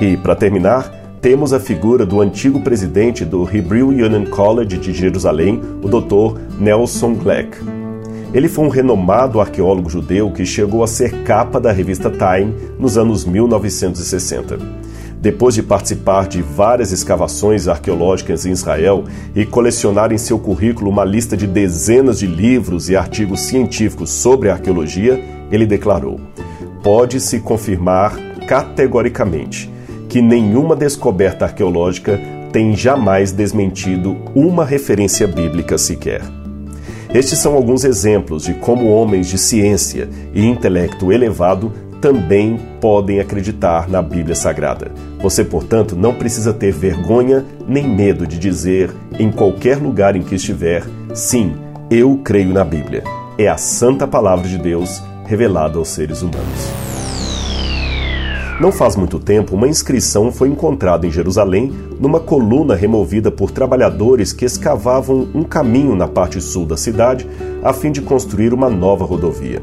E, 0.00 0.16
para 0.16 0.36
terminar, 0.36 0.90
temos 1.20 1.52
a 1.52 1.60
figura 1.60 2.06
do 2.06 2.20
antigo 2.20 2.60
presidente 2.60 3.24
do 3.24 3.48
Hebrew 3.48 3.88
Union 3.88 4.24
College 4.26 4.78
de 4.78 4.92
Jerusalém, 4.92 5.60
o 5.82 5.88
Dr. 5.88 6.38
Nelson 6.58 7.14
Gleck. 7.14 7.58
Ele 8.32 8.48
foi 8.48 8.64
um 8.64 8.68
renomado 8.68 9.40
arqueólogo 9.40 9.90
judeu 9.90 10.30
que 10.30 10.46
chegou 10.46 10.84
a 10.84 10.86
ser 10.86 11.24
capa 11.24 11.60
da 11.60 11.72
revista 11.72 12.08
Time 12.10 12.54
nos 12.78 12.96
anos 12.96 13.24
1960. 13.24 14.56
Depois 15.20 15.54
de 15.54 15.64
participar 15.64 16.28
de 16.28 16.40
várias 16.40 16.92
escavações 16.92 17.66
arqueológicas 17.66 18.46
em 18.46 18.52
Israel 18.52 19.04
e 19.34 19.44
colecionar 19.44 20.12
em 20.12 20.18
seu 20.18 20.38
currículo 20.38 20.90
uma 20.90 21.04
lista 21.04 21.36
de 21.36 21.46
dezenas 21.46 22.20
de 22.20 22.26
livros 22.26 22.88
e 22.88 22.96
artigos 22.96 23.40
científicos 23.40 24.10
sobre 24.10 24.48
arqueologia, 24.48 25.22
ele 25.50 25.66
declarou: 25.66 26.20
Pode-se 26.84 27.40
confirmar 27.40 28.16
categoricamente 28.46 29.68
que 30.08 30.22
nenhuma 30.22 30.76
descoberta 30.76 31.46
arqueológica 31.46 32.18
tem 32.52 32.76
jamais 32.76 33.32
desmentido 33.32 34.16
uma 34.34 34.64
referência 34.64 35.26
bíblica 35.26 35.76
sequer. 35.76 36.39
Estes 37.12 37.40
são 37.40 37.54
alguns 37.54 37.84
exemplos 37.84 38.44
de 38.44 38.54
como 38.54 38.88
homens 38.88 39.26
de 39.26 39.36
ciência 39.36 40.08
e 40.32 40.46
intelecto 40.46 41.10
elevado 41.10 41.72
também 42.00 42.58
podem 42.80 43.18
acreditar 43.18 43.88
na 43.88 44.00
Bíblia 44.00 44.34
Sagrada. 44.34 44.92
Você, 45.20 45.44
portanto, 45.44 45.96
não 45.96 46.14
precisa 46.14 46.52
ter 46.52 46.72
vergonha 46.72 47.44
nem 47.66 47.86
medo 47.86 48.26
de 48.26 48.38
dizer, 48.38 48.90
em 49.18 49.30
qualquer 49.30 49.76
lugar 49.78 50.14
em 50.14 50.22
que 50.22 50.36
estiver, 50.36 50.84
sim, 51.12 51.52
eu 51.90 52.18
creio 52.24 52.54
na 52.54 52.64
Bíblia. 52.64 53.02
É 53.36 53.48
a 53.48 53.56
santa 53.56 54.06
palavra 54.06 54.48
de 54.48 54.56
Deus 54.56 55.02
revelada 55.26 55.78
aos 55.78 55.88
seres 55.88 56.22
humanos. 56.22 56.89
Não 58.60 58.70
faz 58.70 58.94
muito 58.94 59.18
tempo, 59.18 59.56
uma 59.56 59.66
inscrição 59.66 60.30
foi 60.30 60.48
encontrada 60.48 61.06
em 61.06 61.10
Jerusalém 61.10 61.72
numa 61.98 62.20
coluna 62.20 62.74
removida 62.74 63.30
por 63.30 63.50
trabalhadores 63.50 64.34
que 64.34 64.44
escavavam 64.44 65.26
um 65.34 65.42
caminho 65.42 65.96
na 65.96 66.06
parte 66.06 66.42
sul 66.42 66.66
da 66.66 66.76
cidade 66.76 67.26
a 67.64 67.72
fim 67.72 67.90
de 67.90 68.02
construir 68.02 68.52
uma 68.52 68.68
nova 68.68 69.02
rodovia. 69.06 69.62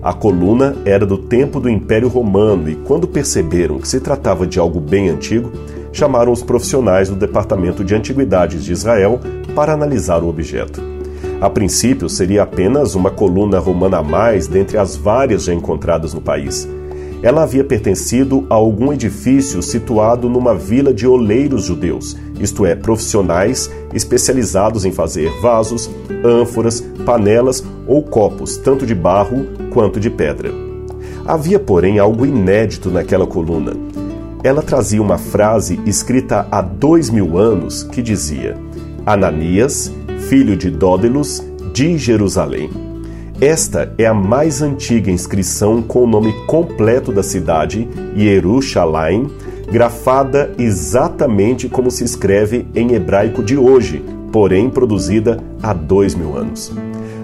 A 0.00 0.14
coluna 0.14 0.76
era 0.84 1.04
do 1.04 1.18
tempo 1.18 1.58
do 1.58 1.68
Império 1.68 2.06
Romano 2.06 2.70
e, 2.70 2.76
quando 2.76 3.08
perceberam 3.08 3.80
que 3.80 3.88
se 3.88 3.98
tratava 3.98 4.46
de 4.46 4.60
algo 4.60 4.78
bem 4.78 5.08
antigo, 5.08 5.50
chamaram 5.92 6.30
os 6.30 6.44
profissionais 6.44 7.08
do 7.08 7.16
Departamento 7.16 7.82
de 7.82 7.96
Antiguidades 7.96 8.62
de 8.62 8.70
Israel 8.70 9.18
para 9.56 9.72
analisar 9.72 10.22
o 10.22 10.28
objeto. 10.28 10.80
A 11.40 11.50
princípio, 11.50 12.08
seria 12.08 12.44
apenas 12.44 12.94
uma 12.94 13.10
coluna 13.10 13.58
romana 13.58 13.98
a 13.98 14.02
mais 14.04 14.46
dentre 14.46 14.78
as 14.78 14.94
várias 14.94 15.46
já 15.46 15.52
encontradas 15.52 16.14
no 16.14 16.20
país. 16.20 16.68
Ela 17.22 17.42
havia 17.42 17.64
pertencido 17.64 18.46
a 18.50 18.54
algum 18.54 18.92
edifício 18.92 19.62
situado 19.62 20.28
numa 20.28 20.54
vila 20.54 20.92
de 20.92 21.06
oleiros 21.06 21.64
judeus, 21.64 22.16
isto 22.38 22.66
é, 22.66 22.74
profissionais 22.74 23.70
especializados 23.94 24.84
em 24.84 24.92
fazer 24.92 25.30
vasos, 25.40 25.90
ânforas, 26.24 26.80
panelas 27.04 27.64
ou 27.86 28.02
copos, 28.02 28.56
tanto 28.58 28.84
de 28.84 28.94
barro 28.94 29.46
quanto 29.70 29.98
de 29.98 30.10
pedra. 30.10 30.52
Havia, 31.24 31.58
porém, 31.58 31.98
algo 31.98 32.26
inédito 32.26 32.90
naquela 32.90 33.26
coluna. 33.26 33.72
Ela 34.44 34.62
trazia 34.62 35.02
uma 35.02 35.18
frase 35.18 35.80
escrita 35.86 36.46
há 36.50 36.60
dois 36.60 37.10
mil 37.10 37.36
anos 37.36 37.82
que 37.82 38.00
dizia: 38.02 38.56
Ananias, 39.04 39.92
filho 40.28 40.56
de 40.56 40.70
Dódelos, 40.70 41.42
de 41.72 41.98
Jerusalém. 41.98 42.85
Esta 43.40 43.92
é 43.98 44.06
a 44.06 44.14
mais 44.14 44.62
antiga 44.62 45.10
inscrição 45.10 45.82
com 45.82 46.04
o 46.04 46.06
nome 46.06 46.32
completo 46.46 47.12
da 47.12 47.22
cidade, 47.22 47.86
Yerushalayim, 48.16 49.30
grafada 49.70 50.54
exatamente 50.56 51.68
como 51.68 51.90
se 51.90 52.02
escreve 52.02 52.66
em 52.74 52.94
hebraico 52.94 53.42
de 53.42 53.54
hoje, 53.54 54.02
porém 54.32 54.70
produzida 54.70 55.38
há 55.62 55.74
dois 55.74 56.14
mil 56.14 56.34
anos. 56.34 56.72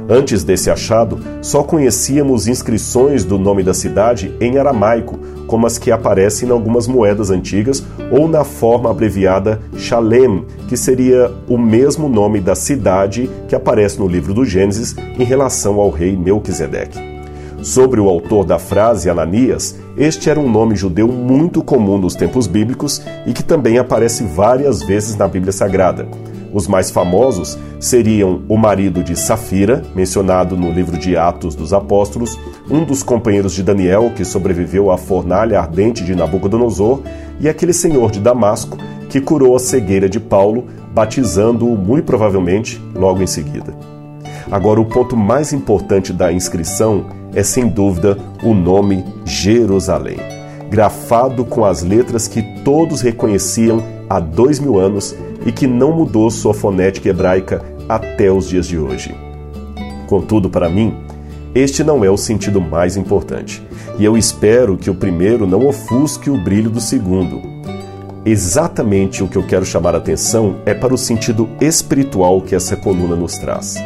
Antes 0.07 0.45
desse 0.45 0.71
achado, 0.71 1.19
só 1.41 1.63
conhecíamos 1.63 2.47
inscrições 2.47 3.25
do 3.25 3.39
nome 3.39 3.63
da 3.63 3.73
cidade 3.73 4.35
em 4.39 4.59
aramaico, 4.59 5.19
como 5.53 5.67
as 5.67 5.77
que 5.77 5.91
aparecem 5.91 6.49
em 6.49 6.51
algumas 6.51 6.87
moedas 6.87 7.29
antigas 7.29 7.85
ou 8.11 8.27
na 8.27 8.43
forma 8.43 8.91
abreviada 8.91 9.61
Shalem, 9.77 10.47
que 10.67 10.79
seria 10.79 11.31
o 11.47 11.59
mesmo 11.59 12.09
nome 12.09 12.41
da 12.41 12.55
cidade 12.55 13.29
que 13.47 13.55
aparece 13.55 13.99
no 13.99 14.09
livro 14.09 14.33
do 14.33 14.47
Gênesis 14.47 14.97
em 15.19 15.23
relação 15.25 15.79
ao 15.79 15.91
rei 15.91 16.17
Melquisedeque. 16.17 16.99
Sobre 17.63 18.01
o 18.01 18.09
autor 18.09 18.47
da 18.47 18.59
frase 18.59 19.11
Ananias, 19.11 19.79
este 19.95 20.31
era 20.31 20.41
um 20.41 20.51
nome 20.51 20.75
judeu 20.75 21.07
muito 21.07 21.63
comum 21.63 21.99
nos 21.99 22.15
tempos 22.15 22.47
bíblicos 22.47 23.03
e 23.27 23.35
que 23.35 23.45
também 23.45 23.77
aparece 23.77 24.25
várias 24.25 24.83
vezes 24.83 25.17
na 25.17 25.29
Bíblia 25.29 25.53
Sagrada. 25.53 26.09
Os 26.53 26.69
mais 26.69 26.91
famosos 26.91 27.59
seriam 27.81 28.43
o 28.49 28.59
marido 28.59 29.03
de 29.03 29.17
Safira, 29.17 29.83
mencionado 29.95 30.57
no 30.57 30.71
livro 30.71 30.99
de 30.99 31.17
Atos 31.17 31.55
dos 31.55 31.73
Apóstolos, 31.73 32.39
um 32.71 32.85
dos 32.85 33.03
companheiros 33.03 33.55
de 33.55 33.63
Daniel 33.63 34.13
que 34.15 34.25
sobreviveu 34.25 34.91
à 34.91 34.99
fornalha 34.99 35.59
ardente 35.59 36.05
de 36.05 36.15
Nabucodonosor, 36.15 37.01
e 37.41 37.49
aquele 37.49 37.73
senhor 37.73 38.11
de 38.11 38.21
Damasco 38.21 38.77
que 39.09 39.21
curou 39.21 39.57
a 39.57 39.59
cegueira 39.59 40.09
de 40.09 40.21
Paulo, 40.21 40.65
batizando-o 40.95 41.77
muito 41.77 42.05
provavelmente 42.05 42.81
logo 42.95 43.23
em 43.23 43.27
seguida. 43.27 43.75
Agora, 44.51 44.81
o 44.81 44.85
ponto 44.85 45.17
mais 45.17 45.53
importante 45.53 46.13
da 46.13 46.31
inscrição 46.31 47.07
é 47.35 47.43
sem 47.43 47.67
dúvida 47.69 48.19
o 48.43 48.53
nome 48.53 49.03
Jerusalém, 49.25 50.19
grafado 50.71 51.45
com 51.45 51.65
as 51.65 51.83
letras 51.83 52.29
que 52.29 52.43
todos 52.63 53.01
reconheciam 53.01 53.83
há 54.09 54.21
dois 54.21 54.59
mil 54.59 54.79
anos 54.79 55.15
e 55.47 55.53
que 55.53 55.67
não 55.67 55.93
mudou 55.93 56.31
sua 56.31 56.55
fonética 56.55 57.09
hebraica 57.09 57.63
até 57.89 58.31
os 58.31 58.49
dias 58.49 58.67
de 58.67 58.79
hoje. 58.79 59.15
Contudo, 60.07 60.49
para 60.51 60.69
mim, 60.69 60.95
este 61.55 61.85
não 61.85 62.05
é 62.05 62.11
o 62.11 62.17
sentido 62.17 62.61
mais 62.61 62.97
importante, 62.97 63.63
e 63.99 64.05
eu 64.05 64.17
espero 64.17 64.77
que 64.77 64.91
o 64.91 64.95
primeiro 64.95 65.47
não 65.47 65.67
ofusque 65.67 66.31
o 66.31 66.37
brilho 66.37 66.71
do 66.71 66.81
segundo. 66.81 67.43
Exatamente 68.25 69.23
o 69.23 69.29
que 69.29 69.37
eu 69.37 69.47
quero 69.47 69.65
chamar 69.65 69.95
a 69.95 69.99
atenção 69.99 70.57
é 70.65 70.73
para 70.73 70.95
o 70.95 70.99
sentido 70.99 71.49
espiritual 71.61 72.41
que 72.41 72.55
essa 72.55 72.77
coluna 72.77 73.17
nos 73.17 73.37
traz. 73.37 73.77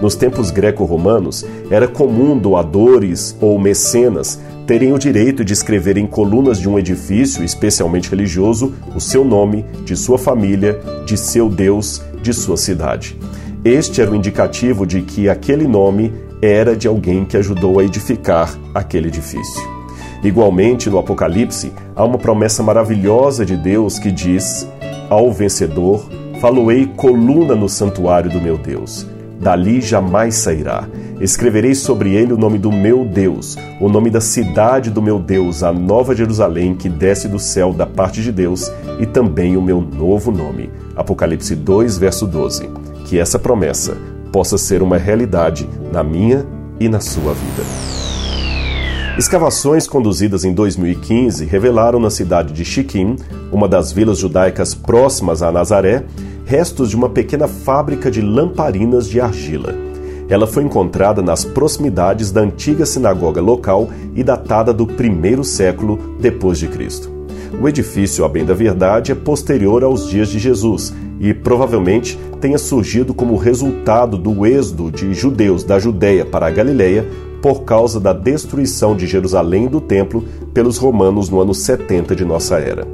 Nos 0.00 0.14
tempos 0.14 0.50
greco-romanos, 0.50 1.44
era 1.70 1.86
comum 1.86 2.36
doadores 2.36 3.36
ou 3.40 3.58
mecenas 3.58 4.40
terem 4.66 4.92
o 4.92 4.98
direito 4.98 5.44
de 5.44 5.52
escrever 5.52 5.96
em 5.96 6.06
colunas 6.06 6.58
de 6.58 6.68
um 6.68 6.78
edifício, 6.78 7.44
especialmente 7.44 8.08
religioso, 8.08 8.74
o 8.94 9.00
seu 9.00 9.24
nome, 9.24 9.64
de 9.84 9.96
sua 9.96 10.18
família, 10.18 10.80
de 11.04 11.16
seu 11.16 11.48
Deus, 11.48 12.02
de 12.22 12.32
sua 12.32 12.56
cidade. 12.56 13.18
Este 13.64 14.00
era 14.00 14.10
o 14.10 14.16
indicativo 14.16 14.86
de 14.86 15.02
que 15.02 15.28
aquele 15.28 15.66
nome 15.66 16.12
era 16.40 16.76
de 16.76 16.88
alguém 16.88 17.24
que 17.24 17.36
ajudou 17.36 17.78
a 17.78 17.84
edificar 17.84 18.56
aquele 18.74 19.08
edifício. 19.08 19.62
Igualmente, 20.22 20.88
no 20.88 20.98
Apocalipse, 20.98 21.72
há 21.94 22.04
uma 22.04 22.18
promessa 22.18 22.62
maravilhosa 22.62 23.44
de 23.44 23.56
Deus 23.56 23.98
que 23.98 24.10
diz: 24.10 24.66
Ao 25.08 25.32
vencedor, 25.32 26.08
faloei 26.40 26.86
coluna 26.86 27.54
no 27.54 27.68
santuário 27.68 28.30
do 28.30 28.40
meu 28.40 28.56
Deus. 28.56 29.06
Dali 29.42 29.80
jamais 29.80 30.36
sairá 30.36 30.88
Escreverei 31.22 31.72
sobre 31.72 32.14
ele 32.14 32.32
o 32.32 32.36
nome 32.36 32.58
do 32.58 32.72
meu 32.72 33.04
Deus, 33.04 33.56
o 33.80 33.88
nome 33.88 34.10
da 34.10 34.20
cidade 34.20 34.90
do 34.90 35.00
meu 35.00 35.20
Deus, 35.20 35.62
a 35.62 35.72
nova 35.72 36.16
Jerusalém 36.16 36.74
que 36.74 36.88
desce 36.88 37.28
do 37.28 37.38
céu 37.38 37.72
da 37.72 37.86
parte 37.86 38.20
de 38.20 38.32
Deus, 38.32 38.72
e 38.98 39.06
também 39.06 39.56
o 39.56 39.62
meu 39.62 39.80
novo 39.80 40.32
nome. 40.32 40.68
Apocalipse 40.96 41.54
2, 41.54 41.96
verso 41.96 42.26
12. 42.26 42.68
Que 43.04 43.20
essa 43.20 43.38
promessa 43.38 43.96
possa 44.32 44.58
ser 44.58 44.82
uma 44.82 44.96
realidade 44.96 45.68
na 45.92 46.02
minha 46.02 46.44
e 46.80 46.88
na 46.88 46.98
sua 46.98 47.34
vida. 47.34 47.62
Escavações 49.16 49.86
conduzidas 49.86 50.44
em 50.44 50.52
2015 50.52 51.44
revelaram 51.44 52.00
na 52.00 52.10
cidade 52.10 52.52
de 52.52 52.64
Shiquim, 52.64 53.14
uma 53.52 53.68
das 53.68 53.92
vilas 53.92 54.18
judaicas 54.18 54.74
próximas 54.74 55.40
a 55.40 55.52
Nazaré, 55.52 56.04
restos 56.52 56.90
de 56.90 56.96
uma 56.96 57.08
pequena 57.08 57.48
fábrica 57.48 58.10
de 58.10 58.20
lamparinas 58.20 59.08
de 59.08 59.18
argila. 59.18 59.74
Ela 60.28 60.46
foi 60.46 60.62
encontrada 60.62 61.22
nas 61.22 61.46
proximidades 61.46 62.30
da 62.30 62.42
antiga 62.42 62.84
sinagoga 62.84 63.40
local 63.40 63.88
e 64.14 64.22
datada 64.22 64.70
do 64.70 64.86
primeiro 64.86 65.42
século 65.44 65.98
depois 66.20 66.58
de 66.58 66.68
Cristo. 66.68 67.10
O 67.58 67.66
edifício, 67.66 68.22
a 68.22 68.28
bem 68.28 68.44
da 68.44 68.52
verdade, 68.52 69.12
é 69.12 69.14
posterior 69.14 69.82
aos 69.82 70.06
dias 70.10 70.28
de 70.28 70.38
Jesus 70.38 70.92
e 71.18 71.32
provavelmente 71.32 72.18
tenha 72.38 72.58
surgido 72.58 73.14
como 73.14 73.34
resultado 73.36 74.18
do 74.18 74.44
êxodo 74.44 74.90
de 74.90 75.14
judeus 75.14 75.64
da 75.64 75.78
Judéia 75.78 76.26
para 76.26 76.48
a 76.48 76.50
Galiléia 76.50 77.08
por 77.40 77.62
causa 77.62 77.98
da 77.98 78.12
destruição 78.12 78.94
de 78.94 79.06
Jerusalém 79.06 79.64
e 79.64 79.70
do 79.70 79.80
templo 79.80 80.22
pelos 80.52 80.76
romanos 80.76 81.30
no 81.30 81.40
ano 81.40 81.54
70 81.54 82.14
de 82.14 82.26
nossa 82.26 82.58
era. 82.58 82.86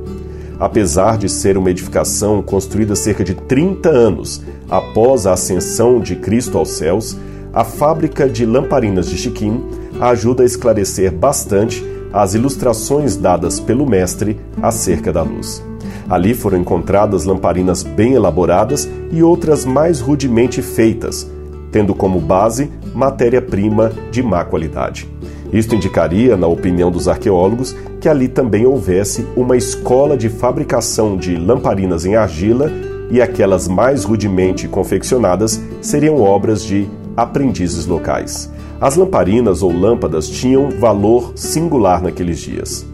Apesar 0.61 1.17
de 1.17 1.29
ser 1.29 1.57
uma 1.57 1.71
edificação 1.71 2.43
construída 2.43 2.97
cerca 2.97 3.23
de 3.23 3.35
30 3.35 3.89
anos 3.89 4.43
após 4.69 5.27
a 5.27 5.33
ascensão 5.33 6.01
de 6.01 6.17
Cristo 6.17 6.59
aos 6.59 6.71
céus, 6.71 7.17
a 7.53 7.65
fábrica 7.65 8.29
de 8.29 8.45
lamparinas 8.45 9.09
de 9.09 9.17
Chiquim 9.17 9.63
ajuda 10.01 10.43
a 10.43 10.47
esclarecer 10.47 11.13
bastante 11.13 11.85
as 12.13 12.35
ilustrações 12.35 13.17
dadas 13.17 13.61
pelo 13.61 13.87
mestre 13.87 14.39
acerca 14.61 15.13
da 15.13 15.23
luz. 15.23 15.63
Ali 16.09 16.35
foram 16.35 16.59
encontradas 16.59 17.25
lamparinas 17.25 17.83
bem 17.83 18.15
elaboradas 18.15 18.89
e 19.13 19.23
outras 19.23 19.65
mais 19.65 20.01
rudemente 20.01 20.63
feitas, 20.63 21.31
tendo 21.71 21.95
como 21.95 22.19
base 22.19 22.71
matéria-prima 22.95 23.93
de 24.11 24.23
má 24.23 24.45
qualidade. 24.45 25.09
Isto 25.53 25.75
indicaria, 25.75 26.37
na 26.37 26.47
opinião 26.47 26.91
dos 26.91 27.09
arqueólogos, 27.09 27.75
que 28.01 28.09
ali 28.09 28.29
também 28.29 28.67
houvesse 28.67 29.27
uma 29.37 29.57
escola 29.57 30.17
de 30.17 30.29
fabricação 30.29 31.17
de 31.17 31.37
lamparinas 31.37 32.05
em 32.05 32.17
argila 32.17 32.71
e 33.11 33.23
aquelas 33.23 33.67
mais 33.67 34.05
rudemente 34.05 34.69
confeccionadas 34.69 35.61
seriam 35.81 36.21
obras 36.21 36.63
de 36.63 36.87
aprendizes 37.17 37.87
locais. 37.87 38.53
As 38.81 38.97
lamparinas 38.97 39.63
ou 39.63 39.73
lâmpadas 39.73 40.29
tinham 40.29 40.71
valor 40.71 41.33
singular 41.35 42.03
naqueles 42.03 42.39
dias. 42.39 42.87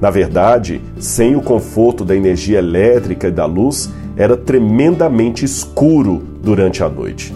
Na 0.00 0.10
verdade, 0.10 0.80
sem 0.98 1.34
o 1.34 1.42
conforto 1.42 2.04
da 2.04 2.14
energia 2.14 2.58
elétrica 2.58 3.28
e 3.28 3.32
da 3.32 3.44
luz, 3.44 3.90
era 4.16 4.36
tremendamente 4.36 5.44
escuro 5.44 6.22
durante 6.42 6.82
a 6.82 6.88
noite. 6.88 7.34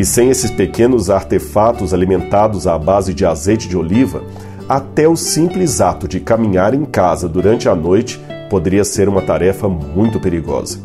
E 0.00 0.04
sem 0.04 0.30
esses 0.30 0.50
pequenos 0.50 1.10
artefatos 1.10 1.92
alimentados 1.92 2.66
à 2.66 2.78
base 2.78 3.12
de 3.12 3.26
azeite 3.26 3.68
de 3.68 3.76
oliva, 3.76 4.22
até 4.66 5.06
o 5.06 5.14
simples 5.14 5.78
ato 5.78 6.08
de 6.08 6.18
caminhar 6.18 6.72
em 6.72 6.86
casa 6.86 7.28
durante 7.28 7.68
a 7.68 7.74
noite 7.74 8.18
poderia 8.48 8.82
ser 8.82 9.10
uma 9.10 9.20
tarefa 9.20 9.68
muito 9.68 10.18
perigosa. 10.18 10.78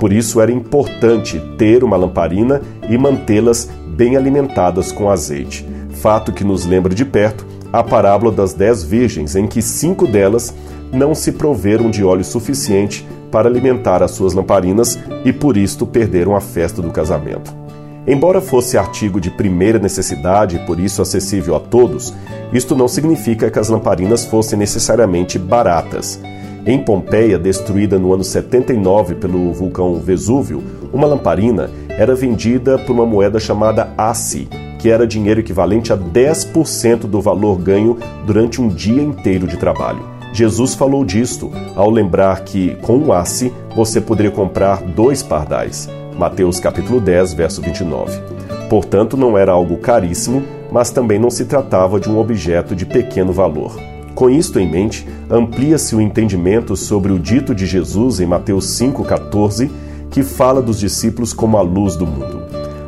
Por 0.00 0.14
isso 0.14 0.40
era 0.40 0.50
importante 0.50 1.38
ter 1.58 1.84
uma 1.84 1.98
lamparina 1.98 2.62
e 2.88 2.96
mantê-las 2.96 3.68
bem 3.88 4.16
alimentadas 4.16 4.90
com 4.90 5.10
azeite, 5.10 5.68
fato 6.00 6.32
que 6.32 6.42
nos 6.42 6.64
lembra 6.64 6.94
de 6.94 7.04
perto 7.04 7.44
a 7.70 7.82
parábola 7.82 8.32
das 8.32 8.54
dez 8.54 8.82
virgens, 8.82 9.36
em 9.36 9.46
que 9.46 9.60
cinco 9.60 10.06
delas 10.06 10.54
não 10.90 11.14
se 11.14 11.32
proveram 11.32 11.90
de 11.90 12.02
óleo 12.02 12.24
suficiente 12.24 13.06
para 13.30 13.46
alimentar 13.46 14.02
as 14.02 14.12
suas 14.12 14.32
lamparinas 14.32 14.98
e 15.22 15.34
por 15.34 15.54
isto 15.54 15.84
perderam 15.84 16.34
a 16.34 16.40
festa 16.40 16.80
do 16.80 16.90
casamento. 16.90 17.63
Embora 18.06 18.40
fosse 18.40 18.76
artigo 18.76 19.18
de 19.18 19.30
primeira 19.30 19.78
necessidade 19.78 20.56
e 20.56 20.58
por 20.66 20.78
isso 20.78 21.00
acessível 21.00 21.56
a 21.56 21.60
todos, 21.60 22.12
isto 22.52 22.76
não 22.76 22.86
significa 22.86 23.50
que 23.50 23.58
as 23.58 23.70
lamparinas 23.70 24.26
fossem 24.26 24.58
necessariamente 24.58 25.38
baratas. 25.38 26.20
Em 26.66 26.78
Pompeia, 26.78 27.38
destruída 27.38 27.98
no 27.98 28.12
ano 28.12 28.24
79 28.24 29.14
pelo 29.14 29.52
vulcão 29.52 29.96
Vesúvio, 29.96 30.62
uma 30.92 31.06
lamparina 31.06 31.70
era 31.88 32.14
vendida 32.14 32.78
por 32.78 32.92
uma 32.92 33.06
moeda 33.06 33.40
chamada 33.40 33.92
assi, 33.96 34.48
que 34.78 34.90
era 34.90 35.06
dinheiro 35.06 35.40
equivalente 35.40 35.92
a 35.92 35.96
10% 35.96 37.00
do 37.00 37.22
valor 37.22 37.58
ganho 37.58 37.98
durante 38.26 38.60
um 38.60 38.68
dia 38.68 39.02
inteiro 39.02 39.46
de 39.46 39.56
trabalho. 39.56 40.14
Jesus 40.32 40.74
falou 40.74 41.04
disto 41.04 41.50
ao 41.74 41.88
lembrar 41.88 42.40
que, 42.40 42.76
com 42.82 42.98
o 42.98 43.12
assi, 43.12 43.52
você 43.74 44.00
poderia 44.00 44.32
comprar 44.32 44.82
dois 44.82 45.22
pardais. 45.22 45.88
Mateus 46.18 46.60
capítulo 46.60 47.00
10, 47.00 47.34
verso 47.34 47.60
29. 47.60 48.20
Portanto, 48.68 49.16
não 49.16 49.36
era 49.36 49.52
algo 49.52 49.76
caríssimo, 49.78 50.42
mas 50.70 50.90
também 50.90 51.18
não 51.18 51.30
se 51.30 51.44
tratava 51.44 52.00
de 52.00 52.08
um 52.08 52.18
objeto 52.18 52.74
de 52.74 52.86
pequeno 52.86 53.32
valor. 53.32 53.76
Com 54.14 54.30
isto 54.30 54.60
em 54.60 54.70
mente, 54.70 55.06
amplia-se 55.28 55.96
o 55.96 56.00
entendimento 56.00 56.76
sobre 56.76 57.12
o 57.12 57.18
dito 57.18 57.54
de 57.54 57.66
Jesus 57.66 58.20
em 58.20 58.26
Mateus 58.26 58.66
5,14, 58.66 59.70
que 60.10 60.22
fala 60.22 60.62
dos 60.62 60.78
discípulos 60.78 61.32
como 61.32 61.58
a 61.58 61.62
luz 61.62 61.96
do 61.96 62.06
mundo. 62.06 62.42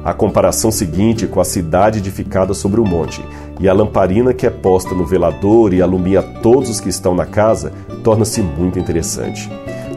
A 0.04 0.14
comparação 0.14 0.70
seguinte 0.70 1.26
com 1.26 1.40
a 1.40 1.44
cidade 1.44 1.98
edificada 1.98 2.54
sobre 2.54 2.80
o 2.80 2.86
monte 2.86 3.20
e 3.58 3.68
a 3.68 3.72
lamparina 3.72 4.32
que 4.32 4.46
é 4.46 4.50
posta 4.50 4.94
no 4.94 5.04
velador 5.04 5.74
e 5.74 5.82
alumia 5.82 6.22
todos 6.22 6.70
os 6.70 6.78
que 6.78 6.88
estão 6.88 7.12
na 7.12 7.26
casa 7.26 7.72
torna-se 8.04 8.40
muito 8.40 8.78
interessante. 8.78 9.50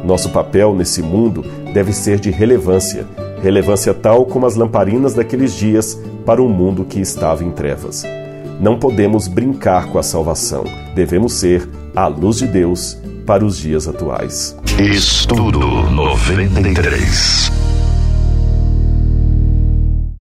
Nosso 0.04 0.30
papel 0.30 0.74
nesse 0.74 1.02
mundo 1.02 1.44
deve 1.74 1.94
ser 1.94 2.20
de 2.20 2.32
relevância, 2.32 3.06
relevância 3.42 3.94
tal 3.94 4.26
como 4.26 4.46
as 4.46 4.56
lamparinas 4.56 5.14
daqueles 5.14 5.54
dias 5.54 6.00
para 6.26 6.42
um 6.42 6.50
mundo 6.50 6.86
que 6.86 7.00
estava 7.00 7.44
em 7.44 7.52
trevas. 7.52 8.06
Não 8.60 8.78
podemos 8.78 9.28
brincar 9.28 9.88
com 9.88 9.98
a 9.98 10.04
salvação, 10.04 10.66
devemos 10.94 11.34
ser 11.34 11.68
a 11.96 12.08
luz 12.08 12.38
de 12.38 12.48
Deus 12.48 12.98
para 13.26 13.46
os 13.46 13.58
dias 13.58 13.88
atuais. 13.88 14.56
Estudo 14.78 15.60
93 15.60 17.59